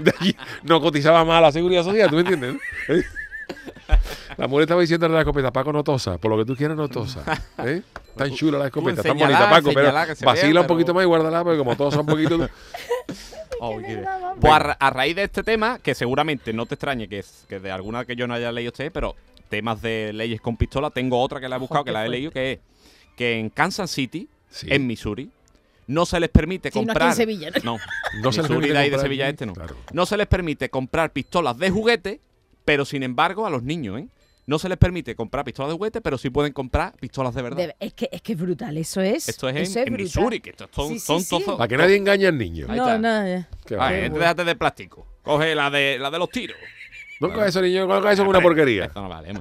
de 0.00 0.12
allí 0.20 0.36
no 0.64 0.80
cotizaba 0.80 1.24
más 1.24 1.40
la 1.40 1.52
seguridad 1.52 1.82
social, 1.84 2.10
¿tú 2.10 2.16
me 2.16 2.22
entiendes? 2.22 2.56
La 4.36 4.46
mujer 4.46 4.62
estaba 4.62 4.80
diciendo 4.80 5.06
a 5.06 5.08
la 5.08 5.20
escopeta, 5.20 5.52
Paco, 5.52 5.72
no 5.72 5.82
tosa, 5.82 6.18
por 6.18 6.30
lo 6.30 6.38
que 6.38 6.44
tú 6.44 6.54
quieras, 6.56 6.76
no 6.76 6.88
tosa. 6.88 7.22
¿eh? 7.64 7.82
Tan 8.16 8.32
chula 8.34 8.58
la 8.58 8.66
escopeta, 8.66 9.02
tan 9.02 9.16
bonita, 9.18 9.50
Paco, 9.50 9.70
pero 9.74 9.92
vacila 10.24 10.52
vea, 10.52 10.60
un 10.60 10.66
poquito 10.66 10.86
pero- 10.86 10.94
más 10.94 11.02
y 11.04 11.06
guárdala, 11.06 11.42
porque 11.44 11.58
como 11.58 11.76
tosa 11.76 12.00
un 12.00 12.06
poquito... 12.06 12.48
Oh, 13.60 13.76
Pues 14.40 14.52
a, 14.52 14.58
ra- 14.60 14.76
a 14.78 14.90
raíz 14.90 15.16
de 15.16 15.24
este 15.24 15.42
tema, 15.42 15.80
que 15.80 15.92
seguramente 15.96 16.52
no 16.52 16.66
te 16.66 16.76
extrañe 16.76 17.08
que, 17.08 17.18
es, 17.18 17.44
que 17.48 17.58
de 17.58 17.72
alguna 17.72 18.04
que 18.04 18.14
yo 18.14 18.28
no 18.28 18.34
haya 18.34 18.52
leído 18.52 18.70
usted, 18.70 18.92
pero 18.92 19.16
temas 19.48 19.82
de 19.82 20.12
leyes 20.12 20.40
con 20.40 20.56
pistola, 20.56 20.90
tengo 20.90 21.20
otra 21.20 21.40
que 21.40 21.48
la 21.48 21.56
he 21.56 21.58
buscado, 21.58 21.82
que 21.82 21.90
la 21.90 22.06
he 22.06 22.08
leído, 22.08 22.30
que 22.30 22.52
es 22.52 22.58
que 23.16 23.40
en 23.40 23.50
Kansas 23.50 23.90
City, 23.90 24.28
Sí. 24.48 24.68
en 24.70 24.86
Missouri, 24.86 25.28
no 25.88 26.06
se 26.06 26.20
les 26.20 26.28
permite 26.28 26.70
Sí, 26.70 26.78
no 26.78 26.82
aquí 26.82 26.84
en 26.84 26.88
comprar. 26.94 27.14
Sevilla, 27.14 27.50
¿no? 27.64 27.72
No, 27.72 27.78
No 28.22 28.32
se 28.32 28.42
les 28.42 28.48
Missouri 28.50 28.68
permite 28.68 28.72
de 28.74 28.78
ahí 28.78 28.84
de 28.84 28.90
comprar 28.92 29.00
Sevilla 29.06 29.28
este 29.28 29.46
no. 29.46 29.52
claro. 29.54 29.76
No 29.92 30.06
se 30.06 30.16
les 30.16 30.26
permite 30.28 30.70
comprar 30.70 31.10
pistolas 31.10 31.58
de 31.58 31.70
juguete, 31.70 32.20
pero 32.68 32.84
sin 32.84 33.02
embargo 33.02 33.46
a 33.46 33.50
los 33.50 33.62
niños, 33.62 33.98
¿eh? 33.98 34.08
No 34.46 34.58
se 34.58 34.68
les 34.68 34.76
permite 34.76 35.14
comprar 35.14 35.42
pistolas 35.42 35.70
de 35.72 35.76
juguete, 35.78 36.00
pero 36.02 36.18
sí 36.18 36.28
pueden 36.28 36.52
comprar 36.52 36.92
pistolas 37.00 37.34
de 37.34 37.40
verdad. 37.40 37.56
De- 37.56 37.76
es, 37.80 37.94
que, 37.94 38.10
es 38.12 38.20
que 38.20 38.32
es 38.32 38.38
brutal, 38.38 38.76
eso 38.76 39.00
es. 39.00 39.26
Esto 39.26 39.48
es 39.48 39.74
en, 39.74 39.84
brutal. 39.86 40.00
Missouri, 40.02 40.40
que 40.40 40.50
estos 40.50 40.68
son, 40.70 40.88
Sí, 40.88 40.98
sí, 40.98 41.06
son 41.06 41.20
sí. 41.22 41.28
todos- 41.44 41.56
Para 41.56 41.68
que 41.68 41.76
nadie 41.78 41.96
engañe 41.96 42.26
al 42.26 42.36
niño. 42.36 42.66
Ahí 42.68 42.76
No, 42.78 42.86
está. 42.94 42.98
no, 42.98 43.46
Ah, 43.82 43.90
déjate 43.92 44.44
de 44.44 44.54
plástico. 44.56 45.06
Coge 45.22 45.54
la 45.54 45.70
de 45.70 45.98
la 45.98 46.10
de 46.10 46.18
los 46.18 46.28
tiros. 46.30 46.56
No 47.20 47.32
cojas 47.32 47.48
eso, 47.48 47.62
niño, 47.62 47.86
no 47.86 47.98
eso 48.10 48.22
es 48.22 48.28
una 48.28 48.40
porquería. 48.42 48.84
Esto 48.84 49.00
no 49.00 49.08
vale. 49.08 49.32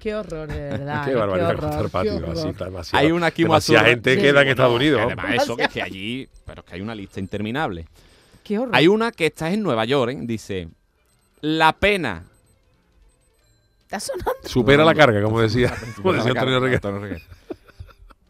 Qué 0.00 0.14
horror, 0.16 0.48
de 0.48 0.58
verdad. 0.70 1.04
Qué 1.04 1.14
barbaridad 1.14 1.82
qué 1.82 1.88
patio. 1.88 2.30
Así, 2.32 2.48
está 2.48 2.64
demasiado, 2.64 3.04
Hay 3.06 3.12
una 3.12 3.26
aquí 3.26 3.42
muy 3.42 3.50
demasiada 3.50 3.84
gente 3.86 4.14
Sí. 4.16 4.20
queda 4.20 4.42
en 4.42 4.48
Estados 4.48 4.74
Unidos. 4.74 5.00
Además, 5.04 5.34
eso 5.42 5.56
que 5.56 5.62
es 5.64 5.68
que 5.68 5.82
allí, 5.82 6.28
pero 6.44 6.60
es 6.62 6.66
que 6.66 6.74
hay 6.74 6.80
una 6.80 6.94
lista 6.96 7.20
interminable. 7.20 7.86
Qué 8.44 8.58
horror. 8.58 8.74
Hay 8.74 8.86
una 8.88 9.10
que 9.12 9.26
está 9.26 9.52
en 9.52 9.62
Nueva 9.62 9.84
York, 9.84 10.12
¿eh? 10.12 10.18
dice, 10.22 10.68
la 11.40 11.72
pena. 11.72 12.24
Está 13.88 14.00
sonando. 14.00 14.32
Supera 14.44 14.84
la 14.84 14.94
carga, 14.94 15.22
como 15.22 15.40
decía, 15.40 15.74
como 15.96 16.12
decía 16.12 16.30
Antonio 16.32 16.34
cara, 16.54 16.60
Reguer. 16.60 16.74
Antonio 16.76 17.00
Reguer. 17.00 17.22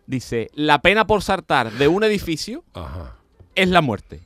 Dice, 0.06 0.50
la 0.54 0.80
pena 0.80 1.06
por 1.06 1.22
saltar 1.22 1.72
de 1.72 1.88
un 1.88 2.02
edificio 2.04 2.64
Ajá. 2.74 3.16
es 3.54 3.68
la 3.68 3.80
muerte. 3.82 4.20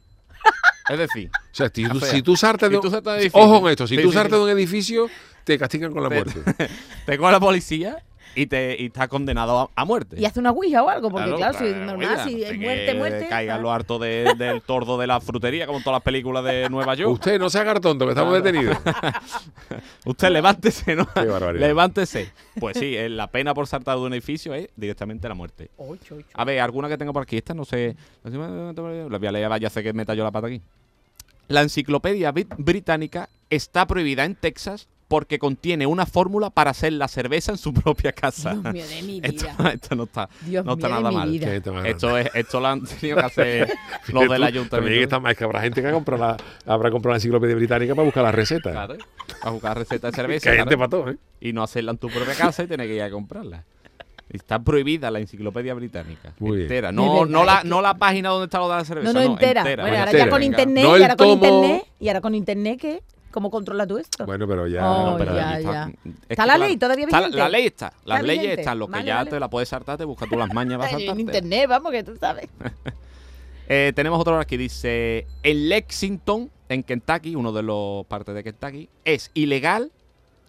Es 0.90 0.98
decir, 0.98 1.30
O 1.34 1.54
sea, 1.54 1.70
si 1.74 1.88
tú, 1.88 2.00
si 2.00 2.22
tú 2.22 2.36
saltas 2.36 2.68
de 2.68 2.76
Si 2.76 2.80
tú 2.82 2.88
un, 2.88 2.92
saltas 2.92 3.12
de 3.14 3.18
un 3.18 3.22
edificio. 3.22 3.40
Ojo 3.48 3.60
con 3.62 3.70
esto, 3.70 3.86
si 3.86 3.96
Sí, 3.96 4.02
tú 4.02 4.08
sí, 4.10 4.14
saltas 4.14 4.32
sí. 4.32 4.36
de 4.38 4.52
un 4.52 4.58
edificio, 4.58 5.08
te 5.44 5.58
castigan 5.58 5.92
con 5.92 6.02
la 6.02 6.08
Te- 6.08 6.14
muerte. 6.16 6.68
Te 7.06 7.16
coge 7.18 7.32
la 7.32 7.40
policía 7.40 8.04
y 8.34 8.46
te 8.46 8.76
y 8.78 8.86
estás 8.86 9.08
condenado 9.08 9.58
a, 9.60 9.70
a 9.74 9.84
muerte. 9.84 10.16
Y 10.18 10.24
hace 10.24 10.40
una 10.40 10.50
ouija 10.50 10.82
o 10.82 10.88
algo, 10.88 11.10
porque 11.10 11.24
Claro, 11.26 11.36
claro, 11.38 11.58
si 11.58 11.64
claro, 11.72 11.84
normal, 11.86 12.08
oiga, 12.10 12.24
si 12.24 12.42
es 12.42 12.58
muerte, 12.58 12.94
muerte. 12.94 13.26
Caiga 13.28 13.58
lo 13.58 13.70
harto 13.72 13.98
de- 13.98 14.34
del 14.38 14.62
tordo 14.62 14.98
de 14.98 15.06
la 15.06 15.20
frutería, 15.20 15.66
como 15.66 15.78
en 15.78 15.84
todas 15.84 15.96
las 15.96 16.02
películas 16.02 16.44
de 16.44 16.68
Nueva 16.70 16.94
York. 16.94 17.12
Usted 17.12 17.38
no 17.38 17.50
se 17.50 17.58
haga 17.58 17.74
tonto, 17.80 18.04
que 18.06 18.12
estamos 18.12 18.34
detenidos. 18.34 18.76
Usted 20.06 20.30
levántese, 20.30 20.96
¿no? 20.96 21.06
Qué 21.12 21.24
barbaridad. 21.26 21.66
levántese. 21.66 22.30
Pues 22.58 22.76
sí, 22.78 22.96
eh, 22.96 23.08
la 23.08 23.26
pena 23.28 23.54
por 23.54 23.66
saltar 23.66 23.96
de 23.98 24.02
un 24.02 24.12
edificio 24.12 24.54
es 24.54 24.68
directamente 24.76 25.28
la 25.28 25.34
muerte. 25.34 25.70
Ocho, 25.76 26.16
ocho. 26.16 26.26
A 26.34 26.44
ver, 26.44 26.60
alguna 26.60 26.88
que 26.88 26.98
tengo 26.98 27.12
por 27.12 27.22
aquí. 27.22 27.36
Esta 27.36 27.54
no 27.54 27.64
sé. 27.64 27.96
La 28.24 28.30
voy 29.18 29.26
a 29.26 29.32
leer, 29.32 29.48
vaya, 29.48 29.70
sé 29.70 29.82
que 29.82 29.92
me 29.92 30.04
talló 30.04 30.24
la 30.24 30.30
pata 30.30 30.46
aquí. 30.48 30.60
La 31.48 31.60
enciclopedia 31.62 32.32
brit- 32.32 32.54
británica 32.56 33.28
está 33.50 33.86
prohibida 33.86 34.24
en 34.24 34.34
Texas 34.36 34.88
porque 35.12 35.38
contiene 35.38 35.84
una 35.86 36.06
fórmula 36.06 36.48
para 36.48 36.70
hacer 36.70 36.94
la 36.94 37.06
cerveza 37.06 37.52
en 37.52 37.58
su 37.58 37.74
propia 37.74 38.12
casa. 38.12 38.54
Dios 38.54 38.72
mío 38.72 38.86
de 38.86 39.02
mi 39.02 39.20
Esto, 39.22 39.44
vida. 39.58 39.70
esto 39.74 39.94
no 39.94 40.04
está, 40.04 40.30
Dios 40.40 40.64
no 40.64 40.72
está 40.72 40.88
mío 40.88 40.96
de 40.96 41.02
nada 41.02 41.10
mi 41.10 41.16
mal. 41.16 41.30
vida. 41.30 41.54
Esto, 41.84 42.16
es, 42.16 42.30
esto 42.32 42.60
lo 42.60 42.66
han 42.68 42.82
tenido 42.86 43.18
que 43.18 43.22
hacer 43.22 43.72
los 44.08 44.22
del 44.26 44.42
ayuntamiento. 44.42 44.76
También 44.76 45.02
está 45.02 45.20
más 45.20 45.36
que 45.36 45.44
habrá 45.44 45.60
gente 45.60 45.82
que 45.82 46.16
la, 46.16 46.36
habrá 46.64 46.90
comprado 46.90 47.10
la 47.12 47.16
enciclopedia 47.16 47.54
británica 47.54 47.94
para 47.94 48.06
buscar 48.06 48.22
las 48.22 48.34
recetas. 48.34 48.72
Claro, 48.72 48.96
a 49.42 49.50
buscar 49.50 49.76
recetas 49.76 50.12
de 50.12 50.16
cerveza. 50.16 50.44
que 50.44 50.48
hay 50.48 50.56
claro. 50.56 50.70
gente 50.70 50.78
para 50.78 50.88
todo, 50.88 51.10
¿eh? 51.10 51.18
y 51.42 51.52
no 51.52 51.62
hacerla 51.62 51.90
en 51.90 51.98
tu 51.98 52.08
propia 52.08 52.34
casa 52.34 52.62
y 52.62 52.66
tener 52.66 52.86
que 52.86 52.94
ir 52.94 53.02
a 53.02 53.10
comprarla. 53.10 53.64
Está 54.30 54.60
prohibida 54.60 55.10
la 55.10 55.18
enciclopedia 55.20 55.74
británica. 55.74 56.32
Muy 56.38 56.62
entera. 56.62 56.90
No, 56.90 57.26
la, 57.26 57.56
es 57.56 57.62
que- 57.64 57.68
no 57.68 57.82
la 57.82 57.92
página 57.98 58.30
donde 58.30 58.46
está 58.46 58.60
lo 58.60 58.70
de 58.70 58.76
la 58.76 58.84
cerveza. 58.86 59.12
No, 59.12 59.20
no, 59.20 59.26
entera. 59.32 59.60
Bueno, 59.60 59.82
ahora 59.82 60.04
entera. 60.04 60.24
ya 60.24 60.30
con 60.30 60.42
internet, 60.42 60.84
No 60.84 60.96
y 60.96 61.02
ahora 61.02 61.16
con 61.16 61.28
internet, 61.28 61.84
y 62.00 62.08
ahora 62.08 62.20
con 62.22 62.34
internet, 62.34 62.78
¿qué? 62.80 63.02
¿Cómo 63.32 63.50
controlas 63.50 63.88
tú 63.88 63.98
esto? 63.98 64.24
Bueno, 64.26 64.46
pero 64.46 64.66
ya. 64.68 64.88
Oh, 64.88 65.10
No, 65.12 65.16
pero 65.18 65.34
ya, 65.34 65.50
allí 65.50 65.64
ya. 65.64 65.90
es 66.04 66.12
¿Está 66.28 66.42
que 66.44 66.46
la 66.48 66.58
ley 66.58 66.76
todavía 66.76 67.04
está- 67.06 67.18
vigente? 67.18 67.38
La 67.38 67.48
ley 67.48 67.66
está. 67.66 67.92
Las 68.04 68.20
¿Está 68.20 68.26
leyes 68.32 68.58
están. 68.58 68.78
Lo 68.78 68.86
que 68.86 68.92
Vale, 68.92 69.04
ya 69.06 69.16
vale. 69.16 69.30
te 69.30 69.40
la 69.40 69.48
puedes 69.50 69.68
saltar, 69.68 69.98
te 69.98 70.04
buscas 70.04 70.28
tú 70.28 70.36
las 70.38 70.52
mañas 70.54 70.78
para 70.78 70.90
En 70.92 70.98
saltarte. 70.98 71.20
internet, 71.22 71.66
vamos, 71.68 71.90
que 71.92 72.04
tú 72.04 72.16
sabes. 72.16 72.48
Eh, 73.68 73.92
tenemos 73.94 74.20
otro 74.20 74.38
aquí. 74.38 74.56
Dice: 74.56 75.26
En 75.42 75.68
Lexington, 75.68 76.50
en 76.68 76.82
Kentucky, 76.82 77.36
uno 77.36 77.52
de 77.52 77.62
los 77.62 78.04
partes 78.06 78.34
de 78.34 78.42
Kentucky, 78.44 78.88
es 79.04 79.30
ilegal 79.34 79.92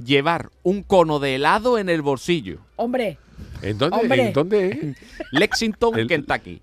llevar 0.03 0.49
un 0.63 0.83
cono 0.83 1.19
de 1.19 1.35
helado 1.35 1.77
en 1.77 1.89
el 1.89 2.01
bolsillo. 2.01 2.57
Hombre, 2.75 3.17
¿En 3.61 3.77
dónde? 3.77 3.97
Hombre. 3.97 4.27
¿En 4.27 4.33
dónde? 4.33 4.95
Lexington, 5.31 5.97
El- 5.99 6.07
Kentucky. 6.07 6.61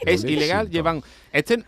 Es 0.00 0.04
Lexington. 0.22 0.30
ilegal, 0.32 0.68
llevan. 0.70 1.02
Este, 1.32 1.64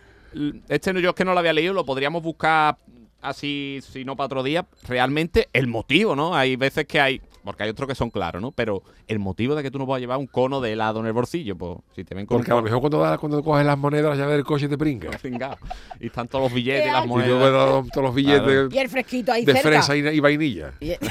este 0.69 0.93
no- 0.93 0.99
yo 0.99 1.09
es 1.11 1.15
que 1.15 1.25
no 1.25 1.33
lo 1.33 1.39
había 1.39 1.53
leído, 1.53 1.73
lo 1.73 1.85
podríamos 1.85 2.21
buscar 2.21 2.77
así, 3.21 3.79
si 3.81 4.03
no 4.05 4.15
para 4.15 4.25
otro 4.27 4.43
día. 4.43 4.65
Realmente, 4.87 5.47
el 5.53 5.67
motivo, 5.67 6.15
¿no? 6.15 6.35
Hay 6.35 6.55
veces 6.55 6.85
que 6.85 6.99
hay. 6.99 7.21
Porque 7.43 7.63
hay 7.63 7.69
otros 7.71 7.87
que 7.89 7.95
son 7.95 8.11
claros, 8.11 8.39
¿no? 8.39 8.51
Pero 8.51 8.83
el 9.07 9.17
motivo 9.17 9.55
de 9.55 9.63
que 9.63 9.71
tú 9.71 9.79
no 9.79 9.87
puedas 9.87 9.99
llevar 9.99 10.19
un 10.19 10.27
cono 10.27 10.61
de 10.61 10.73
helado 10.73 10.99
en 10.99 11.07
el 11.07 11.13
bolsillo, 11.13 11.57
pues 11.57 11.79
si 11.95 12.03
te 12.03 12.13
ven 12.13 12.27
con 12.27 12.37
Porque 12.37 12.51
a 12.51 12.55
lo 12.55 12.61
mejor 12.61 12.81
cuando, 12.81 12.99
da- 12.99 13.17
cuando 13.17 13.41
coges 13.43 13.65
las 13.65 13.79
monedas, 13.79 14.15
la 14.15 14.23
llave 14.23 14.33
del 14.33 14.43
coche 14.45 14.67
te 14.69 14.77
pringa. 14.77 15.09
Pringao. 15.21 15.57
Y 15.99 16.05
están 16.07 16.27
todos 16.27 16.43
los 16.45 16.53
billetes 16.53 16.83
y 16.85 16.91
las 16.91 16.97
asco. 17.01 17.05
Y 17.07 17.09
monedas. 17.09 17.51
da 17.51 17.65
todos 17.91 18.05
los 18.05 18.13
billetes 18.13 18.43
Claro. 18.43 18.69
y 18.71 18.77
el 18.77 18.89
fresquito 18.89 19.31
ahí 19.31 19.43
de 19.43 19.53
cerca. 19.53 19.69
fresa 19.69 19.95
y, 19.97 20.07
y 20.15 20.19
vainilla. 20.19 20.73
Y- 20.79 20.91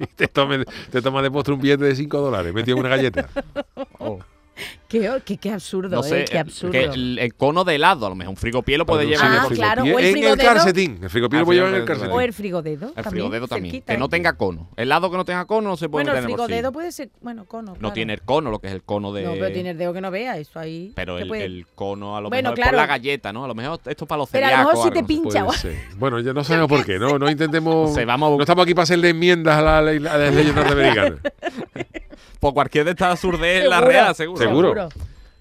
Y 0.00 0.06
te, 0.06 0.28
tome- 0.28 0.64
te 0.92 1.02
toma 1.02 1.22
de 1.22 1.30
postre 1.30 1.54
un 1.54 1.60
billete 1.60 1.84
de 1.84 1.96
5 1.96 2.20
dólares 2.20 2.54
metido 2.54 2.76
en 2.76 2.80
una 2.86 2.90
galleta. 2.94 3.28
Oh. 3.98 4.20
Qué, 4.88 5.06
qué, 5.22 5.36
qué 5.36 5.52
absurdo, 5.52 5.96
No 5.96 6.02
sé, 6.02 6.22
eh, 6.22 6.24
qué 6.30 6.36
eh, 6.38 6.40
absurdo. 6.40 6.72
que 6.72 6.84
el, 6.84 7.18
el 7.18 7.34
cono 7.34 7.62
de 7.62 7.74
helado, 7.74 8.06
a 8.06 8.08
lo 8.08 8.14
mejor 8.14 8.30
un 8.30 8.36
frigopié 8.38 8.78
lo 8.78 8.86
puede 8.86 9.04
Pero 9.06 9.18
llevar. 9.20 9.38
Ah, 9.42 9.46
el 9.50 9.54
claro, 9.54 9.82
frigopié 9.82 9.94
o 9.94 9.98
el 9.98 10.16
En 10.16 10.40
el 10.40 10.46
calcetín. 10.46 10.98
El 11.02 11.10
frigopié 11.10 11.36
Ah, 11.36 11.40
lo 11.40 11.44
puede 11.44 11.58
llevar 11.58 11.74
en 11.74 11.80
el 11.80 11.82
frigodedo, 11.82 12.00
calcetín. 12.00 12.16
o 12.16 12.20
el 12.22 12.32
frigodedo. 12.32 12.86
El 12.88 12.94
también, 12.94 13.10
frigodedo 13.10 13.48
también. 13.48 13.72
cerquita, 13.74 13.92
Que 13.92 13.98
no 13.98 14.08
tenga 14.08 14.32
cono. 14.38 14.70
Helado 14.78 15.10
que 15.10 15.16
no 15.18 15.24
tenga 15.26 15.44
cono 15.44 15.68
no 15.68 15.76
se 15.76 15.90
puede 15.90 16.04
Bueno, 16.04 16.16
el 16.18 16.24
meter 16.24 16.24
en 16.24 16.30
el 16.40 16.46
frigodedo 16.46 16.72
puede 16.72 16.92
ser. 16.92 17.10
Bueno, 17.20 17.44
cono. 17.44 17.72
No 17.72 17.78
claro. 17.78 17.92
tiene 17.92 18.14
el 18.14 18.22
cono, 18.22 18.50
lo 18.50 18.60
que 18.60 18.68
es 18.68 18.72
el 18.72 18.82
cono 18.82 19.12
de. 19.12 19.24
No, 19.24 19.32
pero 19.34 19.52
tiene 19.52 19.70
el 19.70 19.76
dedo 19.76 19.92
que 19.92 20.00
no 20.00 20.10
vea, 20.10 20.38
eso 20.38 20.58
ahí. 20.58 20.90
Pero 20.96 21.16
¿qué 21.16 21.22
el, 21.24 21.28
puede? 21.28 21.44
el 21.44 21.66
cono 21.74 22.16
a 22.16 22.22
lo 22.22 22.30
Bueno, 22.30 22.48
mejor 22.52 22.58
es 22.58 22.62
claro. 22.62 22.76
por 22.78 22.80
la 22.80 22.86
galleta, 22.86 23.30
¿no? 23.30 23.44
A 23.44 23.48
lo 23.48 23.54
mejor 23.54 23.80
esto 23.84 24.04
es 24.04 24.08
para 24.08 24.18
los 24.20 24.30
Pero 24.30 24.46
a 24.46 24.48
lo 24.48 24.56
celíacos. 24.56 24.72
mejor 24.86 24.94
si 24.94 25.00
te 25.00 25.06
pincha. 25.06 25.46
Bueno, 25.98 26.18
ya 26.20 26.32
no 26.32 26.42
sabemos 26.44 26.68
por 26.68 26.82
qué, 26.86 26.98
¿no? 26.98 27.18
No 27.18 27.30
intentemos. 27.30 27.94
No 28.08 28.40
estamos 28.40 28.62
aquí 28.64 28.72
para 28.72 28.84
hacerle 28.84 29.10
enmiendas 29.10 29.58
a, 29.58 29.60
la 29.62 29.82
ley- 29.82 30.06
a 30.06 30.16
las 30.16 30.34
leyes 30.34 30.54
norteamericanas. 30.54 31.18
Por 32.40 32.54
cualquier 32.54 32.84
de 32.84 32.92
estas 32.92 33.12
absurdes 33.12 33.68
la 33.68 33.80
real, 33.80 34.14
seguro. 34.14 34.38
Seguro. 34.38 34.88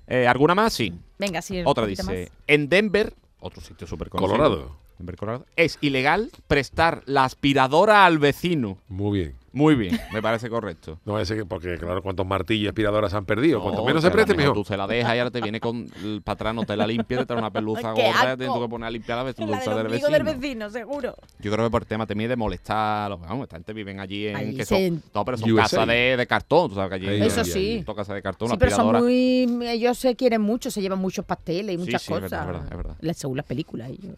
Eh, 0.07 0.27
¿Alguna 0.27 0.55
más? 0.55 0.73
Sí. 0.73 0.93
Venga, 1.19 1.41
sí. 1.41 1.61
Otra 1.65 1.85
dice, 1.85 2.03
más. 2.03 2.15
en 2.47 2.69
Denver, 2.69 3.13
otro 3.39 3.61
sitio 3.61 3.85
súper 3.87 4.09
conocido. 4.09 4.37
Colorado. 4.37 4.77
Denver, 4.97 5.15
Colorado. 5.15 5.45
Es 5.55 5.77
ilegal 5.81 6.31
prestar 6.47 7.03
la 7.05 7.23
aspiradora 7.23 8.05
al 8.05 8.17
vecino. 8.17 8.79
Muy 8.87 9.19
bien. 9.19 9.35
Muy 9.53 9.75
bien, 9.75 9.97
me 10.13 10.21
parece 10.21 10.49
correcto. 10.49 10.99
No 11.05 11.19
ese 11.19 11.35
que, 11.35 11.45
porque, 11.45 11.77
claro, 11.77 12.03
cuantos 12.03 12.25
martillos 12.27 12.65
y 12.65 12.67
aspiradoras 12.67 13.11
se 13.11 13.17
han 13.17 13.25
perdido. 13.25 13.61
Cuanto 13.61 13.79
No, 13.81 13.85
menos 13.87 14.03
que 14.03 14.07
se 14.09 14.11
preste, 14.11 14.35
mejor. 14.35 14.53
Tú 14.53 14.63
se 14.63 14.75
la 14.77 14.85
dejas 14.87 15.15
y 15.15 15.19
ahora 15.19 15.31
te 15.31 15.41
viene 15.41 15.59
con 15.59 15.87
el 16.03 16.21
patrón, 16.21 16.57
no 16.57 16.63
te 16.65 16.75
la 16.75 16.85
limpia, 16.85 17.19
te 17.19 17.25
trae 17.25 17.39
una 17.39 17.49
pelusa 17.51 17.93
¡Qué 17.93 18.03
gorda, 18.03 18.31
te 18.31 18.37
tienes 18.45 18.59
que 18.59 18.67
poner 18.69 18.87
a 18.87 18.91
limpiar 18.91 19.25
la 19.25 19.33
pelusa 19.33 19.75
del 19.75 19.87
vecino. 19.87 20.09
del 20.09 20.23
vecino, 20.23 20.69
seguro. 20.69 21.15
Yo 21.39 21.51
creo 21.51 21.65
que 21.65 21.71
por 21.71 21.85
tema 21.85 22.05
también 22.05 22.29
de 22.29 22.35
molestar, 22.35 23.05
a 23.05 23.09
los- 23.09 23.21
vamos, 23.21 23.43
esta 23.43 23.55
gente 23.55 23.73
viven 23.73 23.99
allí 23.99 24.27
en 24.27 24.55
que 24.57 24.65
se- 24.65 24.89
son, 24.89 25.03
no, 25.13 25.25
pero 25.25 25.37
son 25.37 25.55
casas 25.55 25.87
de, 25.87 26.17
de 26.17 26.27
cartón, 26.27 26.69
tú 26.69 26.75
sabes 26.75 26.89
que 26.89 26.95
allí 26.95 27.07
Ahí, 27.07 27.21
Eso 27.27 27.43
sí. 27.45 27.57
ahí. 27.77 27.83
son 27.83 27.95
casas 27.95 28.15
de 28.15 28.21
cartón, 28.21 28.49
Sí, 28.49 28.53
una 28.53 28.59
pero 28.59 28.75
son 28.75 28.97
muy. 29.03 29.67
Ellos 29.67 29.97
se 29.97 30.15
quieren 30.15 30.41
mucho, 30.41 30.69
se 30.69 30.81
llevan 30.81 30.99
muchos 30.99 31.25
pasteles 31.25 31.75
y 31.75 31.77
Sí, 31.77 31.85
muchas 31.85 32.01
sí, 32.01 32.13
es 32.13 32.19
cosas. 32.19 32.31
verdad, 32.31 32.41
es 32.41 32.47
verdad, 32.47 32.71
es 32.71 32.77
verdad. 32.77 32.95
Las- 33.01 33.17
Según 33.17 33.37
las 33.37 33.45
películas. 33.45 33.89
ellos. 33.89 34.15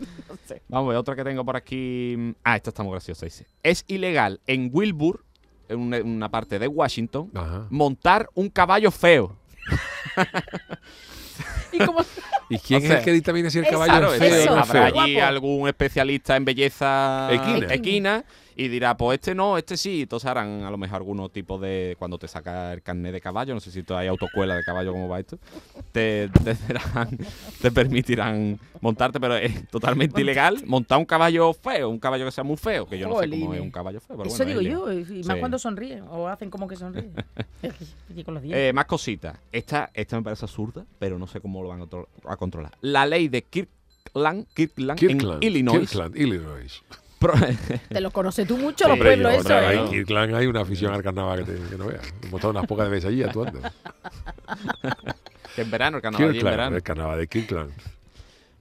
Vamos 0.68 0.86
a 0.86 0.88
ver, 0.90 0.98
otra 0.98 1.14
que 1.16 1.24
tengo 1.24 1.44
por 1.44 1.56
aquí. 1.56 2.34
Ah, 2.44 2.56
esta 2.56 2.70
está 2.70 2.82
muy 2.82 2.92
graciosa, 2.92 3.26
dice. 3.26 3.46
Es 3.62 3.84
ilegal 3.88 4.40
en 4.46 4.70
Wilbur, 4.72 5.24
en 5.68 5.78
una, 5.80 5.98
una 5.98 6.28
parte 6.30 6.58
de 6.58 6.66
Washington, 6.68 7.30
Ajá. 7.34 7.66
montar 7.70 8.28
un 8.34 8.48
caballo 8.48 8.90
feo. 8.90 9.36
Y 11.72 11.78
como. 11.78 12.00
¿Y 12.48 12.58
quién 12.58 12.82
O 12.82 12.86
sea, 12.86 12.94
es 12.94 12.98
el 12.98 13.04
que 13.04 13.12
dictamina 13.12 13.48
si 13.48 13.60
el 13.60 13.66
caballo 13.68 14.12
es 14.12 14.18
feo 14.18 14.52
o 14.52 14.56
no 14.56 14.62
es 14.62 14.68
habrá 14.70 14.90
feo? 14.90 15.00
allí 15.00 15.18
algún 15.20 15.68
especialista 15.68 16.36
en 16.36 16.44
belleza 16.44 17.28
Equina. 17.32 17.72
equina. 17.74 18.24
Y 18.64 18.68
dirá, 18.68 18.96
pues 18.96 19.18
este 19.20 19.34
no, 19.34 19.56
este 19.56 19.76
sí. 19.76 20.02
Entonces 20.02 20.28
harán 20.28 20.64
a 20.64 20.70
lo 20.70 20.76
mejor 20.78 20.96
algunos 20.96 21.32
tipos 21.32 21.60
de. 21.60 21.96
Cuando 21.98 22.18
te 22.18 22.28
saca 22.28 22.72
el 22.72 22.82
carnet 22.82 23.12
de 23.12 23.20
caballo, 23.20 23.54
no 23.54 23.60
sé 23.60 23.70
si 23.70 23.82
tú 23.82 23.94
hay 23.94 24.08
autoescuela 24.08 24.54
de 24.56 24.62
caballo, 24.64 24.92
cómo 24.92 25.08
va 25.08 25.18
esto. 25.20 25.38
Te, 25.92 26.28
te, 26.44 26.54
darán- 26.72 27.18
te 27.62 27.70
permitirán 27.70 28.58
montarte, 28.80 29.18
pero 29.20 29.36
es 29.36 29.68
totalmente 29.68 30.20
ilegal 30.20 30.62
montar 30.66 30.98
un 30.98 31.04
caballo 31.04 31.52
feo, 31.54 31.88
un 31.88 31.98
caballo 31.98 32.24
que 32.26 32.32
sea 32.32 32.44
muy 32.44 32.56
feo, 32.56 32.86
que 32.86 32.98
yo 32.98 33.08
no 33.08 33.18
sé 33.20 33.30
cómo 33.30 33.54
es 33.54 33.60
un 33.60 33.70
caballo 33.70 34.00
feo. 34.00 34.16
Pero 34.16 34.28
Eso 34.28 34.44
bueno, 34.44 34.60
digo 34.60 34.88
es 34.90 35.08
yo, 35.08 35.14
y 35.14 35.22
más 35.24 35.34
Sí. 35.36 35.40
cuando 35.40 35.58
sonríen 35.58 36.04
o 36.10 36.28
hacen 36.28 36.50
como 36.50 36.68
que 36.68 36.76
sonríen. 36.76 37.12
con 38.24 38.34
los. 38.34 38.42
Eh, 38.46 38.72
más 38.74 38.84
cositas. 38.86 39.38
Esta, 39.52 39.90
esta 39.94 40.16
me 40.16 40.22
parece 40.22 40.44
absurda, 40.44 40.84
pero 40.98 41.18
no 41.18 41.26
sé 41.26 41.40
cómo 41.40 41.62
lo 41.62 41.68
van 41.68 41.82
a, 41.82 41.86
tro- 41.86 42.08
a 42.26 42.36
controlar. 42.36 42.72
La 42.82 43.06
ley 43.06 43.28
de 43.28 43.42
Kirkland, 43.42 44.46
Kirkland, 44.54 44.98
Kirkland. 44.98 45.42
en 45.44 45.50
Illinois. 45.50 45.78
Kirkland, 45.80 46.16
Illinois. 46.16 46.82
Te 47.88 48.00
lo 48.00 48.10
conoces 48.10 48.46
tú 48.46 48.56
mucho, 48.56 48.84
Sí, 48.84 48.90
los 48.90 48.98
pueblos, 48.98 49.32
yo, 49.34 49.40
eso, 49.40 49.54
ahora, 49.54 49.74
¿eh? 49.74 49.78
en 49.80 49.90
Kirkland 49.90 50.34
hay 50.34 50.46
una 50.46 50.60
afición 50.62 50.94
al 50.94 51.02
carnaval 51.02 51.44
que, 51.44 51.52
te- 51.52 51.68
que 51.68 51.76
no 51.76 51.86
veas. 51.86 52.02
Hemos 52.22 52.34
estado 52.34 52.50
unas 52.50 52.66
pocas 52.66 52.88
veces 52.88 53.10
allí 53.10 53.22
actuando. 53.22 53.60
en 55.56 55.70
verano, 55.70 55.96
el 55.98 56.02
carnaval 56.02 56.28
allí 56.28 56.28
en 56.28 56.32
Kirkland, 56.42 56.56
verano. 56.56 56.76
el 56.76 56.82
carnaval 56.82 57.18
de 57.18 57.26
Kirkland. 57.26 57.70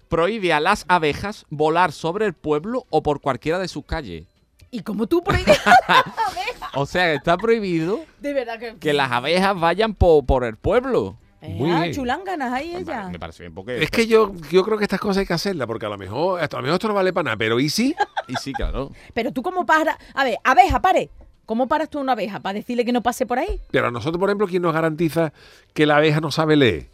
Prohíbe 0.09 0.53
a 0.53 0.59
las 0.59 0.85
abejas 0.87 1.45
volar 1.49 1.91
sobre 1.91 2.25
el 2.25 2.33
pueblo 2.33 2.85
o 2.89 3.03
por 3.03 3.21
cualquiera 3.21 3.59
de 3.59 3.67
sus 3.67 3.85
calles. 3.85 4.25
Y 4.71 4.81
como 4.81 5.07
tú 5.07 5.23
prohíbes. 5.23 5.59
O 6.75 6.85
sea, 6.85 7.13
está 7.13 7.35
prohibido 7.35 8.05
de 8.19 8.31
verdad 8.33 8.59
que. 8.59 8.75
que 8.75 8.93
las 8.93 9.11
abejas 9.11 9.59
vayan 9.59 9.95
po- 9.95 10.21
por 10.23 10.43
el 10.43 10.55
pueblo. 10.55 11.17
Eh, 11.41 11.49
Muy 11.49 11.71
ah, 11.71 11.83
bien. 11.83 11.93
chulánganas 11.93 12.51
ahí 12.51 12.75
ella. 12.75 13.07
me 13.09 13.17
parece 13.19 13.43
bien 13.43 13.53
porque... 13.53 13.81
Es 13.81 13.89
que 13.89 14.07
yo, 14.07 14.33
yo 14.51 14.63
creo 14.63 14.77
que 14.77 14.83
estas 14.83 14.99
cosas 14.99 15.21
hay 15.21 15.25
que 15.25 15.33
hacerlas, 15.33 15.67
porque 15.67 15.85
a 15.85 15.89
lo 15.89 15.97
mejor, 15.97 16.41
a 16.41 16.47
lo 16.51 16.61
mejor 16.61 16.73
esto 16.75 16.87
no 16.89 16.93
vale 16.93 17.13
para 17.13 17.25
nada, 17.25 17.37
pero 17.37 17.59
¿y 17.59 17.69
sí? 17.69 17.95
Y 18.27 18.35
sí, 18.35 18.51
claro. 18.53 18.91
Pero 19.13 19.31
tú, 19.31 19.41
¿cómo 19.41 19.65
paras? 19.65 19.95
A 20.13 20.23
ver, 20.23 20.37
abeja, 20.43 20.81
pare. 20.81 21.09
¿Cómo 21.45 21.67
paras 21.67 21.89
tú 21.89 21.99
una 21.99 22.11
abeja? 22.11 22.41
¿Para 22.41 22.53
decirle 22.53 22.85
que 22.85 22.91
no 22.91 23.01
pase 23.01 23.25
por 23.25 23.39
ahí? 23.39 23.59
Pero 23.71 23.87
a 23.87 23.91
nosotros, 23.91 24.19
por 24.19 24.29
ejemplo, 24.29 24.47
¿quién 24.47 24.61
nos 24.61 24.71
garantiza 24.73 25.33
que 25.73 25.87
la 25.87 25.97
abeja 25.97 26.19
no 26.19 26.29
sabe 26.29 26.55
leer? 26.55 26.89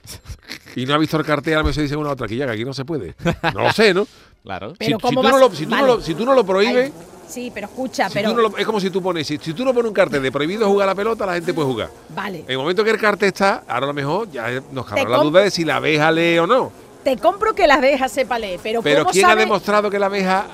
Y 0.78 0.86
no 0.86 0.93
ha 0.93 0.98
visto 0.98 1.18
el 1.18 1.26
cartel, 1.26 1.56
a 1.56 1.58
lo 1.58 1.64
mejor 1.64 1.74
se 1.74 1.82
dice 1.82 1.96
una 1.98 2.12
otra, 2.12 2.28
que 2.28 2.38
ya 2.38 2.46
que 2.46 2.52
aquí 2.54 2.64
no 2.64 2.74
se 2.74 2.86
puede. 2.86 3.16
No 3.54 3.64
lo 3.64 3.72
sé, 3.74 3.93
¿no? 3.93 4.08
Claro. 4.46 4.70
Si, 4.72 4.76
Pero 4.80 4.98
si 4.98 5.02
¿cómo 5.02 5.22
tú 5.22 5.28
no 5.28 5.38
lo, 5.39 5.50
si, 5.52 5.66
tú 5.66 5.72
Vale. 5.72 5.82
no 5.82 5.96
lo, 5.96 6.02
si 6.02 6.14
tú 6.16 6.26
no 6.26 6.34
lo 6.36 6.46
prohíbes, 6.46 6.86
Ay, 6.86 6.93
sí, 7.28 7.52
pero 7.54 7.66
escucha, 7.68 8.08
pero. 8.14 8.30
tú 8.30 8.36
no 8.38 8.41
lo- 8.50 8.58
es 8.58 8.66
como 8.66 8.80
si 8.80 8.89
tú 8.91 9.02
pones, 9.02 9.26
si, 9.28 9.38
tú 9.39 9.66
no 9.66 9.74
pones 9.74 9.89
un 9.89 9.93
cartel 9.93 10.22
de 10.22 10.32
prohibido 10.32 10.68
jugar 10.70 10.88
la 10.88 10.96
pelota, 10.96 11.26
la 11.26 11.34
gente 11.34 11.54
puede 11.54 11.68
jugar. 11.68 11.89
Vale. 12.10 12.39
En 12.41 12.52
el 12.52 12.58
momento 12.60 12.84
que 12.84 12.91
el 12.91 13.00
cartel 13.00 13.28
está, 13.30 13.64
ahora 13.68 13.86
a 13.86 13.88
lo 13.88 13.93
mejor 13.93 14.32
ya 14.32 14.62
nos 14.72 14.86
cabrá 14.86 15.10
la 15.10 15.18
duda 15.18 15.41
de 15.41 15.52
si 15.52 15.66
la 15.66 15.78
abeja 15.78 16.12
lee 16.12 16.38
o 16.38 16.48
no. 16.48 16.72
Te 17.04 17.18
compro 17.18 17.54
que 17.54 17.68
la 17.68 17.76
abeja 17.76 18.08
sepa 18.08 18.39
leer, 18.39 18.60
pero, 18.64 18.82
Pero 18.82 19.02
¿cómo 19.02 19.12
¿quién 19.12 19.26
ha 19.26 19.36
demostrado 19.36 19.89
que 19.89 20.00
la 20.00 20.06
abeja... 20.06 20.46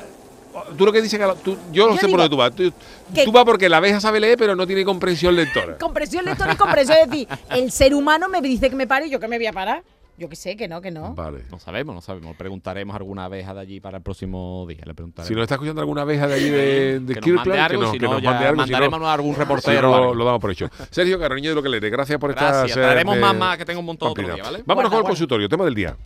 Tú 0.77 0.85
lo 0.85 0.91
que 0.91 1.01
dices 1.01 1.17
tú- 1.43 1.57
yo 1.71 1.87
no 1.87 1.93
Yo 1.95 1.99
sé 2.01 2.07
por 2.09 2.17
dónde 2.19 2.29
tú 2.29 2.35
vas. 2.37 2.51
Tú, 2.53 3.31
vas 3.31 3.45
porque 3.45 3.69
la 3.69 3.77
abeja 3.77 4.01
sabe 4.01 4.19
leer, 4.19 4.37
pero 4.37 4.53
no 4.53 4.67
tiene 4.67 4.83
comprensión 4.83 5.33
lectora. 5.35 5.77
Comprensión 5.79 6.25
lectora 6.25 6.53
y 6.53 6.57
comprensión. 6.57 6.97
Es 7.03 7.09
decir, 7.09 7.27
el 7.51 7.71
ser 7.71 7.93
humano 7.95 8.27
me 8.27 8.41
dice 8.41 8.69
que 8.69 8.75
me 8.75 8.85
pare 8.85 9.07
y 9.07 9.09
yo 9.09 9.19
que 9.19 9.29
me 9.29 9.37
voy 9.37 9.47
a 9.47 9.53
parar. 9.53 9.81
Yo 10.21 10.29
que 10.29 10.35
sé, 10.35 10.55
que 10.55 10.67
no, 10.67 10.81
que 10.81 10.91
no. 10.91 11.15
Vale. 11.15 11.45
No 11.49 11.57
sabemos, 11.57 11.95
no 11.95 12.01
sabemos. 12.01 12.35
Preguntaremos 12.35 12.95
alguna 12.95 13.25
abeja 13.25 13.55
de 13.55 13.59
allí 13.59 13.79
para 13.79 13.97
el 13.97 14.03
próximo 14.03 14.67
día. 14.69 14.81
Le 14.85 14.93
preguntaremos. 14.93 15.27
Si 15.27 15.33
nos 15.33 15.41
está 15.41 15.55
escuchando 15.55 15.81
alguna 15.81 16.03
abeja 16.03 16.27
de 16.27 16.35
allí 16.35 16.49
de, 16.51 16.99
de 16.99 17.13
que 17.15 17.21
nos 17.21 17.25
Kirkland, 17.25 17.47
mande 17.47 17.59
algo, 17.59 17.81
que 17.81 17.87
si 17.87 17.97
que 17.97 18.05
no, 18.05 18.13
nos 18.13 18.21
mande 18.23 18.45
algo. 18.45 18.63
si 18.63 18.69
no- 18.69 18.77
mandaremos 18.77 19.01
a 19.09 19.13
algún 19.15 19.33
si 19.33 19.39
reportero. 19.39 19.81
no, 19.89 19.95
o 19.95 19.99
lo, 20.05 20.13
lo 20.13 20.25
damos 20.25 20.39
por 20.39 20.51
hecho. 20.51 20.69
Sergio 20.91 21.17
de 21.17 21.55
lo 21.55 21.63
que 21.63 21.69
leere, 21.69 21.89
gracias 21.89 22.19
por 22.19 22.29
estas. 22.29 22.51
Gracias. 22.51 22.77
eh, 22.77 22.81
Traeremos 22.81 23.15
de- 23.15 23.21
más, 23.21 23.35
más, 23.35 23.57
que 23.57 23.65
tengo 23.65 23.79
un 23.79 23.85
montón 23.87 24.09
otro 24.11 24.23
día, 24.31 24.43
¿vale? 24.43 24.61
Vámonos 24.63 24.65
Guarda, 24.65 24.75
con 24.75 24.83
el 24.83 24.89
guarda. 24.89 25.07
consultorio, 25.09 25.49
tema 25.49 25.65
del 25.65 25.73
día. 25.73 25.97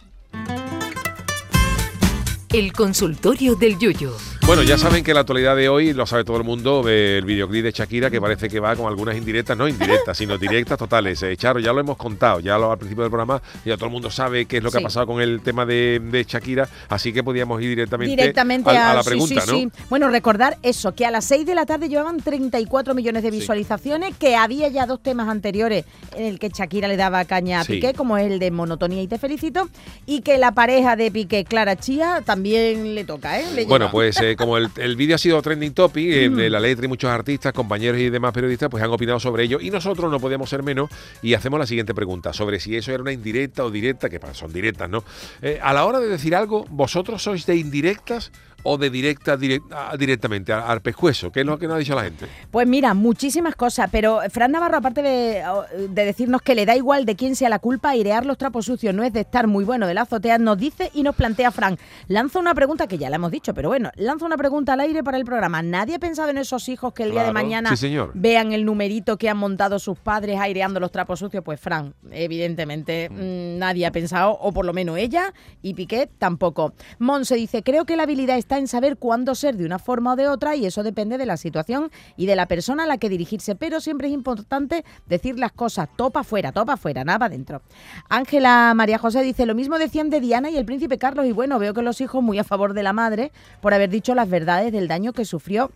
El 2.55 2.71
consultorio 2.71 3.55
del 3.55 3.77
Yuyo. 3.77 4.15
Bueno, 4.45 4.61
ya 4.63 4.77
saben 4.77 5.03
que 5.03 5.11
la 5.13 5.21
actualidad 5.21 5.55
de 5.55 5.67
hoy 5.67 5.91
lo 5.91 6.05
sabe 6.05 6.23
todo 6.23 6.37
el 6.37 6.43
mundo, 6.43 6.87
el 6.87 7.25
videoclip 7.25 7.63
de 7.63 7.71
Shakira 7.71 8.09
que 8.11 8.21
parece 8.21 8.47
que 8.47 8.59
va 8.59 8.75
con 8.75 8.85
algunas 8.87 9.17
indirectas, 9.17 9.57
no 9.57 9.67
indirectas, 9.67 10.15
sino 10.15 10.37
directas 10.37 10.77
totales. 10.77 11.21
Eh, 11.23 11.35
Charo, 11.35 11.59
ya 11.59 11.73
lo 11.73 11.79
hemos 11.81 11.97
contado, 11.97 12.39
ya 12.39 12.55
lo, 12.59 12.71
al 12.71 12.77
principio 12.77 13.01
del 13.03 13.09
programa, 13.09 13.41
ya 13.65 13.75
todo 13.75 13.87
el 13.87 13.91
mundo 13.91 14.09
sabe 14.11 14.45
qué 14.45 14.57
es 14.57 14.63
lo 14.63 14.69
que 14.69 14.77
Sí. 14.77 14.83
ha 14.83 14.87
pasado 14.87 15.07
con 15.07 15.19
el 15.19 15.41
tema 15.41 15.65
de, 15.65 15.99
de 15.99 16.23
Shakira, 16.23 16.69
así 16.89 17.11
que 17.11 17.23
podíamos 17.23 17.59
ir 17.61 17.69
directamente, 17.69 18.11
Directamente 18.15 18.69
a, 18.69 18.91
a 18.91 18.93
la 18.93 19.03
pregunta, 19.03 19.41
sí, 19.41 19.51
¿no? 19.51 19.57
sí. 19.57 19.83
Bueno, 19.89 20.09
recordar 20.09 20.57
eso, 20.61 20.93
que 20.93 21.07
a 21.07 21.11
las 21.11 21.25
6 21.25 21.45
de 21.47 21.55
la 21.55 21.65
tarde 21.65 21.89
llevaban 21.89 22.17
34 22.21 22.93
millones 22.93 23.23
de 23.23 23.31
Sí. 23.31 23.39
visualizaciones, 23.39 24.15
que 24.15 24.35
había 24.35 24.67
ya 24.69 24.85
dos 24.85 25.01
temas 25.01 25.27
anteriores 25.27 25.85
en 26.15 26.25
el 26.27 26.37
que 26.39 26.49
Shakira 26.49 26.87
le 26.87 26.95
daba 26.97 27.25
caña 27.25 27.61
a 27.61 27.63
Sí. 27.63 27.73
Piqué, 27.73 27.93
como 27.95 28.15
es 28.17 28.31
el 28.31 28.37
de 28.37 28.51
Monotonía 28.51 29.01
y 29.01 29.07
Te 29.07 29.17
Felicito, 29.17 29.67
y 30.05 30.21
que 30.21 30.37
la 30.37 30.51
pareja 30.51 30.95
de 30.95 31.09
Piqué, 31.09 31.43
Clara 31.45 31.75
Chía, 31.77 32.21
también 32.23 32.44
le 32.51 33.03
toca, 33.05 33.39
¿eh? 33.39 33.45
Le 33.53 33.65
Bueno, 33.65 33.89
pues 33.91 34.19
eh, 34.21 34.35
como 34.35 34.57
el, 34.57 34.69
el 34.77 34.95
vídeo 34.95 35.15
ha 35.15 35.17
sido 35.17 35.41
trending 35.41 35.73
topic, 35.73 36.07
eh, 36.11 36.29
Mm. 36.29 36.35
de 36.35 36.49
la 36.49 36.59
letra 36.59 36.85
y 36.85 36.87
muchos 36.87 37.09
artistas, 37.09 37.53
compañeros 37.53 37.99
y 37.99 38.09
demás 38.09 38.33
periodistas, 38.33 38.69
pues 38.69 38.83
han 38.83 38.91
opinado 38.91 39.19
sobre 39.19 39.43
ello 39.43 39.59
y 39.59 39.69
nosotros 39.71 40.11
no 40.11 40.19
podemos 40.19 40.49
ser 40.49 40.63
menos 40.63 40.89
y 41.21 41.33
hacemos 41.33 41.59
la 41.59 41.65
siguiente 41.67 41.93
pregunta 41.93 42.33
sobre 42.33 42.59
si 42.59 42.75
eso 42.75 42.91
era 42.91 43.01
una 43.01 43.11
indirecta 43.11 43.63
o 43.63 43.71
directa, 43.71 44.09
que 44.09 44.19
son 44.33 44.53
directas, 44.53 44.89
¿no? 44.89 45.03
Eh, 45.41 45.59
a 45.61 45.73
la 45.73 45.85
hora 45.85 45.99
de 45.99 46.07
decir 46.07 46.35
algo, 46.35 46.65
¿vosotros 46.69 47.23
sois 47.23 47.45
de 47.45 47.55
indirectas 47.55 48.31
o 48.65 48.77
de 48.77 48.89
directas 48.89 49.39
direct- 49.39 49.63
ah, 49.71 49.95
directamente 49.97 50.51
al, 50.51 50.81
pescuezo? 50.81 51.31
¿Qué 51.31 51.39
es 51.41 51.45
lo 51.45 51.57
que 51.57 51.67
nos 51.67 51.75
ha 51.75 51.79
dicho 51.79 51.95
la 51.95 52.03
gente? 52.03 52.25
Pues 52.51 52.67
mira, 52.67 52.93
muchísimas 52.93 53.55
cosas, 53.55 53.89
pero 53.91 54.19
Fran 54.31 54.51
Navarro, 54.51 54.77
aparte 54.77 55.01
de, 55.01 55.43
de 55.89 56.05
decirnos 56.05 56.41
que 56.41 56.55
le 56.55 56.65
da 56.65 56.75
igual 56.75 57.05
de 57.05 57.15
quién 57.15 57.35
sea 57.35 57.47
la 57.49 57.59
culpa, 57.59 57.91
airear 57.91 58.25
los 58.25 58.37
trapos 58.37 58.65
sucios 58.65 58.93
no 58.93 59.03
es 59.03 59.13
de 59.13 59.21
estar 59.21 59.47
muy 59.47 59.63
bueno 59.63 59.87
de 59.87 59.93
la 59.93 60.01
azotea, 60.01 60.37
nos 60.37 60.57
dice 60.57 60.91
y 60.93 61.03
nos 61.03 61.15
plantea 61.15 61.51
Fran. 61.51 61.77
Lanza 62.07 62.39
una 62.39 62.53
pregunta 62.53 62.87
que 62.87 62.97
ya 62.97 63.09
la 63.09 63.15
hemos 63.17 63.31
dicho, 63.31 63.53
pero 63.53 63.69
bueno, 63.69 63.91
lanza 63.95 64.25
una 64.25 64.37
pregunta 64.37 64.73
al 64.73 64.79
aire 64.81 65.03
para 65.03 65.17
el 65.17 65.25
programa. 65.25 65.61
¿Nadie 65.61 65.95
ha 65.95 65.99
pensado 65.99 66.29
en 66.29 66.37
esos 66.37 66.67
hijos 66.67 66.93
que 66.93 67.03
el 67.03 67.11
día 67.11 67.23
de 67.23 67.31
mañana 67.31 67.75
Sí, 67.75 67.95
vean 68.13 68.51
el 68.51 68.65
numerito 68.65 69.17
que 69.17 69.29
han 69.29 69.37
montado 69.37 69.79
sus 69.79 69.97
padres 69.99 70.39
aireando 70.39 70.79
los 70.79 70.91
trapos 70.91 71.19
sucios? 71.19 71.43
Pues 71.43 71.59
Fran, 71.59 71.93
evidentemente 72.11 73.09
mm, 73.09 73.59
nadie 73.59 73.85
ha 73.85 73.91
pensado, 73.91 74.31
o 74.31 74.51
por 74.51 74.65
lo 74.65 74.73
menos 74.73 74.97
ella, 74.97 75.33
y 75.61 75.73
Piqué 75.73 76.09
tampoco. 76.17 76.73
Monse 76.99 77.35
dice, 77.35 77.63
creo 77.63 77.85
que 77.85 77.95
la 77.95 78.03
habilidad 78.03 78.37
está 78.37 78.54
en 78.57 78.67
saber 78.67 78.97
cuándo 78.97 79.35
ser 79.35 79.55
de 79.57 79.65
una 79.65 79.79
forma 79.79 80.13
o 80.13 80.15
de 80.15 80.27
otra 80.27 80.55
y 80.55 80.65
eso 80.65 80.83
depende 80.83 81.17
de 81.17 81.25
la 81.25 81.37
situación 81.37 81.91
y 82.17 82.25
de 82.25 82.35
la 82.35 82.47
persona 82.47 82.83
a 82.83 82.87
la 82.87 82.97
que 82.97 83.09
dirigirse, 83.09 83.55
pero 83.55 83.79
siempre 83.79 84.07
es 84.07 84.13
importante 84.13 84.83
decir 85.07 85.37
las 85.39 85.51
cosas, 85.51 85.89
topa 85.95 86.23
fuera, 86.23 86.51
topa 86.51 86.77
fuera, 86.77 87.03
nada 87.03 87.25
adentro. 87.25 87.61
Ángela 88.09 88.73
María 88.75 88.97
José 88.97 89.21
dice, 89.21 89.45
lo 89.45 89.55
mismo 89.55 89.77
decían 89.77 90.09
de 90.09 90.19
Diana 90.19 90.49
y 90.49 90.57
el 90.57 90.65
príncipe 90.65 90.97
Carlos 90.97 91.25
y 91.25 91.31
bueno, 91.31 91.59
veo 91.59 91.73
que 91.73 91.81
los 91.81 92.01
hijos 92.01 92.23
muy 92.23 92.39
a 92.39 92.43
favor 92.43 92.73
de 92.73 92.83
la 92.83 92.93
madre 92.93 93.31
por 93.61 93.73
haber 93.73 93.89
dicho 93.89 94.15
las 94.15 94.29
verdades 94.29 94.71
del 94.71 94.87
daño 94.87 95.13
que 95.13 95.25
sufrió 95.25 95.71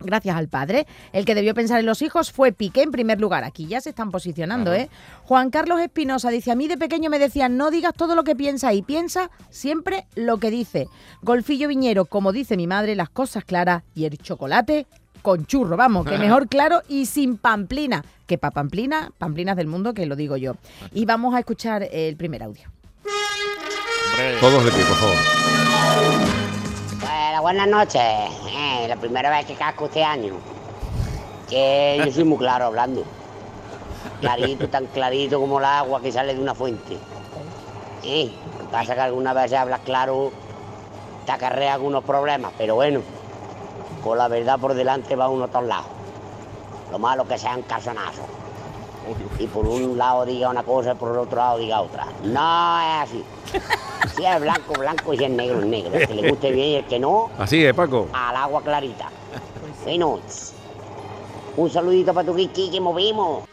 Gracias 0.00 0.36
al 0.36 0.48
padre. 0.48 0.86
El 1.12 1.24
que 1.24 1.34
debió 1.34 1.54
pensar 1.54 1.80
en 1.80 1.86
los 1.86 2.02
hijos 2.02 2.32
fue 2.32 2.52
Piqué 2.52 2.82
en 2.82 2.90
primer 2.90 3.20
lugar. 3.20 3.44
Aquí 3.44 3.66
ya 3.66 3.80
se 3.80 3.90
están 3.90 4.10
posicionando, 4.10 4.72
¿eh? 4.74 4.88
Juan 5.24 5.50
Carlos 5.50 5.80
Espinosa 5.80 6.30
dice, 6.30 6.50
a 6.50 6.54
mí 6.54 6.68
de 6.68 6.76
pequeño 6.76 7.10
me 7.10 7.18
decían, 7.18 7.56
no 7.56 7.70
digas 7.70 7.94
todo 7.94 8.14
lo 8.14 8.24
que 8.24 8.36
piensas 8.36 8.74
y 8.74 8.82
piensa 8.82 9.30
siempre 9.50 10.06
lo 10.14 10.38
que 10.38 10.50
dice. 10.50 10.88
Golfillo 11.22 11.68
Viñero, 11.68 12.04
como 12.04 12.32
dice 12.32 12.56
mi 12.56 12.66
madre, 12.66 12.94
las 12.94 13.08
cosas 13.08 13.44
claras 13.44 13.82
y 13.94 14.04
el 14.04 14.18
chocolate 14.18 14.86
con 15.22 15.46
churro, 15.46 15.76
vamos, 15.76 16.06
que 16.06 16.18
mejor 16.18 16.48
claro 16.48 16.82
y 16.88 17.06
sin 17.06 17.38
pamplina. 17.38 18.04
Que 18.26 18.38
pa' 18.38 18.50
pamplina, 18.50 19.10
pamplinas 19.18 19.56
del 19.56 19.66
mundo, 19.66 19.94
que 19.94 20.06
lo 20.06 20.16
digo 20.16 20.36
yo. 20.36 20.54
Y 20.92 21.04
vamos 21.04 21.34
a 21.34 21.38
escuchar 21.40 21.88
el 21.90 22.16
primer 22.16 22.42
audio. 22.42 22.70
Todos 24.40 24.64
de 24.64 24.70
pie, 24.70 24.84
por 24.84 24.96
favor. 24.96 25.16
Bueno, 27.00 27.42
buenas 27.42 27.68
noches. 27.68 28.00
Eh, 28.84 28.88
la 28.88 28.96
primera 28.96 29.30
vez 29.30 29.46
que 29.46 29.54
casco 29.54 29.86
este 29.86 30.04
año. 30.04 30.34
Que 31.48 32.02
yo 32.04 32.12
soy 32.12 32.24
muy 32.24 32.36
claro 32.36 32.66
hablando. 32.66 33.02
Clarito, 34.20 34.68
tan 34.68 34.86
clarito 34.86 35.40
como 35.40 35.58
el 35.58 35.64
agua 35.64 36.02
que 36.02 36.12
sale 36.12 36.34
de 36.34 36.40
una 36.40 36.54
fuente. 36.54 36.98
Eh, 38.02 38.30
lo 38.58 38.66
que 38.66 38.70
pasa 38.70 38.92
es 38.92 38.96
que 38.96 39.00
algunas 39.00 39.34
veces 39.34 39.58
hablas 39.58 39.80
claro, 39.80 40.32
te 41.24 41.32
acarrea 41.32 41.74
algunos 41.74 42.04
problemas, 42.04 42.52
pero 42.58 42.74
bueno, 42.74 43.00
con 44.02 44.18
la 44.18 44.28
verdad 44.28 44.58
por 44.58 44.74
delante 44.74 45.16
va 45.16 45.28
uno 45.28 45.44
a 45.44 45.48
todos 45.48 45.64
lados. 45.64 45.86
Lo 46.90 46.98
malo 46.98 47.26
que 47.26 47.38
sean 47.38 47.62
calzonazos. 47.62 48.26
Y 49.38 49.46
por 49.46 49.66
un 49.66 49.98
lado 49.98 50.24
diga 50.24 50.48
una 50.50 50.62
cosa 50.62 50.92
y 50.92 50.94
por 50.94 51.12
el 51.12 51.18
otro 51.18 51.38
lado 51.38 51.58
diga 51.58 51.80
otra. 51.80 52.06
No 52.22 52.80
es 52.80 53.08
así. 53.10 53.24
Si 54.16 54.24
es 54.24 54.40
blanco, 54.40 54.74
blanco 54.74 55.14
y 55.14 55.16
si 55.18 55.24
es 55.24 55.30
negro, 55.30 55.60
es 55.60 55.66
negro. 55.66 55.94
El 55.94 56.06
que 56.06 56.14
le 56.14 56.28
guste 56.30 56.52
bien 56.52 56.68
y 56.68 56.74
el 56.76 56.84
que 56.84 56.98
no, 57.00 57.30
Así 57.38 57.64
es, 57.64 57.72
Paco. 57.74 58.06
al 58.12 58.36
agua 58.36 58.62
clarita. 58.62 59.08
Bueno, 59.82 60.20
un 61.56 61.70
saludito 61.70 62.12
para 62.12 62.26
tu 62.26 62.34
Kiki 62.36 62.70
que 62.70 62.80
movimos. 62.80 63.44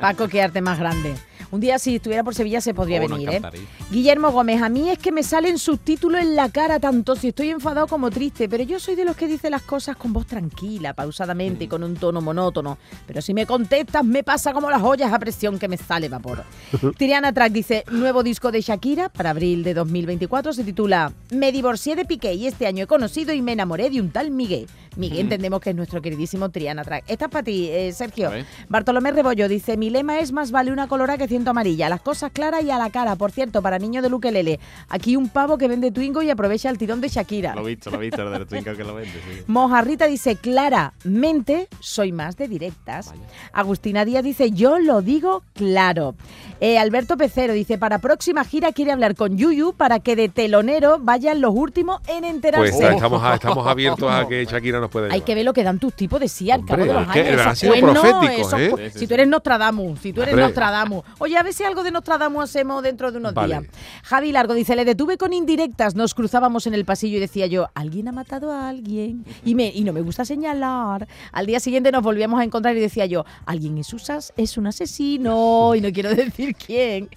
Paco, 0.00 0.26
qué 0.28 0.42
arte 0.42 0.60
más 0.60 0.78
grande. 0.80 1.14
Un 1.50 1.60
día 1.60 1.78
si 1.78 1.96
estuviera 1.96 2.24
por 2.24 2.34
Sevilla 2.34 2.60
se 2.60 2.74
podría 2.74 3.00
Oh, 3.02 3.08
venir, 3.08 3.28
¿eh? 3.30 3.42
Guillermo 3.90 4.30
Gómez, 4.30 4.62
a 4.62 4.68
mí 4.68 4.88
es 4.90 4.98
que 4.98 5.12
me 5.12 5.22
salen 5.22 5.58
subtítulos 5.58 6.20
en 6.20 6.36
la 6.36 6.48
cara 6.48 6.80
tanto 6.80 7.16
si 7.16 7.28
estoy 7.28 7.50
enfadado 7.50 7.86
como 7.86 8.10
triste, 8.10 8.48
pero 8.48 8.64
yo 8.64 8.78
soy 8.80 8.94
de 8.94 9.04
los 9.04 9.16
que 9.16 9.26
dice 9.26 9.50
las 9.50 9.62
cosas 9.62 9.96
con 9.96 10.12
voz 10.12 10.26
tranquila, 10.26 10.94
pausadamente 10.94 11.64
y 11.64 11.68
con 11.68 11.82
un 11.84 11.94
tono 11.96 12.20
monótono. 12.20 12.78
Pero 13.06 13.20
si 13.22 13.34
me 13.34 13.46
contestas 13.46 14.04
me 14.04 14.22
pasa 14.22 14.52
como 14.52 14.70
las 14.70 14.82
ollas 14.82 15.12
a 15.12 15.18
presión 15.18 15.58
que 15.58 15.68
me 15.68 15.76
sale 15.76 16.08
vapor. 16.08 16.44
Tiriana 16.98 17.32
Track 17.32 17.52
dice, 17.52 17.84
nuevo 17.90 18.22
disco 18.22 18.50
de 18.50 18.60
Shakira 18.60 19.08
para 19.08 19.30
abril 19.30 19.62
de 19.64 19.74
2024 19.74 20.52
se 20.52 20.64
titula 20.64 21.12
Me 21.30 21.52
divorcié 21.52 21.96
de 21.96 22.04
Piqué 22.04 22.34
y 22.34 22.46
este 22.46 22.66
año 22.66 22.84
he 22.84 22.86
conocido 22.86 23.32
y 23.32 23.42
me 23.42 23.52
enamoré 23.52 23.90
de 23.90 24.00
un 24.00 24.10
tal 24.10 24.30
Miguel. 24.30 24.66
Miguel 24.96 25.20
entendemos 25.20 25.60
que 25.60 25.70
es 25.70 25.76
nuestro 25.76 26.00
queridísimo 26.00 26.50
Triana 26.50 26.84
Track. 26.84 27.04
Esta 27.08 27.24
es 27.24 27.30
para 27.30 27.42
ti, 27.42 27.68
eh, 27.68 27.92
Sergio. 27.92 28.30
Bartolomé 28.68 29.10
Rebollo 29.10 29.48
dice, 29.48 29.76
mi 29.76 29.90
lema 29.90 30.20
es 30.20 30.30
más 30.30 30.52
vale 30.52 30.70
una 30.70 30.86
colora 30.86 31.18
que 31.18 31.26
amarilla. 31.50 31.88
Las 31.88 32.00
cosas 32.00 32.30
claras 32.32 32.62
y 32.64 32.70
a 32.70 32.78
la 32.78 32.90
cara. 32.90 33.16
Por 33.16 33.30
cierto, 33.32 33.62
para 33.62 33.78
niños 33.78 34.02
de 34.02 34.10
Luquelele, 34.10 34.60
aquí 34.88 35.16
un 35.16 35.28
pavo 35.28 35.58
que 35.58 35.68
vende 35.68 35.90
Twingo 35.90 36.22
y 36.22 36.30
aprovecha 36.30 36.70
el 36.70 36.78
tirón 36.78 37.00
de 37.00 37.08
Shakira. 37.08 37.54
Lo 37.54 37.62
he 37.62 37.74
visto, 37.74 37.90
lo 37.90 37.96
he 37.96 38.00
visto, 38.00 38.22
el 38.22 38.32
del 38.32 38.46
Twinkle 38.46 38.76
que 38.76 38.84
lo 38.84 38.94
vende, 38.94 39.10
sí. 39.12 39.42
Mojarrita 39.46 40.06
dice, 40.06 40.36
claramente 40.36 41.68
soy 41.80 42.12
más 42.12 42.36
de 42.36 42.48
directas. 42.48 43.12
Agustina 43.52 44.04
Díaz 44.04 44.24
dice, 44.24 44.50
yo 44.50 44.78
lo 44.78 45.02
digo 45.02 45.42
claro. 45.54 46.14
Eh, 46.60 46.78
Alberto 46.78 47.16
Pecero 47.16 47.52
dice, 47.52 47.78
para 47.78 47.98
próxima 47.98 48.44
gira 48.44 48.72
quiere 48.72 48.92
hablar 48.92 49.14
con 49.14 49.36
Yuyu 49.36 49.72
para 49.74 50.00
que 50.00 50.16
de 50.16 50.28
telonero 50.28 50.98
vayan 51.00 51.40
los 51.40 51.52
últimos 51.54 52.00
en 52.08 52.24
enterarse. 52.24 52.72
Pues 52.72 52.90
estamos, 52.94 53.22
a- 53.22 53.34
estamos 53.34 53.66
abiertos 53.66 54.10
a 54.10 54.26
que 54.28 54.44
Shakira 54.44 54.80
nos 54.80 54.90
pueda 54.90 55.12
Hay 55.12 55.20
que 55.22 55.34
ver 55.34 55.44
lo 55.44 55.52
que 55.52 55.62
dan 55.64 55.78
tus 55.78 55.94
tipos 55.94 56.20
de 56.20 56.28
sí 56.28 56.50
al 56.50 56.60
Hombre, 56.60 56.74
cabo 56.76 56.86
de 56.86 56.92
los 56.94 57.12
que 57.12 57.20
años. 57.20 57.32
han 57.40 57.52
Esos 57.52 57.58
sido 57.58 57.74
esos 57.74 58.60
¿eh? 58.60 58.90
Si 58.94 59.06
tú 59.06 59.14
eres 59.14 59.28
Nostradamus, 59.28 59.98
si 60.00 60.12
tú 60.12 60.22
eres 60.22 60.32
Hombre. 60.34 60.46
Nostradamus. 60.46 61.04
Oye, 61.24 61.38
a 61.38 61.42
ver 61.42 61.54
si 61.54 61.64
algo 61.64 61.82
de 61.82 61.90
Nostradamus 61.90 62.44
hacemos 62.44 62.82
dentro 62.82 63.10
de 63.10 63.16
unos 63.16 63.32
Vale. 63.32 63.60
días. 63.60 63.72
Javi 64.02 64.30
Largo 64.30 64.52
dice, 64.52 64.76
le 64.76 64.84
detuve 64.84 65.16
con 65.16 65.32
indirectas, 65.32 65.94
nos 65.94 66.12
cruzábamos 66.12 66.66
en 66.66 66.74
el 66.74 66.84
pasillo 66.84 67.16
y 67.16 67.20
decía 67.20 67.46
yo, 67.46 67.70
alguien 67.74 68.08
ha 68.08 68.12
matado 68.12 68.52
a 68.52 68.68
alguien. 68.68 69.24
Y, 69.42 69.54
me, 69.54 69.68
y 69.68 69.84
no 69.84 69.94
me 69.94 70.02
gusta 70.02 70.26
señalar. 70.26 71.08
Al 71.32 71.46
día 71.46 71.60
siguiente 71.60 71.90
nos 71.92 72.02
volvíamos 72.02 72.38
a 72.40 72.44
encontrar 72.44 72.76
y 72.76 72.80
decía 72.80 73.06
yo, 73.06 73.24
alguien 73.46 73.78
es, 73.78 73.90
usas, 73.94 74.34
es 74.36 74.58
un 74.58 74.66
asesino 74.66 75.74
y 75.74 75.80
no 75.80 75.90
quiero 75.92 76.10
decir 76.14 76.54
quién. 76.56 77.08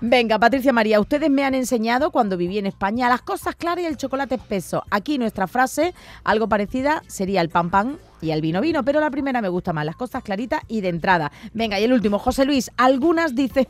Venga, 0.00 0.38
Patricia 0.38 0.72
María, 0.72 1.00
ustedes 1.00 1.28
me 1.28 1.42
han 1.42 1.56
enseñado 1.56 2.12
cuando 2.12 2.36
viví 2.36 2.58
en 2.58 2.66
España 2.66 3.08
las 3.08 3.22
cosas 3.22 3.56
claras 3.56 3.82
y 3.82 3.88
el 3.88 3.96
chocolate 3.96 4.36
espeso. 4.36 4.84
Aquí 4.88 5.18
nuestra 5.18 5.48
frase, 5.48 5.94
algo 6.22 6.48
parecida, 6.48 7.02
sería 7.08 7.40
el 7.40 7.48
pan 7.48 7.70
pan 7.70 7.98
y 8.20 8.30
el 8.30 8.40
vino 8.40 8.60
vino, 8.60 8.84
pero 8.84 9.00
la 9.00 9.10
primera 9.10 9.40
me 9.40 9.48
gusta 9.48 9.72
más, 9.72 9.84
las 9.84 9.96
cosas 9.96 10.22
claritas 10.22 10.62
y 10.68 10.80
de 10.80 10.88
entrada. 10.88 11.32
Venga, 11.52 11.78
y 11.80 11.84
el 11.84 11.92
último, 11.92 12.18
José 12.18 12.44
Luis, 12.44 12.70
algunas 12.76 13.34
dice, 13.34 13.68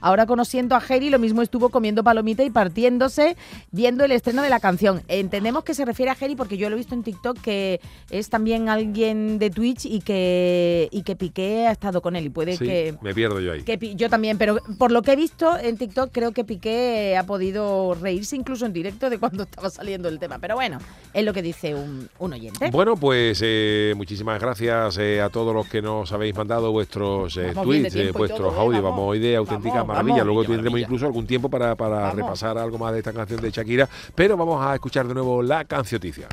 ahora 0.00 0.26
conociendo 0.26 0.74
a 0.76 0.80
Jerry, 0.80 1.10
lo 1.10 1.18
mismo 1.18 1.42
estuvo 1.42 1.68
comiendo 1.68 2.04
palomita 2.04 2.42
y 2.44 2.50
partiéndose 2.50 3.36
viendo 3.70 4.04
el 4.04 4.12
estreno 4.12 4.42
de 4.42 4.50
la 4.50 4.60
canción. 4.60 5.02
Entendemos 5.08 5.64
que 5.64 5.74
se 5.74 5.84
refiere 5.84 6.10
a 6.10 6.14
Jerry 6.14 6.36
porque 6.36 6.56
yo 6.56 6.68
lo 6.68 6.76
he 6.76 6.78
visto 6.78 6.94
en 6.94 7.02
TikTok 7.02 7.40
que 7.40 7.80
es 8.10 8.28
también 8.30 8.68
alguien 8.68 9.38
de 9.38 9.50
Twitch 9.50 9.86
y 9.86 10.00
que, 10.00 10.88
y 10.90 11.02
que 11.02 11.16
Piqué 11.16 11.66
ha 11.66 11.72
estado 11.72 12.02
con 12.02 12.16
él 12.16 12.26
y 12.26 12.28
puede 12.30 12.56
Sí, 12.56 12.64
que... 12.64 12.94
me 13.02 13.14
pierdo 13.14 13.40
yo 13.40 13.52
ahí. 13.52 13.62
Que 13.62 13.94
yo 13.94 14.08
también, 14.08 14.38
pero 14.38 14.58
por 14.78 14.90
lo 14.90 15.02
que 15.02 15.12
he 15.12 15.16
visto 15.16 15.56
en 15.58 15.76
TikTok, 15.76 16.10
creo 16.12 16.32
que 16.32 16.44
Piqué 16.44 17.16
ha 17.16 17.24
podido 17.24 17.94
reírse 17.94 18.36
incluso 18.36 18.66
en 18.66 18.72
directo 18.72 19.10
de 19.10 19.18
cuando 19.18 19.44
estaba 19.44 19.70
saliendo 19.70 20.08
el 20.08 20.18
tema. 20.18 20.38
Pero 20.38 20.54
bueno, 20.54 20.78
es 21.12 21.24
lo 21.24 21.32
que 21.32 21.42
dice 21.42 21.74
un, 21.74 22.08
un 22.18 22.32
oyente. 22.32 22.70
Bueno, 22.70 22.96
pues 22.96 23.40
eh, 23.44 23.77
pues 23.78 23.96
muchísimas 23.96 24.40
gracias 24.40 24.98
eh, 24.98 25.20
a 25.20 25.28
todos 25.30 25.54
los 25.54 25.66
que 25.68 25.80
nos 25.80 26.10
habéis 26.12 26.34
mandado 26.34 26.72
vuestros 26.72 27.36
eh, 27.36 27.52
tweets, 27.62 27.94
eh, 27.94 28.02
tiempo 28.02 28.18
vuestros 28.18 28.52
todo, 28.52 28.58
¿eh? 28.58 28.60
audios. 28.60 28.82
Vamos. 28.82 28.98
Vamos 28.98 29.10
hoy 29.12 29.18
de 29.20 29.36
auténtica 29.36 29.74
Vamos, 29.76 29.88
maravilla. 29.88 30.18
vamos. 30.18 30.26
Luego 30.26 30.40
tendremos 30.42 30.64
maravilla. 30.64 30.86
incluso 30.86 31.06
algún 31.06 31.26
tiempo 31.26 31.48
para, 31.48 31.74
para 31.76 32.10
repasar 32.10 32.58
algo 32.58 32.78
más 32.78 32.92
de 32.92 32.98
esta 32.98 33.12
canción 33.12 33.40
de 33.40 33.50
Shakira. 33.50 33.88
Pero 34.14 34.36
vamos 34.36 34.64
a 34.64 34.74
escuchar 34.74 35.06
de 35.06 35.14
nuevo 35.14 35.42
la 35.42 35.64
cancioticia. 35.64 36.28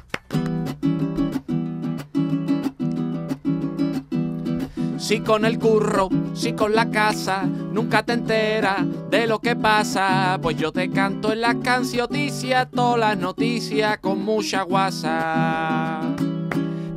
Si 4.97 5.19
con 5.19 5.45
el 5.45 5.59
curro, 5.59 6.09
si 6.33 6.53
con 6.53 6.73
la 6.73 6.89
casa, 6.89 7.43
nunca 7.43 8.01
te 8.01 8.13
enteras 8.13 8.83
de 9.11 9.27
lo 9.27 9.39
que 9.39 9.55
pasa. 9.55 10.39
Pues 10.41 10.57
yo 10.57 10.71
te 10.71 10.89
canto 10.89 11.31
en 11.31 11.41
las 11.41 11.55
cancioticias, 11.57 12.71
todas 12.71 12.99
las 12.99 13.17
noticias 13.17 13.99
con 13.99 14.25
mucha 14.25 14.63
guasa. 14.63 16.01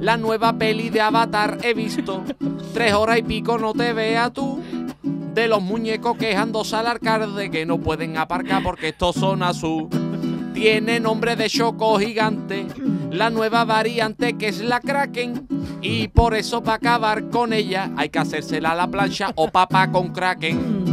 La 0.00 0.16
nueva 0.16 0.52
peli 0.52 0.90
de 0.90 1.00
Avatar 1.00 1.58
he 1.62 1.74
visto, 1.74 2.22
tres 2.72 2.92
horas 2.94 3.18
y 3.18 3.22
pico 3.22 3.58
no 3.58 3.72
te 3.72 3.92
veas 3.92 4.32
tú. 4.32 4.62
De 5.34 5.48
los 5.48 5.60
muñecos 5.60 6.16
quejándose 6.16 6.76
al 6.76 6.86
arcade 6.86 7.50
que 7.50 7.66
no 7.66 7.78
pueden 7.78 8.16
aparcar 8.16 8.62
porque 8.62 8.88
estos 8.88 9.16
son 9.16 9.42
azul. 9.42 9.88
Tiene 10.54 11.00
nombre 11.00 11.36
de 11.36 11.48
choco 11.48 11.98
gigante, 11.98 12.66
la 13.10 13.30
nueva 13.30 13.64
variante 13.64 14.34
que 14.34 14.48
es 14.48 14.60
la 14.60 14.80
Kraken. 14.80 15.46
Y 15.82 16.08
por 16.08 16.34
eso 16.34 16.62
para 16.62 16.76
acabar 16.76 17.28
con 17.30 17.52
ella 17.52 17.90
hay 17.96 18.08
que 18.08 18.18
hacérsela 18.18 18.70
a 18.72 18.76
la 18.76 18.88
plancha 18.88 19.32
o 19.34 19.48
papa 19.48 19.90
con 19.90 20.12
Kraken. 20.12 20.88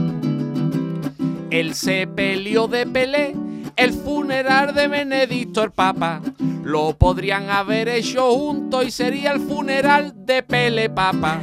El 1.51 1.73
sepelio 1.73 2.67
de 2.67 2.85
Pelé, 2.85 3.35
el 3.75 3.93
funeral 3.93 4.73
de 4.73 4.87
Benedicto 4.87 5.63
el 5.63 5.71
Papa. 5.71 6.21
Lo 6.63 6.97
podrían 6.97 7.49
haber 7.49 7.89
hecho 7.89 8.31
juntos 8.31 8.85
y 8.87 8.91
sería 8.91 9.31
el 9.31 9.41
funeral 9.41 10.13
de 10.25 10.43
Pele 10.43 10.89
Papa. 10.89 11.41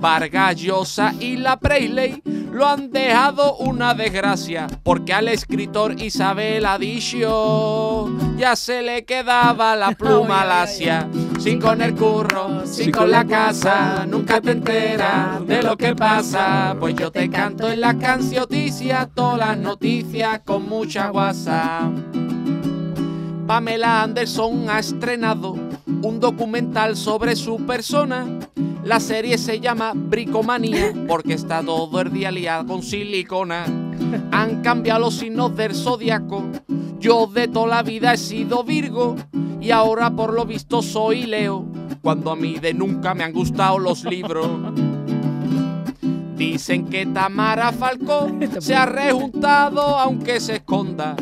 Vargas 0.00 0.56
y 1.20 1.36
la 1.36 1.58
Presley 1.58 2.22
lo 2.52 2.66
han 2.68 2.90
dejado 2.90 3.56
una 3.56 3.94
desgracia 3.94 4.66
porque 4.82 5.12
al 5.12 5.28
escritor 5.28 6.00
Isabel 6.00 6.66
ha 6.66 6.78
dicho 6.78 8.10
ya 8.36 8.56
se 8.56 8.82
le 8.82 9.04
quedaba 9.04 9.76
la 9.76 9.92
pluma 9.98 10.44
lacia. 10.44 11.08
Si 11.38 11.58
con 11.58 11.80
el 11.80 11.94
curro, 11.94 12.66
si 12.66 12.90
con 12.90 13.10
la 13.10 13.24
casa, 13.24 14.04
nunca 14.06 14.40
te 14.40 14.52
enteras 14.52 15.46
de 15.46 15.62
lo 15.62 15.76
que 15.76 15.94
pasa. 15.94 16.76
Pues 16.78 16.94
yo 16.96 17.10
te 17.10 17.30
canto 17.30 17.70
en 17.70 17.80
la 17.80 17.96
cancioticia, 17.96 19.08
todas 19.14 19.38
las 19.38 19.58
noticias 19.58 20.40
con 20.44 20.68
mucha 20.68 21.08
guasa. 21.08 21.90
Pamela 23.46 24.02
Anderson 24.02 24.68
ha 24.70 24.78
estrenado 24.78 25.52
un 26.02 26.20
documental 26.20 26.96
sobre 26.96 27.36
su 27.36 27.64
persona. 27.66 28.26
La 28.84 28.98
serie 28.98 29.38
se 29.38 29.60
llama 29.60 29.92
Bricomanía 29.94 30.92
porque 31.06 31.34
está 31.34 31.62
todo 31.62 32.00
el 32.00 32.12
día 32.12 32.64
con 32.66 32.82
silicona. 32.82 33.64
Han 34.32 34.60
cambiado 34.60 35.02
los 35.02 35.14
signos 35.14 35.56
del 35.56 35.72
zodiaco. 35.74 36.42
Yo 36.98 37.28
de 37.28 37.46
toda 37.46 37.68
la 37.68 37.82
vida 37.84 38.12
he 38.12 38.16
sido 38.16 38.64
Virgo 38.64 39.14
y 39.60 39.70
ahora 39.70 40.10
por 40.10 40.34
lo 40.34 40.44
visto 40.44 40.82
soy 40.82 41.26
Leo. 41.26 41.64
Cuando 42.02 42.32
a 42.32 42.36
mí 42.36 42.58
de 42.58 42.74
nunca 42.74 43.14
me 43.14 43.22
han 43.22 43.32
gustado 43.32 43.78
los 43.78 44.02
libros. 44.02 44.48
Dicen 46.36 46.86
que 46.86 47.06
Tamara 47.06 47.70
Falcó 47.70 48.28
se 48.58 48.74
ha 48.74 48.84
rejuntado 48.84 49.80
aunque 49.96 50.40
se 50.40 50.56
esconda. 50.56 51.14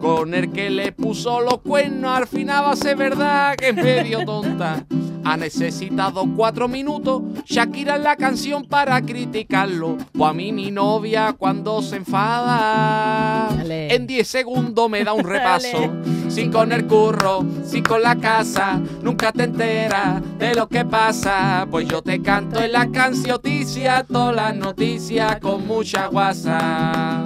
Con 0.00 0.34
el 0.34 0.52
que 0.52 0.68
le 0.68 0.92
puso 0.92 1.40
los 1.40 1.62
cuernos 1.62 2.10
al 2.10 2.26
final 2.26 2.64
va 2.64 2.72
a 2.72 2.76
ser 2.76 2.98
verdad 2.98 3.56
que 3.56 3.70
es 3.70 3.74
medio 3.74 4.22
tonta. 4.26 4.84
Ha 5.28 5.36
necesitado 5.36 6.24
cuatro 6.36 6.68
minutos 6.68 7.20
Shakira 7.46 7.96
en 7.96 8.04
la 8.04 8.14
canción 8.14 8.64
para 8.64 9.02
criticarlo. 9.02 9.98
O 10.16 10.24
a 10.24 10.32
mí 10.32 10.52
mi 10.52 10.70
novia 10.70 11.34
cuando 11.36 11.82
se 11.82 11.96
enfada 11.96 13.48
Dale. 13.56 13.92
en 13.92 14.06
10 14.06 14.24
segundos 14.24 14.88
me 14.88 15.02
da 15.02 15.14
un 15.14 15.24
repaso. 15.28 15.90
Si 16.28 16.48
con 16.48 16.70
el 16.70 16.86
curro, 16.86 17.44
si 17.64 17.82
con 17.82 18.02
la 18.02 18.14
casa, 18.14 18.80
nunca 19.02 19.32
te 19.32 19.42
enteras 19.42 20.22
de 20.38 20.54
lo 20.54 20.68
que 20.68 20.84
pasa. 20.84 21.66
Pues 21.72 21.88
yo 21.88 22.02
te 22.02 22.22
canto 22.22 22.62
en 22.62 22.70
la 22.70 22.86
cancioticia, 22.92 24.04
todas 24.04 24.36
las 24.36 24.54
noticias 24.54 25.40
con 25.40 25.66
mucha 25.66 26.06
guasa. 26.06 27.20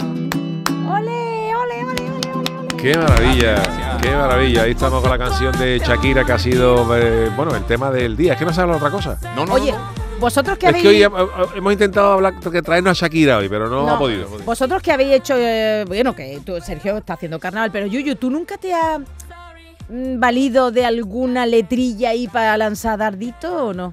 ¡Ole, 0.90 1.55
ole, 1.55 1.84
ole, 1.84 1.84
ole, 1.84 1.84
ole, 1.84 2.03
ole! 2.03 2.09
Qué 2.83 2.97
maravilla, 2.97 3.62
qué 4.01 4.11
maravilla. 4.11 4.62
Ahí 4.62 4.70
estamos 4.70 5.03
con 5.03 5.11
la 5.11 5.18
canción 5.18 5.57
de 5.59 5.78
Shakira 5.78 6.24
que 6.24 6.33
ha 6.33 6.39
sido, 6.39 6.97
eh, 6.97 7.31
bueno, 7.37 7.55
el 7.55 7.64
tema 7.64 7.91
del 7.91 8.16
día. 8.16 8.33
Es 8.33 8.39
que 8.39 8.45
no 8.47 8.53
se 8.55 8.61
habla 8.62 8.74
de 8.74 8.78
otra 8.78 8.91
cosa. 8.91 9.18
No, 9.37 9.45
no, 9.45 9.53
Oye, 9.55 9.72
no. 9.72 9.78
vosotros 10.18 10.57
que 10.57 10.66
Es 10.66 10.70
habéis... 10.70 10.83
que 10.83 10.89
hoy 10.89 11.03
hem- 11.03 11.49
hemos 11.57 11.72
intentado 11.74 12.12
hablar, 12.12 12.41
que 12.41 12.62
traernos 12.62 12.91
a 13.03 13.05
Shakira 13.07 13.37
hoy, 13.37 13.51
pero 13.51 13.68
no, 13.68 13.85
No. 13.87 13.91
ha 13.95 13.99
podido. 13.99 14.26
Vosotros 14.47 14.83
que 14.83 14.93
habéis 14.93 15.12
hecho, 15.12 15.35
eh, 15.37 15.85
bueno, 15.87 16.14
que 16.16 16.41
tú, 16.45 16.59
Sergio 16.62 16.97
está 16.97 17.14
haciendo 17.14 17.39
carnaval, 17.39 17.70
pero 17.70 17.87
Yuyu, 17.87 18.16
¿tú 18.16 18.31
nunca 18.31 18.57
te 18.57 18.72
has 18.72 19.01
mm, 19.91 20.18
valido 20.18 20.70
de 20.70 20.87
alguna 20.87 21.45
letrilla 21.45 22.11
ahí 22.11 22.28
para 22.28 22.57
lanzar 22.57 22.99
dardito 22.99 23.66
o 23.66 23.74
no? 23.74 23.93